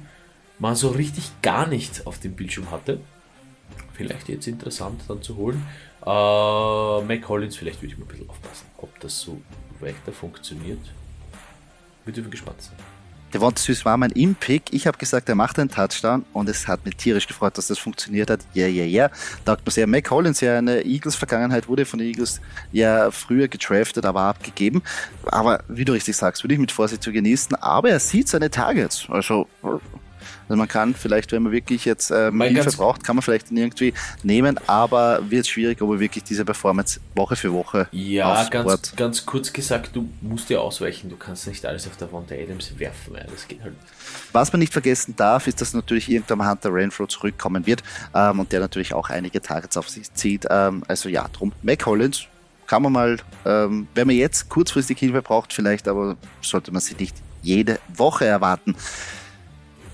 man 0.58 0.76
so 0.76 0.90
richtig 0.90 1.32
gar 1.42 1.68
nicht 1.68 2.06
auf 2.08 2.20
dem 2.20 2.34
Bildschirm 2.34 2.72
hatte. 2.72 3.00
Vielleicht 3.94 4.30
jetzt 4.30 4.48
interessant 4.48 5.02
dann 5.08 5.22
zu 5.22 5.38
holen. 5.38 5.64
Äh, 6.02 7.06
Mac 7.06 7.22
Collins, 7.22 7.56
vielleicht 7.56 7.82
würde 7.82 7.94
ich 7.94 8.00
mal 8.00 8.06
ein 8.06 8.10
bisschen 8.10 8.30
aufpassen, 8.30 8.66
ob 8.78 9.00
das 9.00 9.20
so 9.20 9.40
weiter 9.80 10.12
funktioniert. 10.12 10.80
Wir 12.06 12.14
dürfen 12.14 12.32
gespannt 12.32 12.62
sein. 12.62 12.99
Der 13.32 13.40
Devonta 13.40 13.62
Süß 13.62 13.86
war 13.86 13.96
mein 13.96 14.10
Impick. 14.12 14.64
Ich 14.72 14.88
habe 14.88 14.98
gesagt, 14.98 15.30
er 15.30 15.36
macht 15.36 15.60
einen 15.60 15.70
Touchdown 15.70 16.26
und 16.34 16.50
es 16.50 16.68
hat 16.68 16.84
mich 16.84 16.96
tierisch 16.96 17.28
gefreut, 17.28 17.58
dass 17.60 17.68
das 17.68 17.78
funktioniert 17.78 18.32
hat. 18.32 18.40
Ja, 18.56 18.66
ja, 18.66 18.84
ja. 18.84 19.12
Taugt 19.46 19.64
mir 19.66 19.72
sehr. 19.72 19.86
Mac 19.86 20.06
Collins, 20.06 20.42
ja 20.42 20.58
eine 20.58 20.84
Eagles-Vergangenheit, 20.84 21.68
wurde 21.68 21.86
von 21.86 22.00
den 22.00 22.08
Eagles 22.08 22.42
ja 22.72 23.12
früher 23.12 23.48
gedraftet, 23.48 24.06
aber 24.06 24.22
abgegeben. 24.22 24.82
Aber 25.26 25.64
wie 25.68 25.86
du 25.86 25.94
richtig 25.94 26.18
sagst, 26.18 26.44
würde 26.44 26.56
ich 26.56 26.60
mit 26.60 26.72
Vorsicht 26.72 27.04
zu 27.04 27.12
genießen. 27.12 27.56
Aber 27.58 27.92
er 27.92 28.00
sieht 28.00 28.28
seine 28.30 28.50
Targets. 28.50 29.06
Also 29.10 29.48
also 30.50 30.58
man 30.58 30.68
kann 30.68 30.96
vielleicht, 30.96 31.32
wenn 31.32 31.44
man 31.44 31.52
wirklich 31.52 31.86
jetzt 31.86 32.10
ähm, 32.10 32.42
Hilfe 32.42 32.72
braucht, 32.72 33.04
kann 33.04 33.16
man 33.16 33.22
vielleicht 33.22 33.52
irgendwie 33.52 33.94
nehmen, 34.24 34.60
aber 34.66 35.30
wird 35.30 35.46
schwierig, 35.46 35.80
ob 35.82 35.92
er 35.92 36.00
wirklich 36.00 36.24
diese 36.24 36.44
Performance 36.44 37.00
Woche 37.14 37.36
für 37.36 37.54
Woche 37.54 37.88
Ja, 37.92 38.44
ganz, 38.50 38.96
ganz 38.96 39.26
kurz 39.28 39.54
gesagt, 39.54 39.92
du 39.94 40.10
musst 40.22 40.50
dir 40.50 40.60
ausweichen, 40.60 41.10
du 41.10 41.18
kannst 41.18 41.48
nicht 41.48 41.66
alles 41.68 41.86
auf 41.86 41.98
der 41.98 42.12
Wand 42.12 42.32
der 42.32 42.40
Adams 42.42 42.80
werfen, 42.80 43.14
ja, 43.16 43.24
das 43.32 43.48
geht 43.48 43.62
halt 43.62 43.76
Was 44.34 44.52
man 44.52 44.60
nicht 44.60 44.74
vergessen 44.74 45.16
darf, 45.16 45.46
ist, 45.46 45.62
dass 45.62 45.76
natürlich 45.76 46.10
irgendwann 46.10 46.50
Hunter 46.50 46.74
Renfro 46.74 47.06
zurückkommen 47.06 47.68
wird 47.68 47.84
ähm, 48.16 48.40
und 48.40 48.52
der 48.52 48.60
natürlich 48.60 48.96
auch 48.96 49.10
einige 49.10 49.42
Targets 49.42 49.78
auf 49.78 49.88
sich 49.88 50.12
zieht. 50.14 50.48
Ähm, 50.50 50.84
also 50.88 51.10
ja, 51.10 51.28
drum, 51.32 51.52
Mac 51.62 51.86
Hollins 51.86 52.26
kann 52.66 52.82
man 52.82 52.92
mal, 52.92 53.18
ähm, 53.46 53.88
wenn 53.94 54.08
man 54.08 54.16
jetzt 54.16 54.50
kurzfristig 54.50 54.98
Hilfe 54.98 55.22
braucht, 55.22 55.54
vielleicht, 55.54 55.88
aber 55.88 56.18
sollte 56.42 56.72
man 56.72 56.82
sie 56.82 56.96
nicht 56.96 57.16
jede 57.42 57.80
Woche 57.96 58.26
erwarten. 58.26 58.76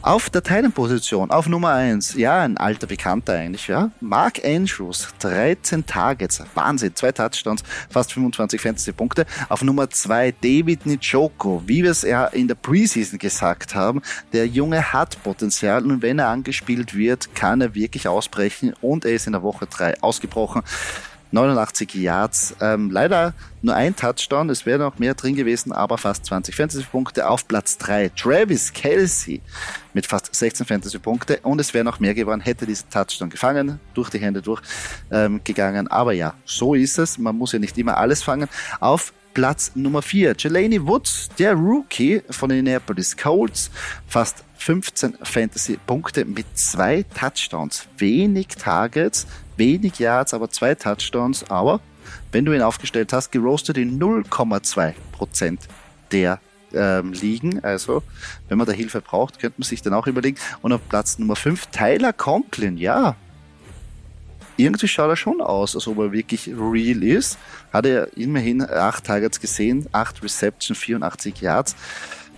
Auf 0.05 0.29
der 0.29 0.43
Teilenposition, 0.43 1.31
auf 1.31 1.49
Nummer 1.49 1.71
1, 1.71 2.13
ja, 2.13 2.43
ein 2.43 2.57
alter 2.57 2.85
Bekannter 2.85 3.33
eigentlich, 3.33 3.67
ja. 3.67 3.89
Mark 4.01 4.39
Andrews, 4.45 5.07
13 5.17 5.83
Targets, 5.83 6.43
Wahnsinn, 6.53 6.93
zwei 6.93 7.11
Touchdowns, 7.11 7.63
fast 7.89 8.13
25 8.13 8.61
Fantasy-Punkte. 8.61 9.25
Auf 9.49 9.63
Nummer 9.63 9.89
2 9.89 10.35
David 10.43 10.85
Njoku, 10.85 11.63
wie 11.65 11.81
wir 11.81 11.89
es 11.89 12.03
ja 12.03 12.27
in 12.27 12.47
der 12.47 12.53
Preseason 12.53 13.17
gesagt 13.17 13.73
haben, 13.73 14.03
der 14.31 14.45
Junge 14.45 14.93
hat 14.93 15.23
Potenzial 15.23 15.83
und 15.83 16.03
wenn 16.03 16.19
er 16.19 16.27
angespielt 16.27 16.93
wird, 16.93 17.33
kann 17.33 17.61
er 17.61 17.73
wirklich 17.73 18.07
ausbrechen 18.07 18.75
und 18.81 19.05
er 19.05 19.13
ist 19.13 19.25
in 19.25 19.33
der 19.33 19.41
Woche 19.41 19.65
3 19.65 20.03
ausgebrochen. 20.03 20.61
89 21.31 21.95
Yards. 21.95 22.55
Ähm, 22.61 22.91
leider 22.91 23.33
nur 23.61 23.75
ein 23.75 23.95
Touchdown, 23.95 24.49
es 24.49 24.65
wäre 24.65 24.79
noch 24.79 24.99
mehr 24.99 25.13
drin 25.15 25.35
gewesen, 25.35 25.71
aber 25.71 25.97
fast 25.97 26.25
20 26.25 26.55
Fantasy-Punkte 26.55 27.27
auf 27.27 27.47
Platz 27.47 27.77
3. 27.77 28.09
Travis 28.09 28.71
Kelsey 28.73 29.41
mit 29.93 30.05
fast 30.05 30.33
16 30.33 30.65
Fantasy-Punkte 30.65 31.39
und 31.43 31.59
es 31.59 31.73
wäre 31.73 31.83
noch 31.83 31.99
mehr 31.99 32.13
geworden, 32.13 32.41
hätte 32.41 32.65
dieser 32.65 32.89
Touchdown 32.89 33.29
gefangen, 33.29 33.79
durch 33.93 34.09
die 34.09 34.19
Hände 34.19 34.41
durchgegangen. 34.41 35.85
Ähm, 35.85 35.91
aber 35.91 36.13
ja, 36.13 36.35
so 36.45 36.75
ist 36.75 36.97
es. 36.99 37.17
Man 37.17 37.37
muss 37.37 37.51
ja 37.53 37.59
nicht 37.59 37.77
immer 37.77 37.97
alles 37.97 38.23
fangen. 38.23 38.47
Auf 38.79 39.13
Platz 39.35 39.73
Nummer 39.75 40.01
4. 40.01 40.33
Jelani 40.39 40.87
Woods, 40.87 41.29
der 41.37 41.53
Rookie 41.53 42.23
von 42.29 42.49
den 42.49 42.59
Indianapolis 42.59 43.17
Colts, 43.17 43.69
fast 44.07 44.45
15 44.57 45.17
Fantasy-Punkte 45.21 46.23
mit 46.23 46.45
zwei 46.57 47.03
Touchdowns. 47.03 47.85
Wenig 47.97 48.47
Targets, 48.47 49.27
wenig 49.57 49.99
Yards, 49.99 50.33
aber 50.33 50.49
zwei 50.49 50.73
Touchdowns. 50.73 51.51
Aber 51.51 51.81
wenn 52.31 52.45
du 52.45 52.53
ihn 52.53 52.61
aufgestellt 52.61 53.11
hast, 53.11 53.31
geroastet 53.31 53.77
in 53.77 53.99
0,2% 53.99 55.59
der 56.13 56.39
ähm, 56.73 57.11
liegen. 57.11 57.61
Also, 57.61 58.03
wenn 58.47 58.57
man 58.57 58.65
da 58.65 58.73
Hilfe 58.73 59.01
braucht, 59.01 59.39
könnte 59.39 59.59
man 59.59 59.67
sich 59.67 59.81
dann 59.81 59.93
auch 59.93 60.07
überlegen. 60.07 60.37
Und 60.61 60.71
auf 60.71 60.81
Platz 60.87 61.19
Nummer 61.19 61.35
5 61.35 61.67
Tyler 61.67 62.13
Conklin, 62.13 62.77
ja. 62.77 63.17
Irgendwie 64.57 64.87
schaut 64.87 65.09
er 65.09 65.15
schon 65.15 65.41
aus, 65.41 65.75
als 65.75 65.87
ob 65.87 65.99
er 65.99 66.11
wirklich 66.11 66.47
real 66.47 67.03
ist. 67.03 67.37
Hat 67.73 67.85
er 67.85 68.15
immerhin 68.17 68.61
8 68.61 69.03
Targets 69.03 69.39
gesehen, 69.39 69.87
8 69.91 70.23
Reception, 70.23 70.75
84 70.75 71.41
Yards, 71.41 71.75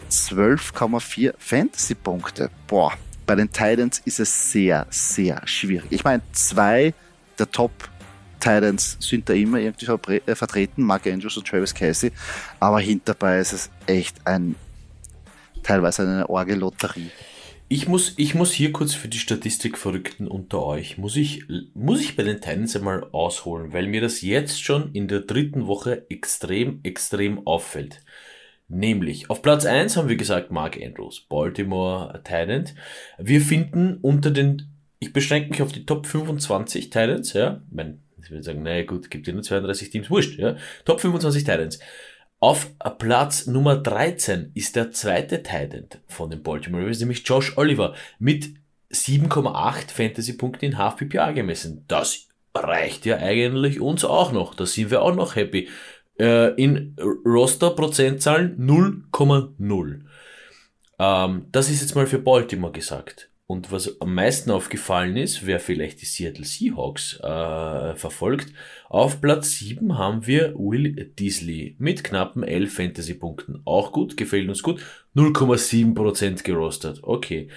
12,4 0.09 1.33
Fantasy-Punkte. 1.37 2.49
Boah, 2.67 2.93
bei 3.25 3.35
den 3.35 3.51
Titans 3.51 4.01
ist 4.05 4.19
es 4.19 4.51
sehr, 4.51 4.87
sehr 4.89 5.41
schwierig. 5.45 5.87
Ich 5.91 6.03
meine, 6.03 6.21
zwei 6.31 6.93
der 7.37 7.51
Top 7.51 7.71
Titans 8.39 8.97
sind 8.99 9.27
da 9.29 9.33
immer 9.33 9.59
irgendwie 9.59 10.21
äh, 10.25 10.35
vertreten, 10.35 10.83
Mark 10.83 11.05
Andrews 11.07 11.37
und 11.37 11.47
Travis 11.47 11.73
Casey, 11.73 12.11
aber 12.59 12.79
hinterbei 12.79 13.39
ist 13.39 13.53
es 13.53 13.69
echt 13.85 14.15
ein 14.25 14.55
teilweise 15.63 16.03
eine 16.03 16.29
Orgelotterie. 16.29 17.11
Ich 17.69 17.85
muss, 17.89 18.13
ich 18.15 18.33
muss 18.33 18.53
hier 18.53 18.71
kurz 18.71 18.93
für 18.93 19.09
die 19.09 19.19
Statistikverrückten 19.19 20.29
unter 20.29 20.65
euch, 20.65 20.97
muss 20.97 21.17
ich, 21.17 21.43
muss 21.73 21.99
ich 21.99 22.15
bei 22.15 22.23
den 22.23 22.39
Titans 22.39 22.77
einmal 22.77 23.03
ausholen, 23.11 23.73
weil 23.73 23.87
mir 23.87 23.99
das 23.99 24.21
jetzt 24.21 24.63
schon 24.63 24.93
in 24.93 25.09
der 25.09 25.19
dritten 25.19 25.67
Woche 25.67 26.09
extrem, 26.09 26.79
extrem 26.83 27.45
auffällt. 27.45 28.03
Nämlich, 28.69 29.29
auf 29.29 29.41
Platz 29.41 29.65
1 29.65 29.97
haben 29.97 30.07
wir 30.07 30.15
gesagt 30.15 30.49
Mark 30.49 30.77
Andrews, 30.81 31.25
Baltimore 31.27 32.21
Titans. 32.23 32.73
Wir 33.17 33.41
finden 33.41 33.97
unter 34.01 34.31
den, 34.31 34.69
ich 34.99 35.11
beschränke 35.11 35.49
mich 35.49 35.61
auf 35.61 35.73
die 35.73 35.85
Top 35.85 36.07
25 36.07 36.85
Titans, 36.85 37.33
ja, 37.33 37.61
ich 37.67 37.75
meine, 37.75 37.99
ich 38.21 38.31
würde 38.31 38.43
sagen, 38.43 38.63
naja 38.63 38.85
gut, 38.85 39.11
gibt 39.11 39.27
ja 39.27 39.33
nur 39.33 39.43
32 39.43 39.89
Teams, 39.89 40.09
wurscht, 40.09 40.39
ja, 40.39 40.55
Top 40.85 41.01
25 41.01 41.43
Titans. 41.43 41.79
Auf 42.39 42.69
Platz 42.99 43.47
Nummer 43.47 43.77
13 43.77 44.51
ist 44.53 44.75
der 44.75 44.91
zweite 44.91 45.41
Titan 45.41 45.87
von 46.07 46.29
den 46.29 46.43
Baltimore 46.43 46.83
Ravens, 46.83 46.99
nämlich 46.99 47.27
Josh 47.27 47.57
Oliver 47.57 47.95
mit 48.19 48.49
7,8 48.91 49.91
Fantasy-Punkten 49.91 50.65
in 50.65 50.77
Half 50.77 50.97
PPA 50.97 51.31
gemessen. 51.31 51.85
Das 51.87 52.27
reicht 52.53 53.07
ja 53.07 53.17
eigentlich 53.17 53.81
uns 53.81 54.05
auch 54.05 54.31
noch. 54.31 54.53
Da 54.53 54.67
sind 54.67 54.91
wir 54.91 55.01
auch 55.01 55.15
noch 55.15 55.35
happy. 55.35 55.67
Äh, 56.19 56.53
in 56.61 56.95
Roster-Prozentzahlen 57.25 58.57
0,0. 58.59 60.01
Ähm, 60.99 61.45
das 61.51 61.69
ist 61.69 61.81
jetzt 61.81 61.95
mal 61.95 62.07
für 62.07 62.19
Baltimore 62.19 62.71
gesagt. 62.71 63.29
Und 63.49 63.71
was 63.71 64.01
am 64.01 64.13
meisten 64.13 64.51
aufgefallen 64.51 65.15
ist, 65.15 65.45
wer 65.45 65.61
vielleicht 65.61 66.01
die 66.01 66.05
Seattle 66.05 66.43
Seahawks 66.43 67.17
äh, 67.21 67.95
verfolgt, 67.95 68.51
auf 68.89 69.21
Platz 69.21 69.53
7 69.59 69.97
haben 69.97 70.27
wir 70.27 70.53
Will 70.55 71.13
Disley 71.17 71.77
mit 71.79 72.03
knappen 72.03 72.43
11 72.43 72.73
Fantasy-Punkten. 72.73 73.61
Auch 73.63 73.93
gut, 73.93 74.17
gefällt 74.17 74.49
uns 74.49 74.61
gut. 74.63 74.81
0,7% 75.15 76.43
gerostet. 76.43 76.99
Okay. 77.03 77.47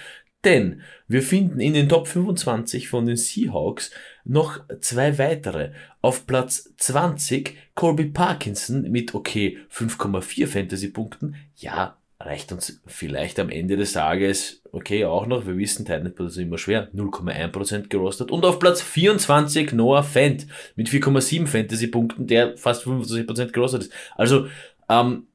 Denn 0.45 0.81
wir 1.09 1.21
finden 1.21 1.59
in 1.59 1.73
den 1.73 1.89
Top 1.89 2.07
25 2.07 2.87
von 2.87 3.05
den 3.05 3.17
Seahawks 3.17 3.91
noch 4.23 4.61
zwei 4.79 5.17
weitere. 5.17 5.73
Auf 6.01 6.25
Platz 6.25 6.73
20 6.77 7.57
Colby 7.75 8.05
Parkinson 8.05 8.89
mit 8.89 9.13
okay 9.13 9.57
5,4 9.69 10.47
Fantasy-Punkten. 10.47 11.35
Ja, 11.57 12.00
reicht 12.25 12.51
uns 12.51 12.81
vielleicht 12.85 13.39
am 13.39 13.49
Ende 13.49 13.77
des 13.77 13.93
Tages, 13.93 14.61
okay, 14.71 15.05
auch 15.05 15.25
noch, 15.27 15.45
wir 15.45 15.57
wissen, 15.57 15.85
Titan 15.85 16.05
ist 16.05 16.37
immer 16.37 16.57
schwer, 16.57 16.91
0,1% 16.93 17.89
gerostet. 17.89 18.31
Und 18.31 18.45
auf 18.45 18.59
Platz 18.59 18.81
24 18.81 19.73
Noah 19.73 20.03
Fent 20.03 20.47
mit 20.75 20.89
4,7 20.89 21.47
Fantasy-Punkten, 21.47 22.27
der 22.27 22.57
fast 22.57 22.85
25% 22.85 23.51
gerostet 23.51 23.83
ist. 23.83 23.93
Also, 24.15 24.47
ähm, 24.89 25.27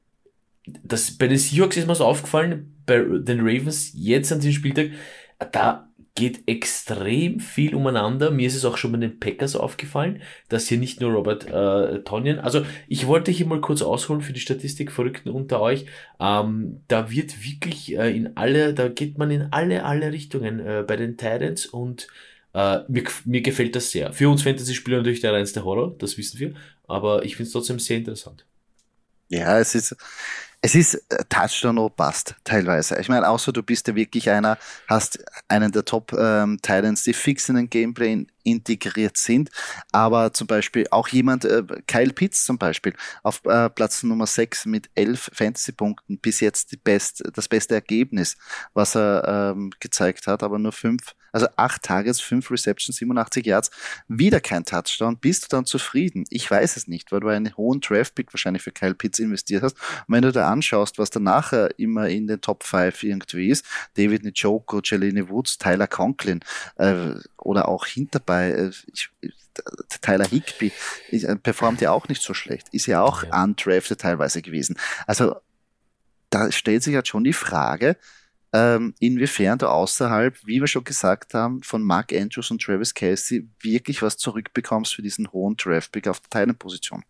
das, 0.83 1.11
bei 1.11 1.27
den 1.27 1.37
Seahawks 1.37 1.77
ist 1.77 1.87
mir 1.87 1.95
so 1.95 2.05
aufgefallen, 2.05 2.75
bei 2.85 2.99
den 2.99 3.39
Ravens 3.39 3.91
jetzt 3.93 4.31
an 4.31 4.39
diesem 4.39 4.53
Spieltag, 4.53 4.91
da 5.51 5.86
geht 6.17 6.47
extrem 6.47 7.39
viel 7.39 7.75
umeinander. 7.75 8.31
Mir 8.31 8.47
ist 8.47 8.55
es 8.55 8.65
auch 8.65 8.75
schon 8.75 8.91
bei 8.91 8.97
den 8.97 9.19
Packers 9.19 9.55
aufgefallen, 9.55 10.23
dass 10.49 10.67
hier 10.67 10.79
nicht 10.79 10.99
nur 10.99 11.11
Robert 11.11 11.45
äh, 11.45 11.99
Tonyan, 12.03 12.39
also 12.39 12.65
ich 12.87 13.05
wollte 13.05 13.31
hier 13.31 13.45
mal 13.45 13.61
kurz 13.61 13.83
ausholen 13.83 14.21
für 14.21 14.33
die 14.33 14.39
Statistikverrückten 14.39 15.31
unter 15.31 15.61
euch. 15.61 15.85
Ähm, 16.19 16.81
da 16.87 17.11
wird 17.11 17.43
wirklich 17.43 17.95
äh, 17.95 18.17
in 18.17 18.35
alle, 18.35 18.73
da 18.73 18.87
geht 18.87 19.19
man 19.19 19.29
in 19.29 19.43
alle, 19.51 19.85
alle 19.85 20.11
Richtungen 20.11 20.59
äh, 20.59 20.83
bei 20.85 20.95
den 20.95 21.17
Titans 21.17 21.67
und 21.67 22.07
äh, 22.55 22.79
mir, 22.87 23.03
mir 23.25 23.41
gefällt 23.41 23.75
das 23.75 23.91
sehr. 23.91 24.11
Für 24.11 24.27
uns 24.27 24.41
Fantasy-Spieler 24.41 24.97
natürlich 24.97 25.21
der 25.21 25.33
reinste 25.33 25.63
Horror, 25.63 25.95
das 25.99 26.17
wissen 26.17 26.39
wir, 26.39 26.55
aber 26.87 27.25
ich 27.25 27.35
finde 27.35 27.47
es 27.47 27.53
trotzdem 27.53 27.77
sehr 27.77 27.97
interessant. 27.97 28.43
Ja, 29.29 29.59
es 29.59 29.75
ist, 29.75 29.95
es 30.67 30.75
ist 30.75 30.95
äh, 30.95 31.23
Touchdown 31.29 31.77
or 31.77 31.89
Bust 31.89 32.35
teilweise. 32.43 32.99
Ich 32.99 33.07
meine, 33.07 33.29
außer 33.29 33.53
du 33.53 33.63
bist 33.63 33.87
ja 33.87 33.95
wirklich 33.95 34.29
einer, 34.29 34.57
hast 34.89 35.23
einen 35.47 35.71
der 35.71 35.85
Top 35.85 36.11
ähm, 36.11 36.59
Titans, 36.61 37.03
die 37.03 37.13
fix 37.13 37.47
in 37.47 37.55
den 37.55 37.69
Gameplay 37.69 38.25
integriert 38.43 39.15
sind. 39.15 39.49
Aber 39.93 40.33
zum 40.33 40.45
Beispiel 40.45 40.85
auch 40.91 41.07
jemand, 41.07 41.45
äh, 41.45 41.63
Kyle 41.87 42.11
Pitts 42.11 42.43
zum 42.43 42.57
Beispiel, 42.57 42.93
auf 43.23 43.45
äh, 43.45 43.69
Platz 43.69 44.03
Nummer 44.03 44.27
6 44.27 44.65
mit 44.65 44.89
11 44.95 45.31
Fantasy-Punkten, 45.31 46.19
bis 46.19 46.41
jetzt 46.41 46.73
die 46.73 46.77
best, 46.77 47.23
das 47.33 47.47
beste 47.47 47.75
Ergebnis, 47.75 48.35
was 48.73 48.97
er 48.97 49.53
ähm, 49.55 49.71
gezeigt 49.79 50.27
hat, 50.27 50.43
aber 50.43 50.59
nur 50.59 50.73
5, 50.73 51.15
also 51.37 51.47
8 51.55 51.83
Tages, 51.83 52.19
5 52.19 52.49
Receptions, 52.49 52.97
87 52.97 53.45
Yards, 53.45 53.69
wieder 54.07 54.41
kein 54.41 54.65
Touchdown. 54.65 55.17
Bist 55.17 55.43
du 55.43 55.47
dann 55.49 55.65
zufrieden? 55.65 56.25
Ich 56.29 56.49
weiß 56.49 56.77
es 56.77 56.87
nicht, 56.87 57.11
weil 57.11 57.19
du 57.19 57.27
einen 57.27 57.55
hohen 57.55 57.79
Draft-Pick 57.79 58.33
wahrscheinlich 58.33 58.63
für 58.63 58.71
Kyle 58.71 58.95
Pitts 58.95 59.19
investiert 59.19 59.61
hast. 59.61 59.77
Und 60.07 60.15
wenn 60.15 60.23
du 60.23 60.31
da 60.31 60.49
anschaust, 60.49 60.97
was 60.97 61.11
dann 61.11 61.23
nachher 61.23 61.77
immer 61.77 62.09
in 62.09 62.25
den 62.25 62.41
Top 62.41 62.63
5 62.63 63.03
irgendwie 63.03 63.49
ist, 63.49 63.65
David 63.95 64.23
Njoku, 64.23 64.81
Jelene 64.83 65.29
Woods, 65.29 65.59
Tyler 65.59 65.87
Conklin 65.87 66.39
äh, 66.77 67.11
oder 67.37 67.67
auch 67.67 67.85
hinterbei. 67.85 68.51
Äh, 68.51 68.71
ich, 68.91 69.09
Tyler 70.01 70.27
Higby 70.27 70.71
äh, 71.11 71.35
performt 71.35 71.81
ja 71.81 71.91
auch 71.91 72.07
nicht 72.07 72.21
so 72.21 72.33
schlecht, 72.33 72.69
ist 72.71 72.85
ja 72.87 73.01
auch 73.01 73.23
undrafted 73.23 74.01
teilweise 74.01 74.41
gewesen. 74.41 74.77
Also 75.05 75.35
da 76.29 76.51
stellt 76.51 76.83
sich 76.83 76.95
halt 76.95 77.07
schon 77.07 77.23
die 77.23 77.33
Frage, 77.33 77.97
ähm, 78.57 78.95
inwiefern 78.99 79.59
du 79.59 79.67
außerhalb, 79.67 80.35
wie 80.45 80.59
wir 80.59 80.67
schon 80.67 80.83
gesagt 80.83 81.33
haben, 81.33 81.61
von 81.61 81.83
Mark 81.83 82.11
Andrews 82.11 82.49
und 82.49 82.61
Travis 82.61 82.93
Casey 82.93 83.47
wirklich 83.61 84.01
was 84.01 84.17
zurückbekommst 84.17 84.95
für 84.95 85.03
diesen 85.03 85.31
hohen 85.31 85.55
Draftpick 85.55 86.07
auf 86.07 86.19
der 86.21 86.29
Teilenposition. 86.29 87.03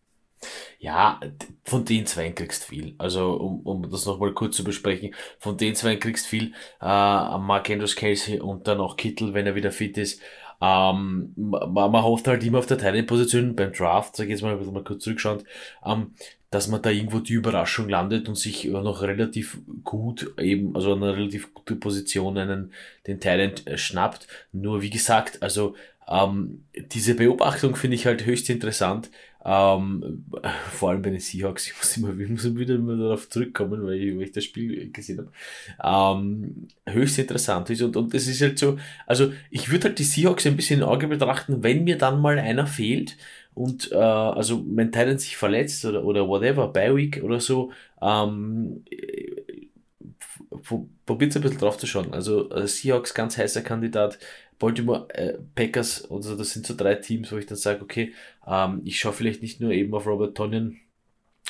Ja, 0.79 1.19
von 1.63 1.85
den 1.85 2.05
zwei 2.05 2.29
kriegst 2.31 2.65
viel. 2.65 2.95
Also, 2.97 3.33
um, 3.33 3.61
um 3.61 3.89
das 3.89 4.05
nochmal 4.05 4.33
kurz 4.33 4.57
zu 4.57 4.63
besprechen, 4.63 5.15
von 5.39 5.57
den 5.57 5.73
zwei 5.75 5.95
kriegst 5.95 6.27
viel. 6.27 6.53
Äh, 6.81 6.85
Mark 6.85 7.69
Andrews 7.69 7.95
Casey 7.95 8.39
und 8.39 8.67
dann 8.67 8.79
auch 8.79 8.97
Kittel, 8.97 9.33
wenn 9.33 9.47
er 9.47 9.55
wieder 9.55 9.71
fit 9.71 9.97
ist. 9.97 10.21
Ähm, 10.59 11.33
man, 11.35 11.91
man 11.91 12.03
hofft 12.03 12.27
halt 12.27 12.43
immer 12.43 12.59
auf 12.59 12.65
der 12.65 12.77
Teilenposition 12.77 13.55
beim 13.55 13.73
Draft, 13.73 14.15
sag 14.15 14.25
ich 14.25 14.31
jetzt 14.31 14.41
mal, 14.41 14.55
mal 14.55 14.83
kurz 14.83 15.03
zurückschauen, 15.03 15.43
ähm, 15.85 16.13
dass 16.49 16.67
man 16.67 16.81
da 16.81 16.89
irgendwo 16.89 17.19
die 17.19 17.33
Überraschung 17.33 17.89
landet 17.89 18.29
und 18.29 18.35
sich 18.35 18.65
noch 18.65 19.01
relativ 19.01 19.59
gut 19.83 20.33
eben, 20.39 20.75
also 20.75 20.93
eine 20.93 21.15
relativ 21.15 21.53
gute 21.53 21.75
Position 21.75 22.37
einen, 22.37 22.71
den 23.05 23.19
Talent 23.19 23.67
äh, 23.67 23.77
schnappt. 23.77 24.27
Nur 24.53 24.81
wie 24.81 24.89
gesagt, 24.89 25.41
also 25.43 25.75
ähm, 26.07 26.63
diese 26.91 27.15
Beobachtung 27.15 27.75
finde 27.75 27.95
ich 27.95 28.05
halt 28.05 28.25
höchst 28.25 28.49
interessant, 28.49 29.09
ähm, 29.43 30.25
vor 30.71 30.89
allem 30.89 31.01
bei 31.01 31.09
den 31.09 31.19
Seahawks, 31.19 31.67
ich 31.67 31.77
muss 31.77 31.97
immer, 31.97 32.17
ich 32.17 32.29
muss 32.29 32.45
immer 32.45 32.59
wieder 32.59 32.77
mal 32.77 32.97
darauf 32.97 33.29
zurückkommen, 33.29 33.85
weil 33.85 33.95
ich, 33.95 34.15
weil 34.15 34.23
ich 34.23 34.31
das 34.31 34.43
Spiel 34.45 34.91
gesehen 34.91 35.19
habe. 35.19 36.19
Ähm, 36.19 36.67
höchst 36.85 37.19
interessant 37.19 37.69
ist 37.69 37.81
und, 37.81 37.95
und 37.95 38.13
es 38.13 38.27
ist 38.27 38.41
halt 38.41 38.57
so, 38.59 38.77
also 39.05 39.33
ich 39.49 39.69
würde 39.69 39.89
halt 39.89 39.99
die 39.99 40.03
Seahawks 40.03 40.45
ein 40.47 40.55
bisschen 40.55 40.79
in 40.79 40.85
Auge 40.85 41.07
betrachten, 41.07 41.63
wenn 41.63 41.83
mir 41.83 41.97
dann 41.97 42.21
mal 42.21 42.39
einer 42.39 42.67
fehlt 42.67 43.17
und 43.57 43.91
äh, 43.91 43.95
also 43.95 44.63
mein 44.67 44.91
Titan 44.91 45.17
sich 45.17 45.35
verletzt 45.35 45.83
oder, 45.83 46.03
oder 46.05 46.27
whatever, 46.27 46.67
bei 46.67 46.95
Week 46.95 47.21
oder 47.23 47.39
so, 47.39 47.71
ähm, 48.01 48.83
probiert 51.05 51.35
ein 51.35 51.41
bisschen 51.41 51.57
drauf 51.57 51.77
zu 51.77 51.87
schauen. 51.87 52.13
Also 52.13 52.51
äh, 52.51 52.67
Seahawks 52.67 53.13
ganz 53.13 53.37
heißer 53.37 53.61
Kandidat, 53.61 54.19
Baltimore 54.59 55.07
äh, 55.09 55.37
Packers, 55.55 56.09
also 56.09 56.35
das 56.35 56.51
sind 56.51 56.67
so 56.67 56.75
drei 56.75 56.95
Teams, 56.95 57.31
wo 57.31 57.37
ich 57.37 57.47
dann 57.47 57.57
sage, 57.57 57.81
okay, 57.81 58.13
ähm, 58.45 58.81
ich 58.85 58.99
schaue 58.99 59.13
vielleicht 59.13 59.41
nicht 59.41 59.59
nur 59.59 59.71
eben 59.71 59.93
auf 59.93 60.05
Robert 60.05 60.37
Tonyan, 60.37 60.77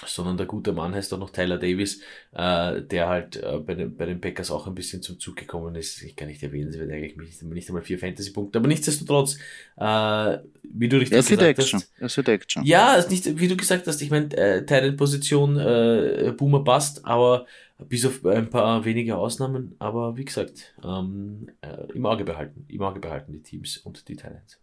sondern 0.06 0.38
der 0.38 0.46
gute 0.46 0.74
Mann 0.74 0.94
heißt 0.94 1.14
auch 1.14 1.18
noch 1.18 1.32
Tyler 1.32 1.58
Davis, 1.58 2.02
äh, 2.34 2.82
der 2.82 3.08
halt 3.08 3.38
äh, 3.38 3.58
bei, 3.58 3.74
den, 3.74 3.96
bei 3.96 4.06
den 4.06 4.22
Packers 4.22 4.52
auch 4.52 4.68
ein 4.68 4.76
bisschen 4.76 5.02
zum 5.02 5.20
Zug 5.20 5.36
gekommen 5.36 5.76
ist. 5.76 6.02
Ich 6.04 6.16
kann 6.16 6.28
nicht 6.28 6.44
erwähnen, 6.44 6.72
sie 6.72 6.80
wird 6.80 6.92
eigentlich 6.92 7.18
nicht, 7.18 7.42
nicht 7.44 7.70
einmal 7.70 7.82
vier 7.82 7.98
Fantasy-Punkte, 7.98 8.60
aber 8.60 8.68
nichtsdestotrotz, 8.68 9.38
äh, 9.78 10.38
wie 10.64 10.88
du 10.88 10.98
richtig 10.98 11.18
gesagt 11.18 11.42
Action. 11.42 11.80
hast. 11.80 11.92
Es 12.00 12.18
wird 12.18 12.30
Action. 12.30 12.64
Ja, 12.64 12.96
ist 12.96 13.10
nicht, 13.10 13.40
wie 13.40 13.48
du 13.48 13.58
gesagt 13.58 13.88
hast, 13.88 14.02
ich 14.02 14.12
meine, 14.12 14.36
äh, 14.38 14.60
Titan-Position, 14.66 15.58
äh, 15.58 16.34
Boomer 16.38 16.64
passt, 16.64 17.04
aber 17.04 17.48
bis 17.80 18.06
auf 18.06 18.26
ein 18.26 18.50
paar 18.50 18.86
wenige 18.86 19.18
Ausnahmen, 19.18 19.76
aber 19.80 20.18
wie 20.18 20.26
gesagt, 20.26 20.76
ähm, 20.84 21.50
äh, 21.62 21.92
im 21.94 22.06
Auge 22.06 22.24
behalten, 22.24 22.66
im 22.68 22.82
Auge 22.82 23.00
behalten 23.00 23.34
die 23.34 23.42
Teams 23.42 23.78
und 23.78 24.08
die 24.08 24.16
Talents. 24.16 24.60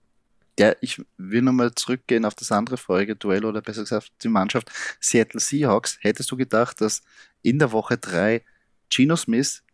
Ja, 0.58 0.74
ich 0.80 1.02
will 1.16 1.42
nochmal 1.42 1.74
zurückgehen 1.74 2.24
auf 2.24 2.34
das 2.34 2.52
andere 2.52 2.76
vorige 2.76 3.16
Duell 3.16 3.44
oder 3.44 3.60
besser 3.60 3.82
gesagt 3.82 4.12
die 4.22 4.28
Mannschaft 4.28 4.70
Seattle 5.00 5.40
Seahawks. 5.40 5.98
Hättest 6.00 6.30
du 6.30 6.36
gedacht, 6.36 6.80
dass 6.80 7.02
in 7.42 7.58
der 7.58 7.72
Woche 7.72 7.98
3 7.98 8.42
Geno 8.88 9.16
Smith 9.16 9.64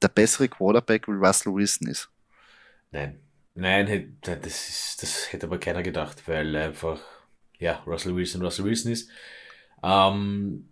der 0.00 0.08
bessere 0.08 0.48
Quarterback 0.48 1.08
wie 1.08 1.12
Russell 1.12 1.54
Wilson 1.54 1.88
ist? 1.88 2.10
Nein. 2.92 3.20
Nein, 3.56 4.18
das, 4.20 4.38
ist, 4.68 5.02
das 5.02 5.32
hätte 5.32 5.46
aber 5.46 5.58
keiner 5.58 5.82
gedacht, 5.82 6.26
weil 6.26 6.56
einfach, 6.56 7.00
ja, 7.58 7.82
Russell 7.86 8.16
Wilson 8.16 8.42
Russell 8.42 8.64
Wilson 8.64 8.90
ist. 8.90 9.08
Ähm, 9.82 10.68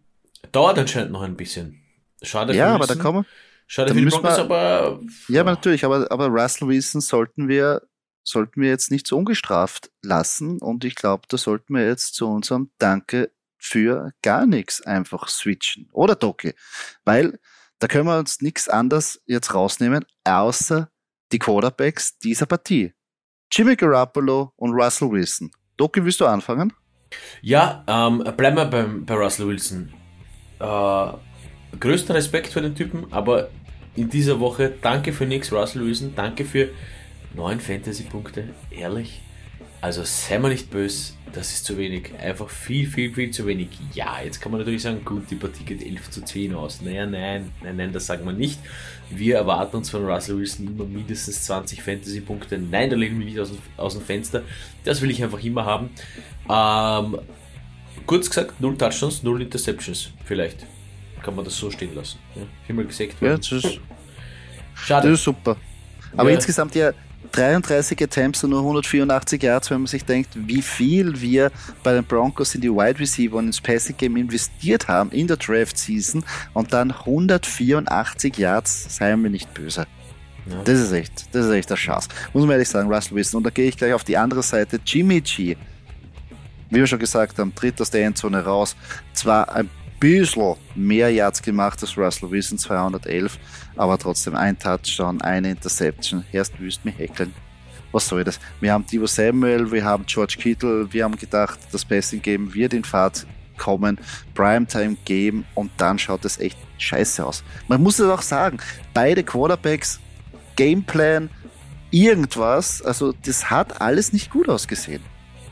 dauert 0.51 0.79
anscheinend 0.79 1.13
noch 1.13 1.23
ein 1.23 1.37
bisschen. 1.37 1.81
Schade 2.23 2.55
ja, 2.55 2.75
aber 2.75 2.87
da 2.87 2.95
kommen 2.97 3.25
Schade 3.67 3.95
für 3.95 4.01
die 4.01 4.07
Broncos, 4.07 4.37
wir, 4.37 4.45
aber. 4.45 5.01
Ja, 5.29 5.41
aber 5.43 5.53
natürlich, 5.53 5.85
aber, 5.85 6.11
aber 6.11 6.27
Russell 6.27 6.69
Wilson 6.69 7.01
sollten 7.01 7.49
wir 7.49 7.83
sollten 8.25 8.61
wir 8.61 8.69
jetzt 8.69 8.91
nicht 8.91 9.07
so 9.07 9.17
ungestraft 9.17 9.91
lassen 10.03 10.59
und 10.59 10.85
ich 10.85 10.95
glaube, 10.95 11.25
da 11.29 11.37
sollten 11.37 11.75
wir 11.75 11.87
jetzt 11.87 12.15
zu 12.15 12.29
unserem 12.29 12.71
Danke 12.79 13.33
für 13.59 14.13
gar 14.23 14.47
nichts 14.47 14.83
einfach 14.83 15.29
switchen. 15.29 15.89
Oder 15.93 16.17
Doki? 16.17 16.55
Weil 17.05 17.39
da 17.79 17.89
können 17.89 18.07
wir 18.07 18.19
uns 18.19 18.41
nichts 18.41 18.69
anderes 18.69 19.23
jetzt 19.27 19.55
rausnehmen, 19.55 20.05
außer 20.25 20.91
die 21.33 21.39
Quarterbacks 21.39 22.19
dieser 22.19 22.47
Partie. 22.47 22.93
Jimmy 23.51 23.77
Garoppolo 23.77 24.53
und 24.57 24.73
Russell 24.73 25.11
Wilson. 25.11 25.51
Doki, 25.77 26.05
willst 26.05 26.21
du 26.21 26.27
anfangen? 26.27 26.73
Ja, 27.41 27.85
ähm, 27.87 28.25
bleiben 28.37 28.57
wir 28.57 28.67
beim, 28.67 29.05
bei 29.05 29.15
Russell 29.15 29.49
Wilson. 29.49 29.93
Äh, 30.59 31.13
größter 31.79 32.15
Respekt 32.15 32.49
für 32.49 32.63
den 32.63 32.75
Typen, 32.75 33.13
aber 33.13 33.51
in 33.95 34.09
dieser 34.09 34.41
Woche 34.41 34.73
danke 34.81 35.13
für 35.13 35.27
nichts, 35.27 35.53
Russell 35.53 35.85
Wilson. 35.85 36.15
Danke 36.15 36.45
für 36.45 36.71
neun 37.35 37.61
Fantasy-Punkte. 37.61 38.45
Ehrlich. 38.71 39.21
Also 39.81 40.05
sei 40.05 40.39
mal 40.39 40.51
nicht 40.51 40.71
böse, 40.71 41.15
das 41.33 41.53
ist 41.53 41.65
zu 41.65 41.77
wenig. 41.77 42.15
Einfach 42.21 42.49
viel, 42.49 42.87
viel, 42.87 43.13
viel 43.13 43.33
zu 43.33 43.47
wenig. 43.47 43.69
Ja, 43.95 44.21
jetzt 44.23 44.41
kann 44.41 44.53
man 44.53 44.61
natürlich 44.61 44.83
sagen, 44.83 45.05
gut, 45.05 45.29
die 45.29 45.35
Partie 45.35 45.65
geht 45.65 45.83
11 45.83 46.11
zu 46.11 46.25
10 46.25 46.55
aus. 46.55 46.81
Naja, 46.83 47.05
nein, 47.05 47.51
nein, 47.65 47.77
nein, 47.77 47.93
das 47.93 48.07
sagen 48.07 48.25
wir 48.25 48.33
nicht. 48.33 48.61
Wir 49.11 49.37
erwarten 49.37 49.77
uns 49.77 49.91
von 49.91 50.05
Russell 50.05 50.39
Wilson 50.39 50.69
immer 50.69 50.85
mindestens 50.85 51.43
20 51.47 51.83
Fantasy-Punkte. 51.83 52.59
Nein, 52.59 52.91
da 52.91 52.97
legen 52.97 53.19
wir 53.19 53.27
nicht 53.27 53.41
aus, 53.41 53.51
aus 53.77 53.95
dem 53.95 54.03
Fenster. 54.03 54.43
Das 54.85 55.03
will 55.03 55.11
ich 55.11 55.23
einfach 55.23 55.43
immer 55.43 55.65
haben. 55.65 55.91
Ähm, 56.49 57.19
kurz 58.07 58.29
gesagt, 58.29 58.61
0 58.61 58.79
Touchdowns, 58.79 59.25
0 59.25 59.43
Interceptions. 59.43 60.11
Vielleicht 60.25 60.65
kann 61.25 61.35
man 61.35 61.45
das 61.45 61.57
so 61.57 61.73
stehen 61.73 61.95
lassen. 61.97 62.21
Ja, 62.37 62.43
Himmel 62.69 62.87
gesagt. 62.87 63.17
Ja, 63.21 63.37
das 63.37 63.51
ist, 63.51 63.81
Schade. 64.75 65.09
Das 65.09 65.19
ist 65.19 65.25
super. 65.25 65.57
Aber 66.17 66.29
ja. 66.31 66.37
insgesamt 66.37 66.75
ja 66.75 66.93
33 67.31 68.03
Attempts 68.03 68.45
und 68.45 68.51
nur 68.51 68.61
184 68.61 69.43
Yards, 69.43 69.71
wenn 69.71 69.79
man 69.79 69.87
sich 69.87 70.05
denkt, 70.05 70.31
wie 70.35 70.61
viel 70.61 71.21
wir 71.21 71.51
bei 71.83 71.95
den 71.95 72.05
Broncos 72.05 72.55
in 72.55 72.61
die 72.61 72.71
Wide 72.71 72.99
Receiver 72.99 73.37
und 73.37 73.47
ins 73.47 73.61
Passing 73.61 73.97
Game 73.97 74.17
investiert 74.17 74.89
haben 74.89 75.11
in 75.11 75.27
der 75.27 75.37
Draft 75.37 75.79
Season 75.79 76.25
und 76.53 76.73
dann 76.73 76.91
184 76.91 78.37
Yards, 78.37 78.97
seien 78.97 79.23
wir 79.23 79.31
nicht 79.31 79.53
böse. 79.55 79.87
Ja. 80.47 80.63
Das 80.65 80.81
ist 80.81 80.93
echt, 80.93 81.35
das 81.35 81.47
ist 81.47 81.53
echt 81.53 81.71
der 81.71 81.77
Schatz. 81.77 82.09
Muss 82.33 82.43
man 82.43 82.53
ehrlich 82.53 82.69
sagen, 82.69 82.93
Russell 82.93 83.17
Wilson. 83.17 83.39
Und 83.39 83.45
da 83.45 83.51
gehe 83.51 83.69
ich 83.69 83.77
gleich 83.77 83.93
auf 83.93 84.05
die 84.05 84.17
andere 84.17 84.43
Seite. 84.43 84.81
Jimmy 84.85 85.21
G. 85.21 85.57
Wie 86.69 86.77
wir 86.79 86.87
schon 86.87 86.99
gesagt 86.99 87.39
haben, 87.39 87.55
tritt 87.55 87.81
aus 87.81 87.91
der 87.91 88.05
Endzone 88.05 88.45
raus. 88.45 88.75
Zwar 89.13 89.55
ein 89.55 89.71
bisschen 90.03 90.57
mehr 90.75 91.11
Yards 91.11 91.41
gemacht 91.41 91.81
als 91.81 91.97
Russell 91.97 92.31
Wilson, 92.31 92.59
211, 92.59 93.39
aber 93.77 93.97
trotzdem 93.97 94.35
ein 94.35 94.59
Touchdown, 94.59 95.21
eine 95.23 95.51
Interception. 95.51 96.25
Erst 96.33 96.59
wüsst 96.59 96.85
mir 96.85 96.91
heckeln. 96.91 97.33
Was 97.93 98.09
soll 98.09 98.25
das? 98.25 98.41
Wir 98.61 98.73
haben 98.73 98.85
Divo 98.85 99.07
Samuel, 99.07 99.71
wir 99.71 99.85
haben 99.85 100.05
George 100.07 100.37
Kittle, 100.41 100.93
wir 100.93 101.05
haben 101.05 101.17
gedacht, 101.17 101.61
das 101.71 101.85
Passing 101.85 102.21
Game 102.21 102.53
wird 102.53 102.75
in 102.75 102.83
Fahrt 102.83 103.27
kommen, 103.59 103.99
Primetime 104.35 104.97
Game 105.05 105.45
und 105.55 105.71
dann 105.77 106.01
schaut 106.01 106.25
es 106.25 106.39
echt 106.39 106.59
scheiße 106.79 107.25
aus. 107.25 107.45
Man 107.69 107.81
muss 107.81 108.01
es 108.01 108.09
auch 108.09 108.23
sagen, 108.23 108.59
beide 108.93 109.23
Quarterbacks, 109.23 110.01
Gameplan, 110.57 111.31
irgendwas, 111.93 112.83
also 112.83 113.13
das 113.25 113.51
hat 113.51 113.81
alles 113.81 114.13
nicht 114.13 114.31
gut 114.31 114.49
ausgesehen. 114.49 115.03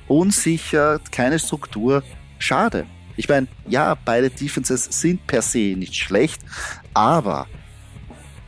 Unsicher, 0.08 0.98
keine 1.12 1.38
Struktur, 1.38 2.02
schade. 2.40 2.86
Ich 3.16 3.28
meine, 3.28 3.48
ja, 3.66 3.96
beide 4.04 4.30
Defenses 4.30 4.84
sind 4.84 5.26
per 5.26 5.42
se 5.42 5.74
nicht 5.76 5.94
schlecht, 5.94 6.40
aber 6.94 7.46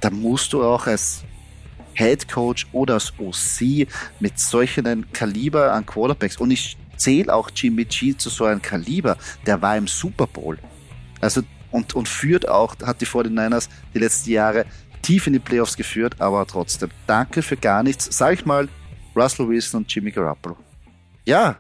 da 0.00 0.10
musst 0.10 0.52
du 0.52 0.62
auch 0.62 0.86
als 0.86 1.24
Head 1.94 2.28
Coach 2.28 2.66
oder 2.72 2.94
als 2.94 3.12
OC 3.18 3.86
mit 4.20 4.38
solchen 4.38 5.10
Kaliber 5.12 5.72
an 5.72 5.84
Quarterbacks 5.84 6.36
und 6.38 6.50
ich 6.50 6.76
zähle 6.96 7.34
auch 7.34 7.50
Jimmy 7.54 7.84
G 7.84 8.16
zu 8.16 8.30
so 8.30 8.44
einem 8.44 8.62
Kaliber, 8.62 9.16
der 9.46 9.60
war 9.60 9.76
im 9.76 9.86
Super 9.86 10.26
Bowl. 10.26 10.58
Also 11.20 11.42
und, 11.70 11.94
und 11.94 12.08
führt 12.08 12.48
auch, 12.48 12.76
hat 12.84 13.00
die 13.00 13.06
49ers 13.06 13.68
die 13.94 13.98
letzten 13.98 14.30
Jahre 14.30 14.66
tief 15.00 15.26
in 15.26 15.32
die 15.32 15.38
Playoffs 15.38 15.76
geführt, 15.76 16.14
aber 16.20 16.46
trotzdem, 16.46 16.90
danke 17.06 17.42
für 17.42 17.56
gar 17.56 17.82
nichts. 17.82 18.08
Sag 18.16 18.34
ich 18.34 18.46
mal, 18.46 18.68
Russell 19.16 19.48
Wilson 19.48 19.82
und 19.82 19.92
Jimmy 19.92 20.10
Garoppolo. 20.10 20.56
Ja, 21.24 21.56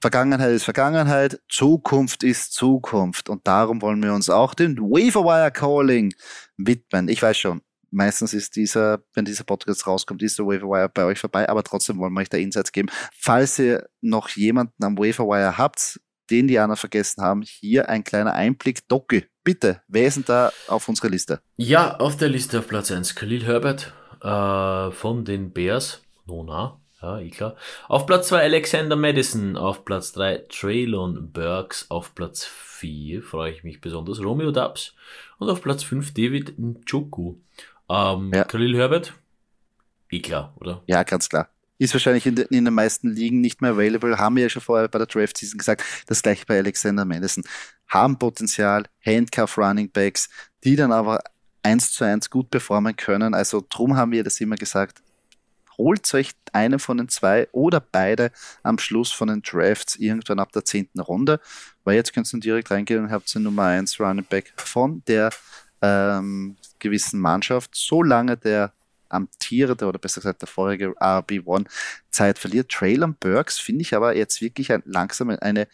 Vergangenheit 0.00 0.52
ist 0.52 0.64
Vergangenheit, 0.64 1.40
Zukunft 1.48 2.22
ist 2.22 2.54
Zukunft. 2.54 3.28
Und 3.28 3.46
darum 3.46 3.82
wollen 3.82 4.02
wir 4.02 4.14
uns 4.14 4.30
auch 4.30 4.54
dem 4.54 4.78
Waverwire 4.78 5.50
Calling 5.50 6.14
widmen. 6.56 7.08
Ich 7.08 7.20
weiß 7.20 7.36
schon, 7.36 7.60
meistens 7.90 8.32
ist 8.32 8.56
dieser, 8.56 9.02
wenn 9.12 9.26
dieser 9.26 9.44
Podcast 9.44 9.86
rauskommt, 9.86 10.22
ist 10.22 10.38
der 10.38 10.46
Waverwire 10.46 10.88
bei 10.88 11.04
euch 11.04 11.18
vorbei, 11.18 11.46
aber 11.48 11.62
trotzdem 11.62 11.98
wollen 11.98 12.14
wir 12.14 12.20
euch 12.20 12.30
da 12.30 12.38
Insights 12.38 12.72
geben. 12.72 12.88
Falls 13.14 13.58
ihr 13.58 13.88
noch 14.00 14.30
jemanden 14.30 14.82
am 14.82 14.96
Waverwire 14.96 15.58
habt, 15.58 16.00
den 16.30 16.48
die 16.48 16.58
anderen 16.58 16.78
vergessen 16.78 17.22
haben, 17.22 17.42
hier 17.42 17.90
ein 17.90 18.02
kleiner 18.02 18.32
Einblick. 18.32 18.88
Docke, 18.88 19.26
bitte, 19.44 19.82
wer 19.88 20.06
ist 20.06 20.16
denn 20.16 20.24
da 20.24 20.52
auf 20.68 20.88
unserer 20.88 21.10
Liste? 21.10 21.40
Ja, 21.58 21.96
auf 21.96 22.16
der 22.16 22.30
Liste 22.30 22.60
auf 22.60 22.68
Platz 22.68 22.90
1 22.90 23.16
Khalil 23.16 23.44
Herbert 23.44 23.92
äh, 24.22 24.90
von 24.92 25.26
den 25.26 25.52
Bears. 25.52 26.02
Nona, 26.26 26.79
ja, 27.02 27.18
eh 27.18 27.30
klar. 27.30 27.56
Auf 27.88 28.06
Platz 28.06 28.28
2 28.28 28.42
Alexander 28.42 28.96
Madison, 28.96 29.56
auf 29.56 29.84
Platz 29.84 30.12
3 30.12 30.44
Traylon 30.48 31.32
Burks, 31.32 31.90
auf 31.90 32.14
Platz 32.14 32.44
4 32.44 33.22
freue 33.22 33.52
ich 33.52 33.64
mich 33.64 33.80
besonders 33.80 34.22
Romeo 34.22 34.50
Dubs 34.50 34.94
und 35.38 35.48
auf 35.48 35.62
Platz 35.62 35.82
5 35.82 36.12
David 36.12 36.58
Njoku. 36.58 37.36
Ähm, 37.88 38.32
ja. 38.34 38.44
Khalil 38.44 38.76
Herbert, 38.76 39.14
eh 40.10 40.20
klar, 40.20 40.54
oder? 40.60 40.82
Ja, 40.86 41.02
ganz 41.02 41.28
klar. 41.28 41.48
Ist 41.78 41.94
wahrscheinlich 41.94 42.26
in, 42.26 42.34
de, 42.34 42.46
in, 42.50 42.66
den 42.66 42.74
meisten 42.74 43.08
Ligen 43.08 43.40
nicht 43.40 43.62
mehr 43.62 43.70
available. 43.70 44.18
Haben 44.18 44.36
wir 44.36 44.42
ja 44.42 44.48
schon 44.50 44.60
vorher 44.60 44.88
bei 44.88 44.98
der 44.98 45.06
Draft 45.06 45.38
Season 45.38 45.56
gesagt. 45.56 45.82
Das 46.06 46.22
gleiche 46.22 46.44
bei 46.44 46.58
Alexander 46.58 47.06
Madison. 47.06 47.42
Haben 47.88 48.18
Potenzial, 48.18 48.84
Handcuff 49.04 49.56
Running 49.56 49.90
Backs, 49.90 50.28
die 50.62 50.76
dann 50.76 50.92
aber 50.92 51.20
eins 51.62 51.92
zu 51.92 52.04
eins 52.04 52.28
gut 52.28 52.50
performen 52.50 52.94
können. 52.96 53.32
Also 53.32 53.64
drum 53.66 53.96
haben 53.96 54.12
wir 54.12 54.22
das 54.22 54.38
immer 54.42 54.56
gesagt 54.56 55.00
holt 55.80 56.12
euch 56.14 56.32
einen 56.52 56.78
von 56.78 56.98
den 56.98 57.08
zwei 57.08 57.48
oder 57.52 57.80
beide 57.80 58.30
am 58.62 58.78
Schluss 58.78 59.10
von 59.12 59.28
den 59.28 59.42
Drafts 59.42 59.96
irgendwann 59.96 60.38
ab 60.38 60.52
der 60.52 60.64
zehnten 60.64 61.00
Runde, 61.00 61.40
weil 61.84 61.96
jetzt 61.96 62.12
könnt 62.12 62.32
ihr 62.32 62.40
direkt 62.40 62.70
reingehen 62.70 63.04
und 63.04 63.10
habt 63.10 63.34
den 63.34 63.42
Nummer 63.42 63.64
1 63.64 63.98
Running 63.98 64.26
Back 64.28 64.52
von 64.56 65.02
der 65.06 65.30
ähm, 65.80 66.56
gewissen 66.78 67.18
Mannschaft, 67.18 67.70
solange 67.74 68.36
der 68.36 68.72
amtierende 69.08 69.86
oder 69.86 69.98
besser 69.98 70.20
gesagt 70.20 70.42
der 70.42 70.48
vorige 70.48 70.90
RB1 71.00 71.66
Zeit 72.10 72.38
verliert. 72.38 72.70
Traylon 72.70 73.16
Burks 73.18 73.58
finde 73.58 73.82
ich 73.82 73.94
aber 73.94 74.14
jetzt 74.14 74.40
wirklich 74.40 74.70
ein, 74.72 74.82
langsam 74.84 75.30
eine 75.30 75.66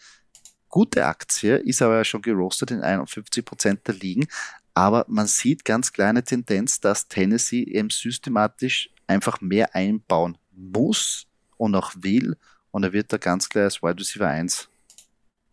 gute 0.69 1.05
Aktie, 1.05 1.57
ist 1.57 1.81
aber 1.81 1.97
ja 1.97 2.03
schon 2.03 2.21
gerostet 2.21 2.71
in 2.71 2.81
51% 2.81 3.83
der 3.85 3.95
Ligen. 3.95 4.27
Aber 4.73 5.05
man 5.07 5.27
sieht 5.27 5.65
ganz 5.65 5.91
kleine 5.91 6.23
Tendenz, 6.23 6.79
dass 6.79 7.07
Tennessee 7.07 7.63
eben 7.63 7.89
systematisch 7.89 8.89
einfach 9.07 9.41
mehr 9.41 9.73
einbauen 9.75 10.37
muss 10.51 11.27
und 11.57 11.75
auch 11.75 11.91
will. 11.97 12.37
Und 12.71 12.83
er 12.83 12.93
wird 12.93 13.11
da 13.11 13.17
ganz 13.17 13.49
klar 13.49 13.65
als 13.65 13.81
Wide 13.81 13.99
Receiver 13.99 14.27
1 14.27 14.69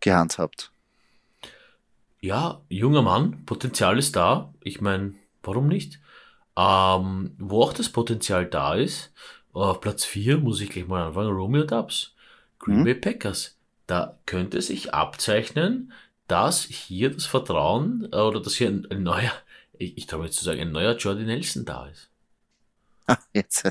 gehandhabt. 0.01 0.71
Ja, 2.21 2.63
junger 2.69 3.03
Mann, 3.03 3.45
Potenzial 3.45 3.99
ist 3.99 4.17
da. 4.17 4.53
Ich 4.63 4.81
meine, 4.81 5.15
warum 5.43 5.69
nicht? 5.69 6.01
Ähm, 6.57 7.35
wo 7.39 7.63
auch 7.63 7.73
das 7.73 7.91
Potenzial 7.91 8.47
da 8.47 8.75
ist, 8.75 9.13
auf 9.53 9.81
Platz 9.81 10.05
4 10.05 10.39
muss 10.39 10.61
ich 10.61 10.71
gleich 10.71 10.87
mal 10.87 11.07
anfangen, 11.07 11.31
Romeo 11.31 11.65
Dubs, 11.65 12.15
Green 12.59 12.81
mhm. 12.81 12.85
Bay 12.85 12.95
Packers. 12.95 13.59
Da 13.87 14.19
könnte 14.27 14.63
sich 14.63 14.95
abzeichnen, 14.95 15.93
dass 16.27 16.65
hier 16.65 17.11
das 17.11 17.27
Vertrauen 17.27 18.09
äh, 18.13 18.17
oder 18.17 18.41
dass 18.41 18.55
hier 18.55 18.69
ein, 18.69 18.87
ein 18.91 19.03
neuer, 19.03 19.33
ich, 19.79 19.99
ich 19.99 20.07
traue 20.07 20.25
jetzt 20.25 20.39
zu 20.39 20.45
sagen, 20.45 20.61
ein 20.61 20.73
neuer 20.73 20.97
Jordi 20.97 21.25
Nelson 21.25 21.65
da 21.65 21.87
ist. 21.89 22.11
Jetzt, 23.33 23.65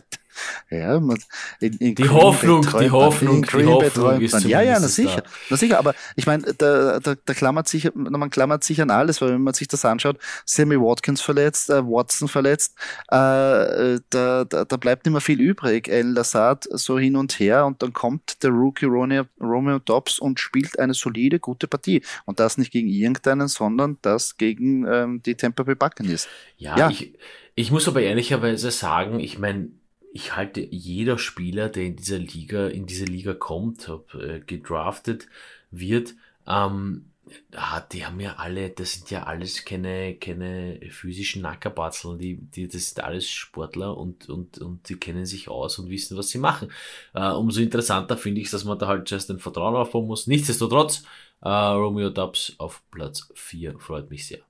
ja, 0.69 0.99
man, 0.99 1.17
in, 1.59 1.73
in 1.77 1.95
die, 1.95 2.09
Hoffnung, 2.09 2.61
die 2.79 2.91
Hoffnung, 2.91 3.43
die 3.43 3.65
Hoffnung, 3.65 4.21
ist 4.21 4.43
Ja, 4.43 4.61
ja, 4.61 4.79
na 4.79 4.87
sicher, 4.87 5.23
na 5.49 5.57
sicher, 5.57 5.79
aber 5.79 5.95
ich 6.15 6.25
meine, 6.25 6.53
da, 6.53 6.99
da, 6.99 7.15
da 7.23 7.33
klammert 7.33 7.67
sich, 7.67 7.89
man 7.93 8.29
klammert 8.29 8.63
sich 8.63 8.81
an 8.81 8.89
alles, 8.89 9.21
weil 9.21 9.29
wenn 9.29 9.41
man 9.41 9.53
sich 9.53 9.67
das 9.67 9.85
anschaut, 9.85 10.17
Sammy 10.45 10.79
Watkins 10.79 11.21
verletzt, 11.21 11.69
äh, 11.69 11.83
Watson 11.85 12.27
verletzt, 12.27 12.75
äh, 13.09 13.99
da, 14.09 14.45
da, 14.45 14.65
da 14.65 14.77
bleibt 14.77 15.05
nicht 15.05 15.13
mehr 15.13 15.21
viel 15.21 15.39
übrig. 15.39 15.87
El 15.87 16.07
Lassad 16.07 16.67
so 16.71 16.99
hin 16.99 17.15
und 17.15 17.39
her 17.39 17.65
und 17.65 17.81
dann 17.81 17.93
kommt 17.93 18.43
der 18.43 18.51
Rookie 18.51 18.85
Romeo, 18.85 19.25
Romeo 19.39 19.79
Dobbs 19.79 20.19
und 20.19 20.39
spielt 20.39 20.79
eine 20.79 20.93
solide, 20.93 21.39
gute 21.39 21.67
Partie. 21.67 22.03
Und 22.25 22.39
das 22.39 22.57
nicht 22.57 22.71
gegen 22.71 22.87
irgendeinen, 22.87 23.47
sondern 23.47 23.97
das 24.01 24.37
gegen 24.37 24.85
ähm, 24.87 25.21
die 25.23 25.35
Tampa 25.35 25.63
Bay 25.63 25.75
Buccaneers. 25.75 26.27
Ja, 26.57 26.77
ja. 26.77 26.89
Ich, 26.89 27.13
ich 27.55 27.71
muss 27.71 27.87
aber 27.87 28.01
ehrlicherweise 28.01 28.71
sagen, 28.71 29.19
ich 29.19 29.39
meine, 29.39 29.69
ich 30.13 30.35
halte 30.35 30.61
jeder 30.61 31.17
Spieler, 31.17 31.69
der 31.69 31.85
in 31.85 31.95
dieser 31.95 32.19
Liga, 32.19 32.67
in 32.67 32.85
diese 32.85 33.05
Liga 33.05 33.33
kommt, 33.33 33.89
ob, 33.89 34.13
äh, 34.13 34.41
gedraftet 34.41 35.27
wird, 35.71 36.13
ähm, 36.47 37.09
ah, 37.55 37.81
die 37.81 38.05
haben 38.05 38.19
ja 38.19 38.35
alle, 38.35 38.69
das 38.69 38.93
sind 38.93 39.09
ja 39.09 39.23
alles 39.23 39.65
keine, 39.65 40.15
keine 40.15 40.79
physischen 40.91 41.41
Nackerbatzeln, 41.41 42.19
die, 42.19 42.35
die, 42.37 42.67
das 42.67 42.89
sind 42.89 43.03
alles 43.03 43.27
Sportler 43.27 43.97
und, 43.97 44.29
und, 44.29 44.59
und 44.59 44.87
die 44.87 44.97
kennen 44.97 45.25
sich 45.25 45.49
aus 45.49 45.79
und 45.79 45.89
wissen, 45.89 46.15
was 46.15 46.29
sie 46.29 46.37
machen. 46.37 46.71
Äh, 47.15 47.31
umso 47.31 47.61
interessanter 47.61 48.15
finde 48.15 48.41
ich, 48.41 48.51
dass 48.51 48.65
man 48.65 48.77
da 48.77 48.87
halt 48.87 49.07
zuerst 49.07 49.31
ein 49.31 49.39
Vertrauen 49.39 49.75
aufbauen 49.75 50.05
muss. 50.05 50.27
Nichtsdestotrotz, 50.27 51.05
äh, 51.41 51.49
Romeo 51.49 52.11
Dubs 52.11 52.53
auf 52.59 52.83
Platz 52.91 53.31
4 53.33 53.79
freut 53.79 54.11
mich 54.11 54.27
sehr. 54.27 54.43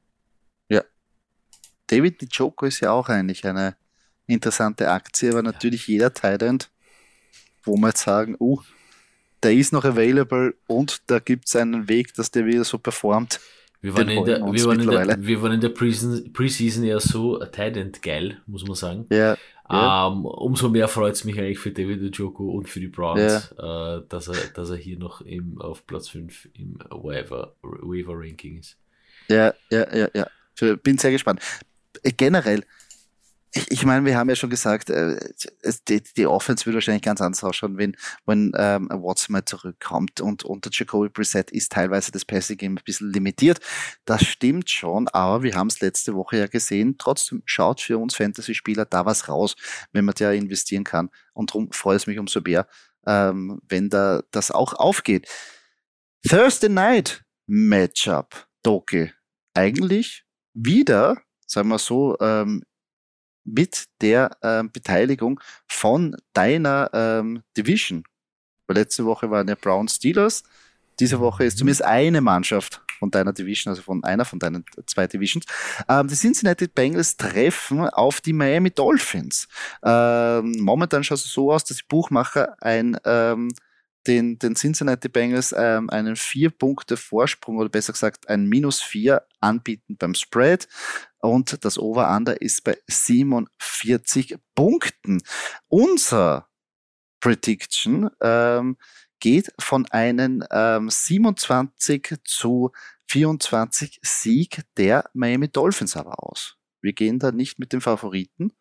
Ja. 0.68 0.84
David 1.88 2.22
Dijoko 2.22 2.66
ist 2.66 2.82
ja 2.82 2.92
auch 2.92 3.08
eigentlich 3.08 3.46
eine 3.46 3.78
interessante 4.34 4.90
Aktie, 4.90 5.32
aber 5.32 5.44
natürlich 5.44 5.88
ja. 5.88 5.94
jeder 5.94 6.14
Tident, 6.14 6.70
wo 7.64 7.78
man 7.78 7.92
jetzt 7.92 8.04
sagen, 8.04 8.36
uh, 8.40 8.60
der 9.44 9.54
ist 9.54 9.74
noch 9.74 9.86
available 9.86 10.56
und 10.68 11.02
da 11.08 11.20
gibt 11.20 11.48
es 11.48 11.56
einen 11.56 11.88
Weg, 11.88 12.14
dass 12.16 12.32
der 12.32 12.46
wieder 12.46 12.64
so 12.64 12.78
performt. 12.78 13.40
Wir 13.82 13.94
waren, 13.98 14.08
in 14.08 14.24
der, 14.24 14.40
wir, 14.40 14.66
waren 14.66 14.80
in 14.80 14.90
der, 14.90 15.22
wir 15.22 15.42
waren 15.42 15.52
in 15.52 15.60
der 15.60 15.70
Preseason 15.70 16.86
ja 16.86 17.02
so 17.02 17.38
Tight 17.38 18.02
geil, 18.02 18.42
muss 18.48 18.66
man 18.66 18.76
sagen. 18.76 19.06
Ja. 19.10 19.36
ja. 19.70 20.08
Um, 20.08 20.20
ähm, 20.20 20.26
umso 20.26 20.70
mehr 20.70 20.88
freut 20.88 21.16
es 21.16 21.26
mich 21.26 21.38
eigentlich 21.38 21.60
für 21.60 21.72
David 21.72 22.02
Ojoko 22.02 22.52
und 22.52 22.70
für 22.70 22.80
die 22.80 22.88
Browns, 22.88 23.54
ja. 23.58 23.98
äh, 23.98 24.04
dass, 24.08 24.30
er, 24.30 24.36
dass 24.54 24.70
er 24.70 24.78
hier 24.78 24.98
noch 24.98 25.20
im, 25.20 25.60
auf 25.60 25.86
Platz 25.86 26.08
5 26.08 26.50
im 26.54 26.80
Waiver, 26.92 27.56
Waiver 27.62 28.14
Ranking 28.16 28.60
ist. 28.60 28.78
Ja, 29.28 29.54
ja, 29.70 29.94
ja, 29.94 30.08
ja. 30.14 30.76
Bin 30.78 30.98
sehr 30.98 31.12
gespannt. 31.12 31.42
Äh, 32.04 32.12
generell, 32.12 32.64
ich, 33.56 33.70
ich 33.70 33.86
meine, 33.86 34.06
wir 34.06 34.18
haben 34.18 34.30
ja 34.30 34.36
schon 34.36 34.50
gesagt, 34.50 34.90
äh, 34.90 35.20
die, 35.88 36.02
die 36.02 36.26
Offense 36.26 36.66
wird 36.66 36.74
wahrscheinlich 36.74 37.04
ganz 37.04 37.22
anders 37.22 37.44
ausschauen, 37.44 37.78
wenn, 37.78 37.96
wenn 38.26 38.52
ähm, 38.56 38.90
Watson 38.90 39.34
mal 39.34 39.46
zurückkommt 39.46 40.22
und 40.22 40.44
unter 40.44 40.72
Jacoby 40.74 41.10
Brissett 41.10 41.52
ist 41.52 41.72
teilweise 41.72 42.12
das 42.12 42.26
Passing 42.26 42.58
Game 42.58 42.74
ein 42.74 42.84
bisschen 42.84 43.14
limitiert. 43.14 43.60
Das 44.06 44.26
stimmt 44.26 44.72
schon, 44.72 45.08
aber 45.10 45.44
wir 45.44 45.54
haben 45.54 45.68
es 45.68 45.82
letzte 45.82 46.16
Woche 46.16 46.38
ja 46.38 46.48
gesehen. 46.48 46.96
Trotzdem 46.98 47.44
schaut 47.46 47.80
für 47.80 48.00
uns 48.00 48.16
Fantasy-Spieler 48.16 48.86
da 48.86 49.06
was 49.06 49.30
raus, 49.30 49.56
wenn 49.92 50.06
man 50.06 50.16
da 50.18 50.32
investieren 50.32 50.84
kann. 50.84 51.10
Und 51.34 51.52
darum 51.52 51.72
freut 51.72 51.98
es 51.98 52.08
mich 52.08 52.18
umso 52.18 52.42
mehr, 52.42 52.68
ähm, 53.06 53.62
wenn 53.70 53.90
da 53.90 54.24
das 54.32 54.50
auch 54.50 54.74
aufgeht. 54.74 55.28
Thursday 56.28 56.70
Night 56.70 57.24
Matchup, 57.46 58.48
Doki. 58.64 59.12
Eigentlich 59.54 60.24
wieder, 60.56 61.22
sagen 61.46 61.70
wir 61.70 61.78
so, 61.78 62.18
ähm, 62.20 62.64
mit 63.44 63.86
der 64.02 64.38
ähm, 64.42 64.72
Beteiligung 64.72 65.40
von 65.68 66.16
deiner 66.34 66.90
ähm, 66.94 67.44
Division. 67.58 68.04
Weil 68.68 68.78
letzte 68.78 69.06
Woche 69.06 69.30
waren 69.30 69.48
ja 69.48 69.56
Brown 69.56 69.88
Steelers. 69.88 70.44
Diese 71.00 71.20
Woche 71.20 71.44
ist 71.44 71.56
mhm. 71.56 71.60
zumindest 71.60 71.84
eine 71.84 72.22
Mannschaft 72.22 72.82
von 73.00 73.12
deiner 73.12 73.34
Division, 73.34 73.72
also 73.72 73.82
von 73.82 74.04
einer 74.04 74.26
von 74.26 74.40
deinen 74.40 74.64
zwei 74.86 75.08
Divisions. 75.08 75.46
Ähm, 75.90 76.08
die 76.08 76.16
Cincinnati 76.16 76.68
Bengals 76.68 77.18
treffen 77.18 77.82
auf 77.82 78.22
die 78.22 78.34
Miami 78.34 78.72
Dolphins. 78.72 79.48
Ähm, 79.84 80.56
momentan 80.60 81.04
schaut 81.04 81.18
es 81.18 81.26
so 81.26 81.52
aus, 81.52 81.66
dass 81.66 81.78
die 81.78 81.84
Buchmacher 81.88 82.56
ein 82.62 82.98
ähm, 83.04 83.52
den, 84.08 84.38
den 84.38 84.56
Cincinnati 84.56 85.08
Bengals 85.08 85.56
ähm, 85.58 85.90
einen 85.90 86.16
vier 86.16 86.50
Punkte 86.50 86.98
Vorsprung 86.98 87.58
oder 87.58 87.70
besser 87.70 87.94
gesagt 87.94 88.30
ein 88.30 88.48
Minus 88.48 88.82
vier 88.82 89.24
anbieten 89.40 89.98
beim 89.98 90.14
Spread 90.14 90.68
und 91.24 91.64
das 91.64 91.80
Over-Under 91.80 92.42
ist 92.42 92.64
bei 92.66 92.78
47 92.88 94.38
Punkten. 94.56 95.22
Unser 95.70 96.50
Prediction 97.22 98.10
ähm, 98.22 98.78
geht 99.20 99.54
von 99.58 99.86
einem 99.90 100.44
ähm, 100.52 100.90
27 100.90 102.16
zu 102.26 102.72
24 103.08 104.00
Sieg 104.02 104.64
der 104.76 105.10
Miami 105.14 105.48
Dolphins 105.48 105.96
aber 105.96 106.22
aus. 106.22 106.58
Wir 106.82 106.92
gehen 106.92 107.20
da 107.20 107.32
nicht 107.32 107.58
mit 107.58 107.72
den 107.72 107.80
Favoriten, 107.80 108.52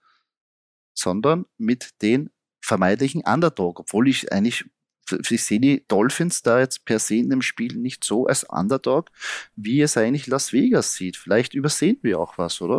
sondern 0.94 1.46
mit 1.58 2.00
den 2.00 2.30
vermeintlichen 2.60 3.22
Underdog, 3.22 3.80
obwohl 3.80 4.06
ich 4.06 4.32
eigentlich 4.32 4.66
ich 5.12 5.44
sehe 5.44 5.60
die 5.60 5.84
Dolphins 5.88 6.42
da 6.42 6.60
jetzt 6.60 6.84
per 6.84 6.98
se 6.98 7.16
in 7.16 7.30
dem 7.30 7.42
Spiel 7.42 7.76
nicht 7.76 8.04
so 8.04 8.26
als 8.26 8.44
Underdog, 8.44 9.10
wie 9.56 9.80
es 9.80 9.96
eigentlich 9.96 10.26
Las 10.26 10.52
Vegas 10.52 10.94
sieht. 10.94 11.16
Vielleicht 11.16 11.54
übersehen 11.54 11.98
wir 12.02 12.18
auch 12.18 12.38
was, 12.38 12.60
oder? 12.60 12.78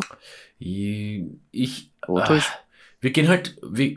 Ich, 0.60 1.92
oder 2.08 2.38
äh, 2.38 2.42
wir 3.04 3.12
gehen 3.12 3.28
halt, 3.28 3.58
wir, 3.62 3.96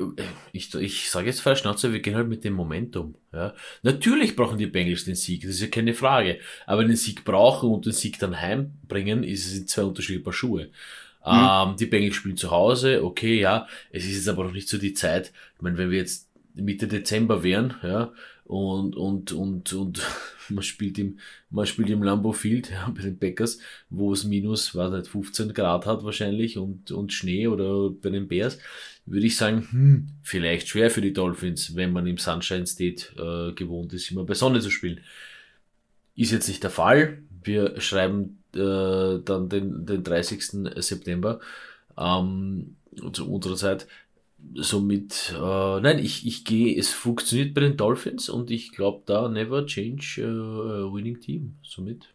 ich, 0.52 0.74
ich 0.74 1.10
sage 1.10 1.28
jetzt 1.28 1.40
falsch 1.40 1.60
Schnauze, 1.60 1.92
wir 1.92 2.00
gehen 2.00 2.16
halt 2.16 2.26
mit 2.28 2.42
dem 2.42 2.54
Momentum. 2.54 3.14
Ja. 3.32 3.54
Natürlich 3.82 4.34
brauchen 4.34 4.58
die 4.58 4.66
Bengals 4.66 5.04
den 5.04 5.14
Sieg, 5.14 5.42
das 5.42 5.52
ist 5.52 5.60
ja 5.60 5.68
keine 5.68 5.94
Frage. 5.94 6.40
Aber 6.66 6.84
den 6.84 6.96
Sieg 6.96 7.24
brauchen 7.24 7.70
und 7.70 7.86
den 7.86 7.92
Sieg 7.92 8.18
dann 8.18 8.40
heimbringen, 8.40 9.22
ist 9.22 9.46
es 9.46 9.58
in 9.58 9.68
zwei 9.68 9.84
unterschiedliche 9.84 10.24
Paar 10.24 10.32
Schuhe. 10.32 10.70
Mhm. 11.24 11.32
Ähm, 11.48 11.76
die 11.78 11.86
Bengals 11.86 12.16
spielen 12.16 12.36
zu 12.36 12.50
Hause, 12.50 13.04
okay, 13.04 13.38
ja. 13.38 13.68
Es 13.90 14.04
ist 14.04 14.16
jetzt 14.16 14.28
aber 14.28 14.42
noch 14.42 14.52
nicht 14.52 14.68
so 14.68 14.76
die 14.76 14.92
Zeit. 14.92 15.32
Ich 15.54 15.62
meine, 15.62 15.78
wenn 15.78 15.92
wir 15.92 15.98
jetzt 15.98 16.28
Mitte 16.56 16.88
Dezember 16.88 17.42
wären, 17.42 17.74
ja, 17.82 18.12
und, 18.44 18.96
und, 18.96 19.32
und, 19.32 19.72
und 19.72 20.02
man 20.48 20.62
spielt 20.62 20.98
im, 20.98 21.18
man 21.50 21.66
spielt 21.66 21.90
im 21.90 22.02
Lambo 22.02 22.32
Field, 22.32 22.70
ja, 22.70 22.88
bei 22.88 23.02
den 23.02 23.18
Packers, 23.18 23.58
wo 23.90 24.12
es 24.12 24.24
minus, 24.24 24.74
was 24.74 24.92
nicht, 24.92 25.08
15 25.08 25.52
Grad 25.52 25.86
hat 25.86 26.04
wahrscheinlich 26.04 26.56
und, 26.56 26.90
und 26.90 27.12
Schnee 27.12 27.48
oder 27.48 27.90
bei 27.90 28.10
den 28.10 28.28
Bears, 28.28 28.58
würde 29.04 29.26
ich 29.26 29.36
sagen, 29.36 29.66
hm, 29.70 30.08
vielleicht 30.22 30.68
schwer 30.68 30.90
für 30.90 31.00
die 31.00 31.12
Dolphins, 31.12 31.76
wenn 31.76 31.92
man 31.92 32.06
im 32.06 32.18
Sunshine 32.18 32.66
State 32.66 33.12
äh, 33.16 33.52
gewohnt 33.54 33.92
ist, 33.92 34.10
immer 34.10 34.24
bei 34.24 34.34
Sonne 34.34 34.60
zu 34.60 34.70
spielen. 34.70 35.00
Ist 36.14 36.32
jetzt 36.32 36.48
nicht 36.48 36.62
der 36.62 36.70
Fall. 36.70 37.18
Wir 37.44 37.80
schreiben 37.80 38.38
äh, 38.54 39.20
dann 39.24 39.48
den, 39.48 39.86
den 39.86 40.02
30. 40.02 40.72
September 40.76 41.40
ähm, 41.98 42.76
zu 43.12 43.30
unserer 43.30 43.56
Zeit 43.56 43.86
somit, 44.54 45.34
äh, 45.36 45.80
nein, 45.80 45.98
ich, 45.98 46.26
ich 46.26 46.44
gehe, 46.44 46.78
es 46.78 46.90
funktioniert 46.90 47.54
bei 47.54 47.60
den 47.60 47.76
Dolphins 47.76 48.28
und 48.28 48.50
ich 48.50 48.72
glaube 48.72 49.02
da 49.06 49.28
never 49.28 49.66
change 49.66 50.22
uh, 50.22 50.92
winning 50.94 51.20
team, 51.20 51.56
somit. 51.62 52.08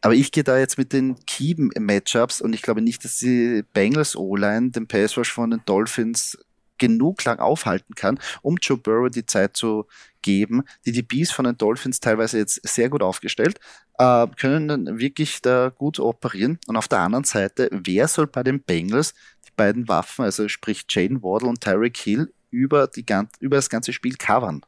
Aber 0.00 0.14
ich 0.14 0.30
gehe 0.30 0.44
da 0.44 0.58
jetzt 0.58 0.78
mit 0.78 0.92
den 0.92 1.16
Key-Matchups 1.26 2.40
und 2.40 2.52
ich 2.52 2.62
glaube 2.62 2.80
nicht, 2.80 3.04
dass 3.04 3.18
die 3.18 3.64
Bengals 3.72 4.14
O-Line 4.14 4.70
den 4.70 4.86
Pass 4.86 5.16
Rush 5.16 5.32
von 5.32 5.50
den 5.50 5.62
Dolphins 5.66 6.38
genug 6.78 7.24
lang 7.24 7.38
aufhalten 7.38 7.94
kann, 7.94 8.18
um 8.42 8.56
Joe 8.60 8.76
Burrow 8.76 9.10
die 9.10 9.26
Zeit 9.26 9.56
zu 9.56 9.86
geben. 10.22 10.62
Die 10.84 10.92
DBs 10.92 11.30
von 11.30 11.44
den 11.44 11.56
Dolphins 11.56 12.00
teilweise 12.00 12.38
jetzt 12.38 12.60
sehr 12.66 12.88
gut 12.88 13.02
aufgestellt, 13.02 13.58
äh, 13.98 14.26
können 14.36 14.98
wirklich 14.98 15.42
da 15.42 15.70
gut 15.70 15.98
operieren. 15.98 16.58
Und 16.66 16.76
auf 16.76 16.88
der 16.88 17.00
anderen 17.00 17.24
Seite, 17.24 17.68
wer 17.72 18.08
soll 18.08 18.26
bei 18.26 18.42
den 18.42 18.60
Bengals 18.60 19.14
beiden 19.56 19.88
Waffen, 19.88 20.24
also 20.24 20.48
sprich 20.48 20.84
Jane 20.88 21.22
Waddle 21.22 21.48
und 21.48 21.60
Tyreek 21.60 21.96
Hill, 21.96 22.32
über, 22.50 22.86
die, 22.86 23.04
über 23.40 23.56
das 23.56 23.68
ganze 23.68 23.92
Spiel 23.92 24.16
covern. 24.16 24.62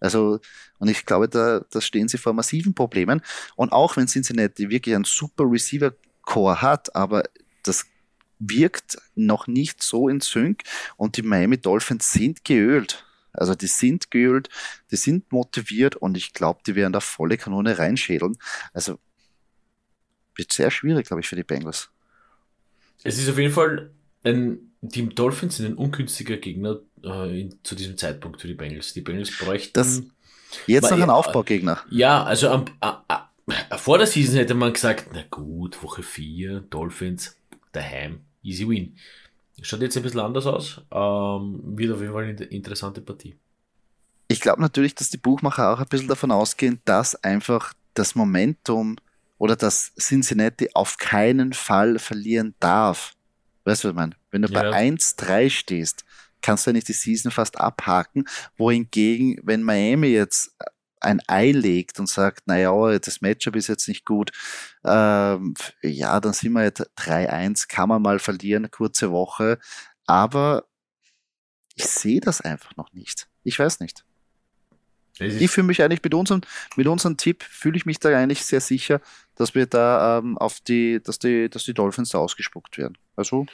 Also, 0.00 0.40
und 0.78 0.88
ich 0.88 1.04
glaube, 1.04 1.28
da, 1.28 1.64
da 1.70 1.80
stehen 1.80 2.08
sie 2.08 2.18
vor 2.18 2.32
massiven 2.32 2.74
Problemen. 2.74 3.20
Und 3.54 3.72
auch 3.72 3.96
wenn 3.96 4.08
Cincinnati 4.08 4.68
wirklich 4.70 4.94
einen 4.94 5.04
super 5.04 5.44
Receiver-Core 5.44 6.62
hat, 6.62 6.94
aber 6.96 7.22
das 7.62 7.84
wirkt 8.38 8.98
noch 9.14 9.46
nicht 9.46 9.82
so 9.82 10.08
in 10.08 10.20
Sync 10.20 10.62
und 10.96 11.16
die 11.16 11.22
Miami 11.22 11.58
Dolphins 11.58 12.10
sind 12.10 12.44
geölt. 12.44 13.04
Also 13.32 13.54
die 13.54 13.66
sind 13.66 14.10
geölt, 14.10 14.48
die 14.90 14.96
sind 14.96 15.32
motiviert 15.32 15.96
und 15.96 16.16
ich 16.16 16.32
glaube, 16.32 16.60
die 16.66 16.74
werden 16.74 16.92
da 16.92 17.00
volle 17.00 17.36
Kanone 17.36 17.78
reinschädeln. 17.78 18.36
Also 18.72 18.98
wird 20.34 20.52
sehr 20.52 20.70
schwierig, 20.70 21.06
glaube 21.06 21.20
ich, 21.20 21.28
für 21.28 21.36
die 21.36 21.44
Bengals. 21.44 21.90
Es 23.02 23.18
ist 23.18 23.28
auf 23.28 23.38
jeden 23.38 23.52
Fall 23.52 23.90
ein, 24.24 24.72
die 24.80 25.08
Dolphins 25.08 25.56
sind 25.56 25.66
ein 25.66 25.74
ungünstiger 25.74 26.36
Gegner 26.36 26.80
äh, 27.04 27.40
in, 27.40 27.58
zu 27.62 27.74
diesem 27.74 27.96
Zeitpunkt 27.96 28.40
für 28.40 28.48
die 28.48 28.54
Bengals. 28.54 28.92
Die 28.92 29.00
Bengals 29.00 29.36
bräuchten. 29.36 29.72
Das, 29.74 30.02
jetzt 30.66 30.90
noch 30.90 31.00
ein 31.00 31.10
Aufbaugegner. 31.10 31.80
Ja, 31.90 32.22
also 32.22 32.50
am, 32.50 32.64
a, 32.80 33.02
a, 33.08 33.76
vor 33.78 33.98
der 33.98 34.06
Season 34.06 34.36
hätte 34.36 34.54
man 34.54 34.72
gesagt, 34.72 35.08
na 35.12 35.24
gut, 35.30 35.82
Woche 35.82 36.02
4, 36.02 36.60
Dolphins, 36.60 37.36
daheim, 37.72 38.20
easy 38.42 38.68
win. 38.68 38.96
Schaut 39.60 39.80
jetzt 39.80 39.96
ein 39.96 40.02
bisschen 40.02 40.20
anders 40.20 40.46
aus. 40.46 40.80
Ähm, 40.90 41.60
wird 41.76 41.92
auf 41.92 42.00
jeden 42.00 42.12
Fall 42.12 42.24
eine 42.24 42.44
interessante 42.44 43.00
Partie. 43.00 43.36
Ich 44.28 44.40
glaube 44.40 44.62
natürlich, 44.62 44.94
dass 44.94 45.10
die 45.10 45.18
Buchmacher 45.18 45.72
auch 45.72 45.78
ein 45.78 45.88
bisschen 45.88 46.08
davon 46.08 46.30
ausgehen, 46.30 46.80
dass 46.84 47.14
einfach 47.22 47.74
das 47.94 48.14
Momentum 48.14 48.96
oder 49.36 49.56
dass 49.56 49.92
Cincinnati 49.96 50.70
auf 50.72 50.96
keinen 50.96 51.52
Fall 51.52 51.98
verlieren 51.98 52.54
darf. 52.60 53.14
Weißt 53.64 53.84
du, 53.84 53.88
was 53.88 53.92
ich 53.92 53.96
meine? 53.96 54.16
Wenn 54.30 54.42
du 54.42 54.48
ja. 54.48 54.62
bei 54.62 54.88
1-3 54.88 55.50
stehst, 55.50 56.04
kannst 56.40 56.66
du 56.66 56.72
nicht 56.72 56.88
die 56.88 56.92
Season 56.92 57.30
fast 57.30 57.60
abhaken, 57.60 58.24
wohingegen, 58.56 59.38
wenn 59.42 59.62
Miami 59.62 60.08
jetzt 60.08 60.56
ein 61.02 61.20
Ei 61.26 61.52
legt 61.52 61.98
und 61.98 62.08
sagt, 62.08 62.46
naja, 62.46 62.98
das 62.98 63.20
Matchup 63.20 63.56
ist 63.56 63.68
jetzt 63.68 63.88
nicht 63.88 64.04
gut, 64.04 64.30
ähm, 64.84 65.54
ja, 65.82 66.20
dann 66.20 66.32
sind 66.32 66.52
wir 66.52 66.64
jetzt 66.64 66.82
3-1, 66.96 67.68
kann 67.68 67.88
man 67.88 68.02
mal 68.02 68.18
verlieren, 68.18 68.70
kurze 68.70 69.10
Woche, 69.10 69.58
aber 70.06 70.64
ich 71.74 71.84
sehe 71.84 72.20
das 72.20 72.40
einfach 72.40 72.76
noch 72.76 72.92
nicht. 72.92 73.28
Ich 73.44 73.58
weiß 73.58 73.80
nicht. 73.80 74.04
Ich 75.18 75.50
fühle 75.50 75.66
mich 75.66 75.82
eigentlich 75.82 76.02
mit 76.02 76.14
unserem, 76.14 76.40
mit 76.76 76.86
unserem 76.86 77.16
Tipp 77.16 77.42
fühle 77.42 77.76
ich 77.76 77.86
mich 77.86 77.98
da 78.00 78.08
eigentlich 78.16 78.44
sehr 78.44 78.60
sicher, 78.60 79.00
dass 79.34 79.54
wir 79.54 79.66
da 79.66 80.18
ähm, 80.18 80.38
auf 80.38 80.60
die, 80.60 81.00
dass 81.02 81.18
die, 81.18 81.48
dass 81.50 81.64
die 81.64 81.74
Dolphins 81.74 82.10
da 82.10 82.18
ausgespuckt 82.18 82.78
werden. 82.78 82.96
Also, 83.14 83.46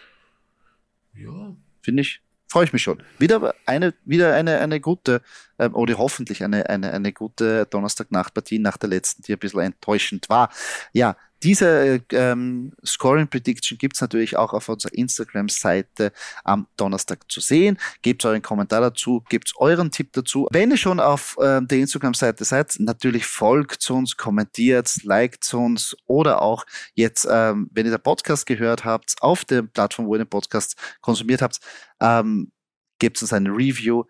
ja, 1.15 1.57
finde 1.83 2.03
ich, 2.03 2.23
freue 2.49 2.65
ich 2.65 2.73
mich 2.73 2.83
schon. 2.83 3.03
Wieder 3.19 3.55
eine, 3.67 3.95
wieder 4.05 4.35
eine, 4.35 4.59
eine 4.59 4.81
gute, 4.81 5.23
ähm, 5.59 5.75
oder 5.75 5.99
hoffentlich 5.99 6.43
eine, 6.43 6.69
eine, 6.69 6.93
eine 6.93 7.13
gute 7.13 7.67
Donnerstagnachtpartie 7.67 8.59
nach 8.59 8.79
der 8.79 8.89
letzten, 8.89 9.23
die 9.23 9.33
ein 9.33 9.39
bisschen 9.39 9.61
enttäuschend 9.61 10.29
war. 10.29 10.51
Ja, 10.93 11.17
diese 11.43 12.01
ähm, 12.13 12.73
Scoring 12.85 13.29
Prediction 13.29 13.79
gibt's 13.79 14.01
natürlich 14.01 14.37
auch 14.37 14.53
auf 14.53 14.69
unserer 14.69 14.93
Instagram-Seite 14.93 16.13
am 16.45 16.67
Donnerstag 16.77 17.31
zu 17.31 17.41
sehen. 17.41 17.79
Gebt 18.03 18.25
euren 18.25 18.43
Kommentar 18.43 18.81
dazu, 18.81 19.23
gebt 19.29 19.53
euren 19.57 19.91
Tipp 19.91 20.13
dazu. 20.13 20.49
Wenn 20.51 20.71
ihr 20.71 20.77
schon 20.77 21.01
auf 21.01 21.37
ähm, 21.41 21.69
der 21.69 21.79
Instagram-Seite 21.79 22.45
seid, 22.45 22.77
natürlich 22.79 23.27
folgt 23.27 23.89
uns, 23.91 24.17
kommentiert, 24.17 25.05
liked 25.05 25.53
uns 25.55 25.97
oder 26.07 26.43
auch 26.43 26.65
jetzt, 26.95 27.27
ähm, 27.31 27.71
wenn 27.73 27.87
ihr 27.87 27.93
den 27.93 28.03
Podcast 28.03 28.47
gehört 28.47 28.85
habt, 28.85 29.15
auf 29.21 29.45
der 29.45 29.63
Plattform, 29.63 30.07
wo 30.07 30.15
ihr 30.15 30.25
den 30.25 30.29
Podcast 30.29 30.77
konsumiert 31.01 31.43
habt, 31.43 31.61
ähm, 32.01 32.53
gebt 32.99 33.21
uns 33.23 33.33
eine 33.33 33.51
Review 33.51 34.05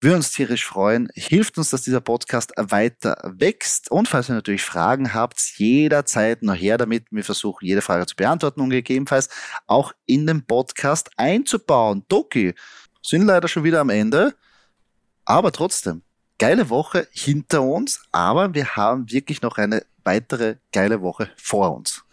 wir 0.00 0.14
uns 0.14 0.32
tierisch 0.32 0.64
freuen. 0.64 1.10
Hilft 1.14 1.58
uns, 1.58 1.70
dass 1.70 1.82
dieser 1.82 2.00
Podcast 2.00 2.52
weiter 2.56 3.18
wächst. 3.24 3.90
Und 3.90 4.08
falls 4.08 4.30
ihr 4.30 4.34
natürlich 4.34 4.62
Fragen 4.62 5.12
habt, 5.12 5.38
jederzeit 5.58 6.42
noch 6.42 6.54
her 6.54 6.78
damit. 6.78 7.04
Wir 7.10 7.24
versuchen, 7.24 7.66
jede 7.66 7.82
Frage 7.82 8.06
zu 8.06 8.16
beantworten 8.16 8.62
und 8.62 8.70
gegebenenfalls 8.70 9.28
auch 9.66 9.92
in 10.06 10.26
den 10.26 10.46
Podcast 10.46 11.10
einzubauen. 11.18 12.04
Doki, 12.08 12.54
sind 13.02 13.26
leider 13.26 13.48
schon 13.48 13.64
wieder 13.64 13.80
am 13.80 13.90
Ende. 13.90 14.34
Aber 15.26 15.52
trotzdem, 15.52 16.02
geile 16.38 16.70
Woche 16.70 17.06
hinter 17.12 17.62
uns. 17.62 18.02
Aber 18.10 18.54
wir 18.54 18.76
haben 18.76 19.10
wirklich 19.10 19.42
noch 19.42 19.58
eine 19.58 19.84
weitere 20.02 20.56
geile 20.72 21.02
Woche 21.02 21.30
vor 21.36 21.76
uns. 21.76 22.04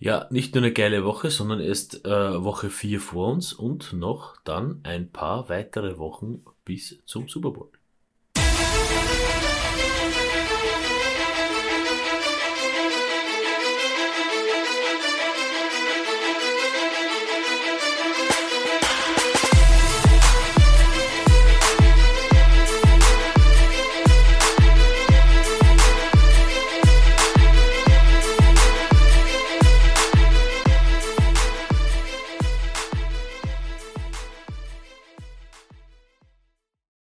Ja, 0.00 0.26
nicht 0.30 0.54
nur 0.54 0.64
eine 0.64 0.72
geile 0.72 1.04
Woche, 1.04 1.30
sondern 1.30 1.60
erst 1.60 2.04
äh, 2.04 2.44
Woche 2.44 2.68
4 2.70 3.00
vor 3.00 3.32
uns 3.32 3.52
und 3.52 3.92
noch 3.92 4.36
dann 4.42 4.80
ein 4.82 5.10
paar 5.10 5.48
weitere 5.48 5.96
Wochen 5.98 6.42
bis 6.64 7.02
zum 7.04 7.28
Super 7.28 7.50
Bowl. 7.50 7.70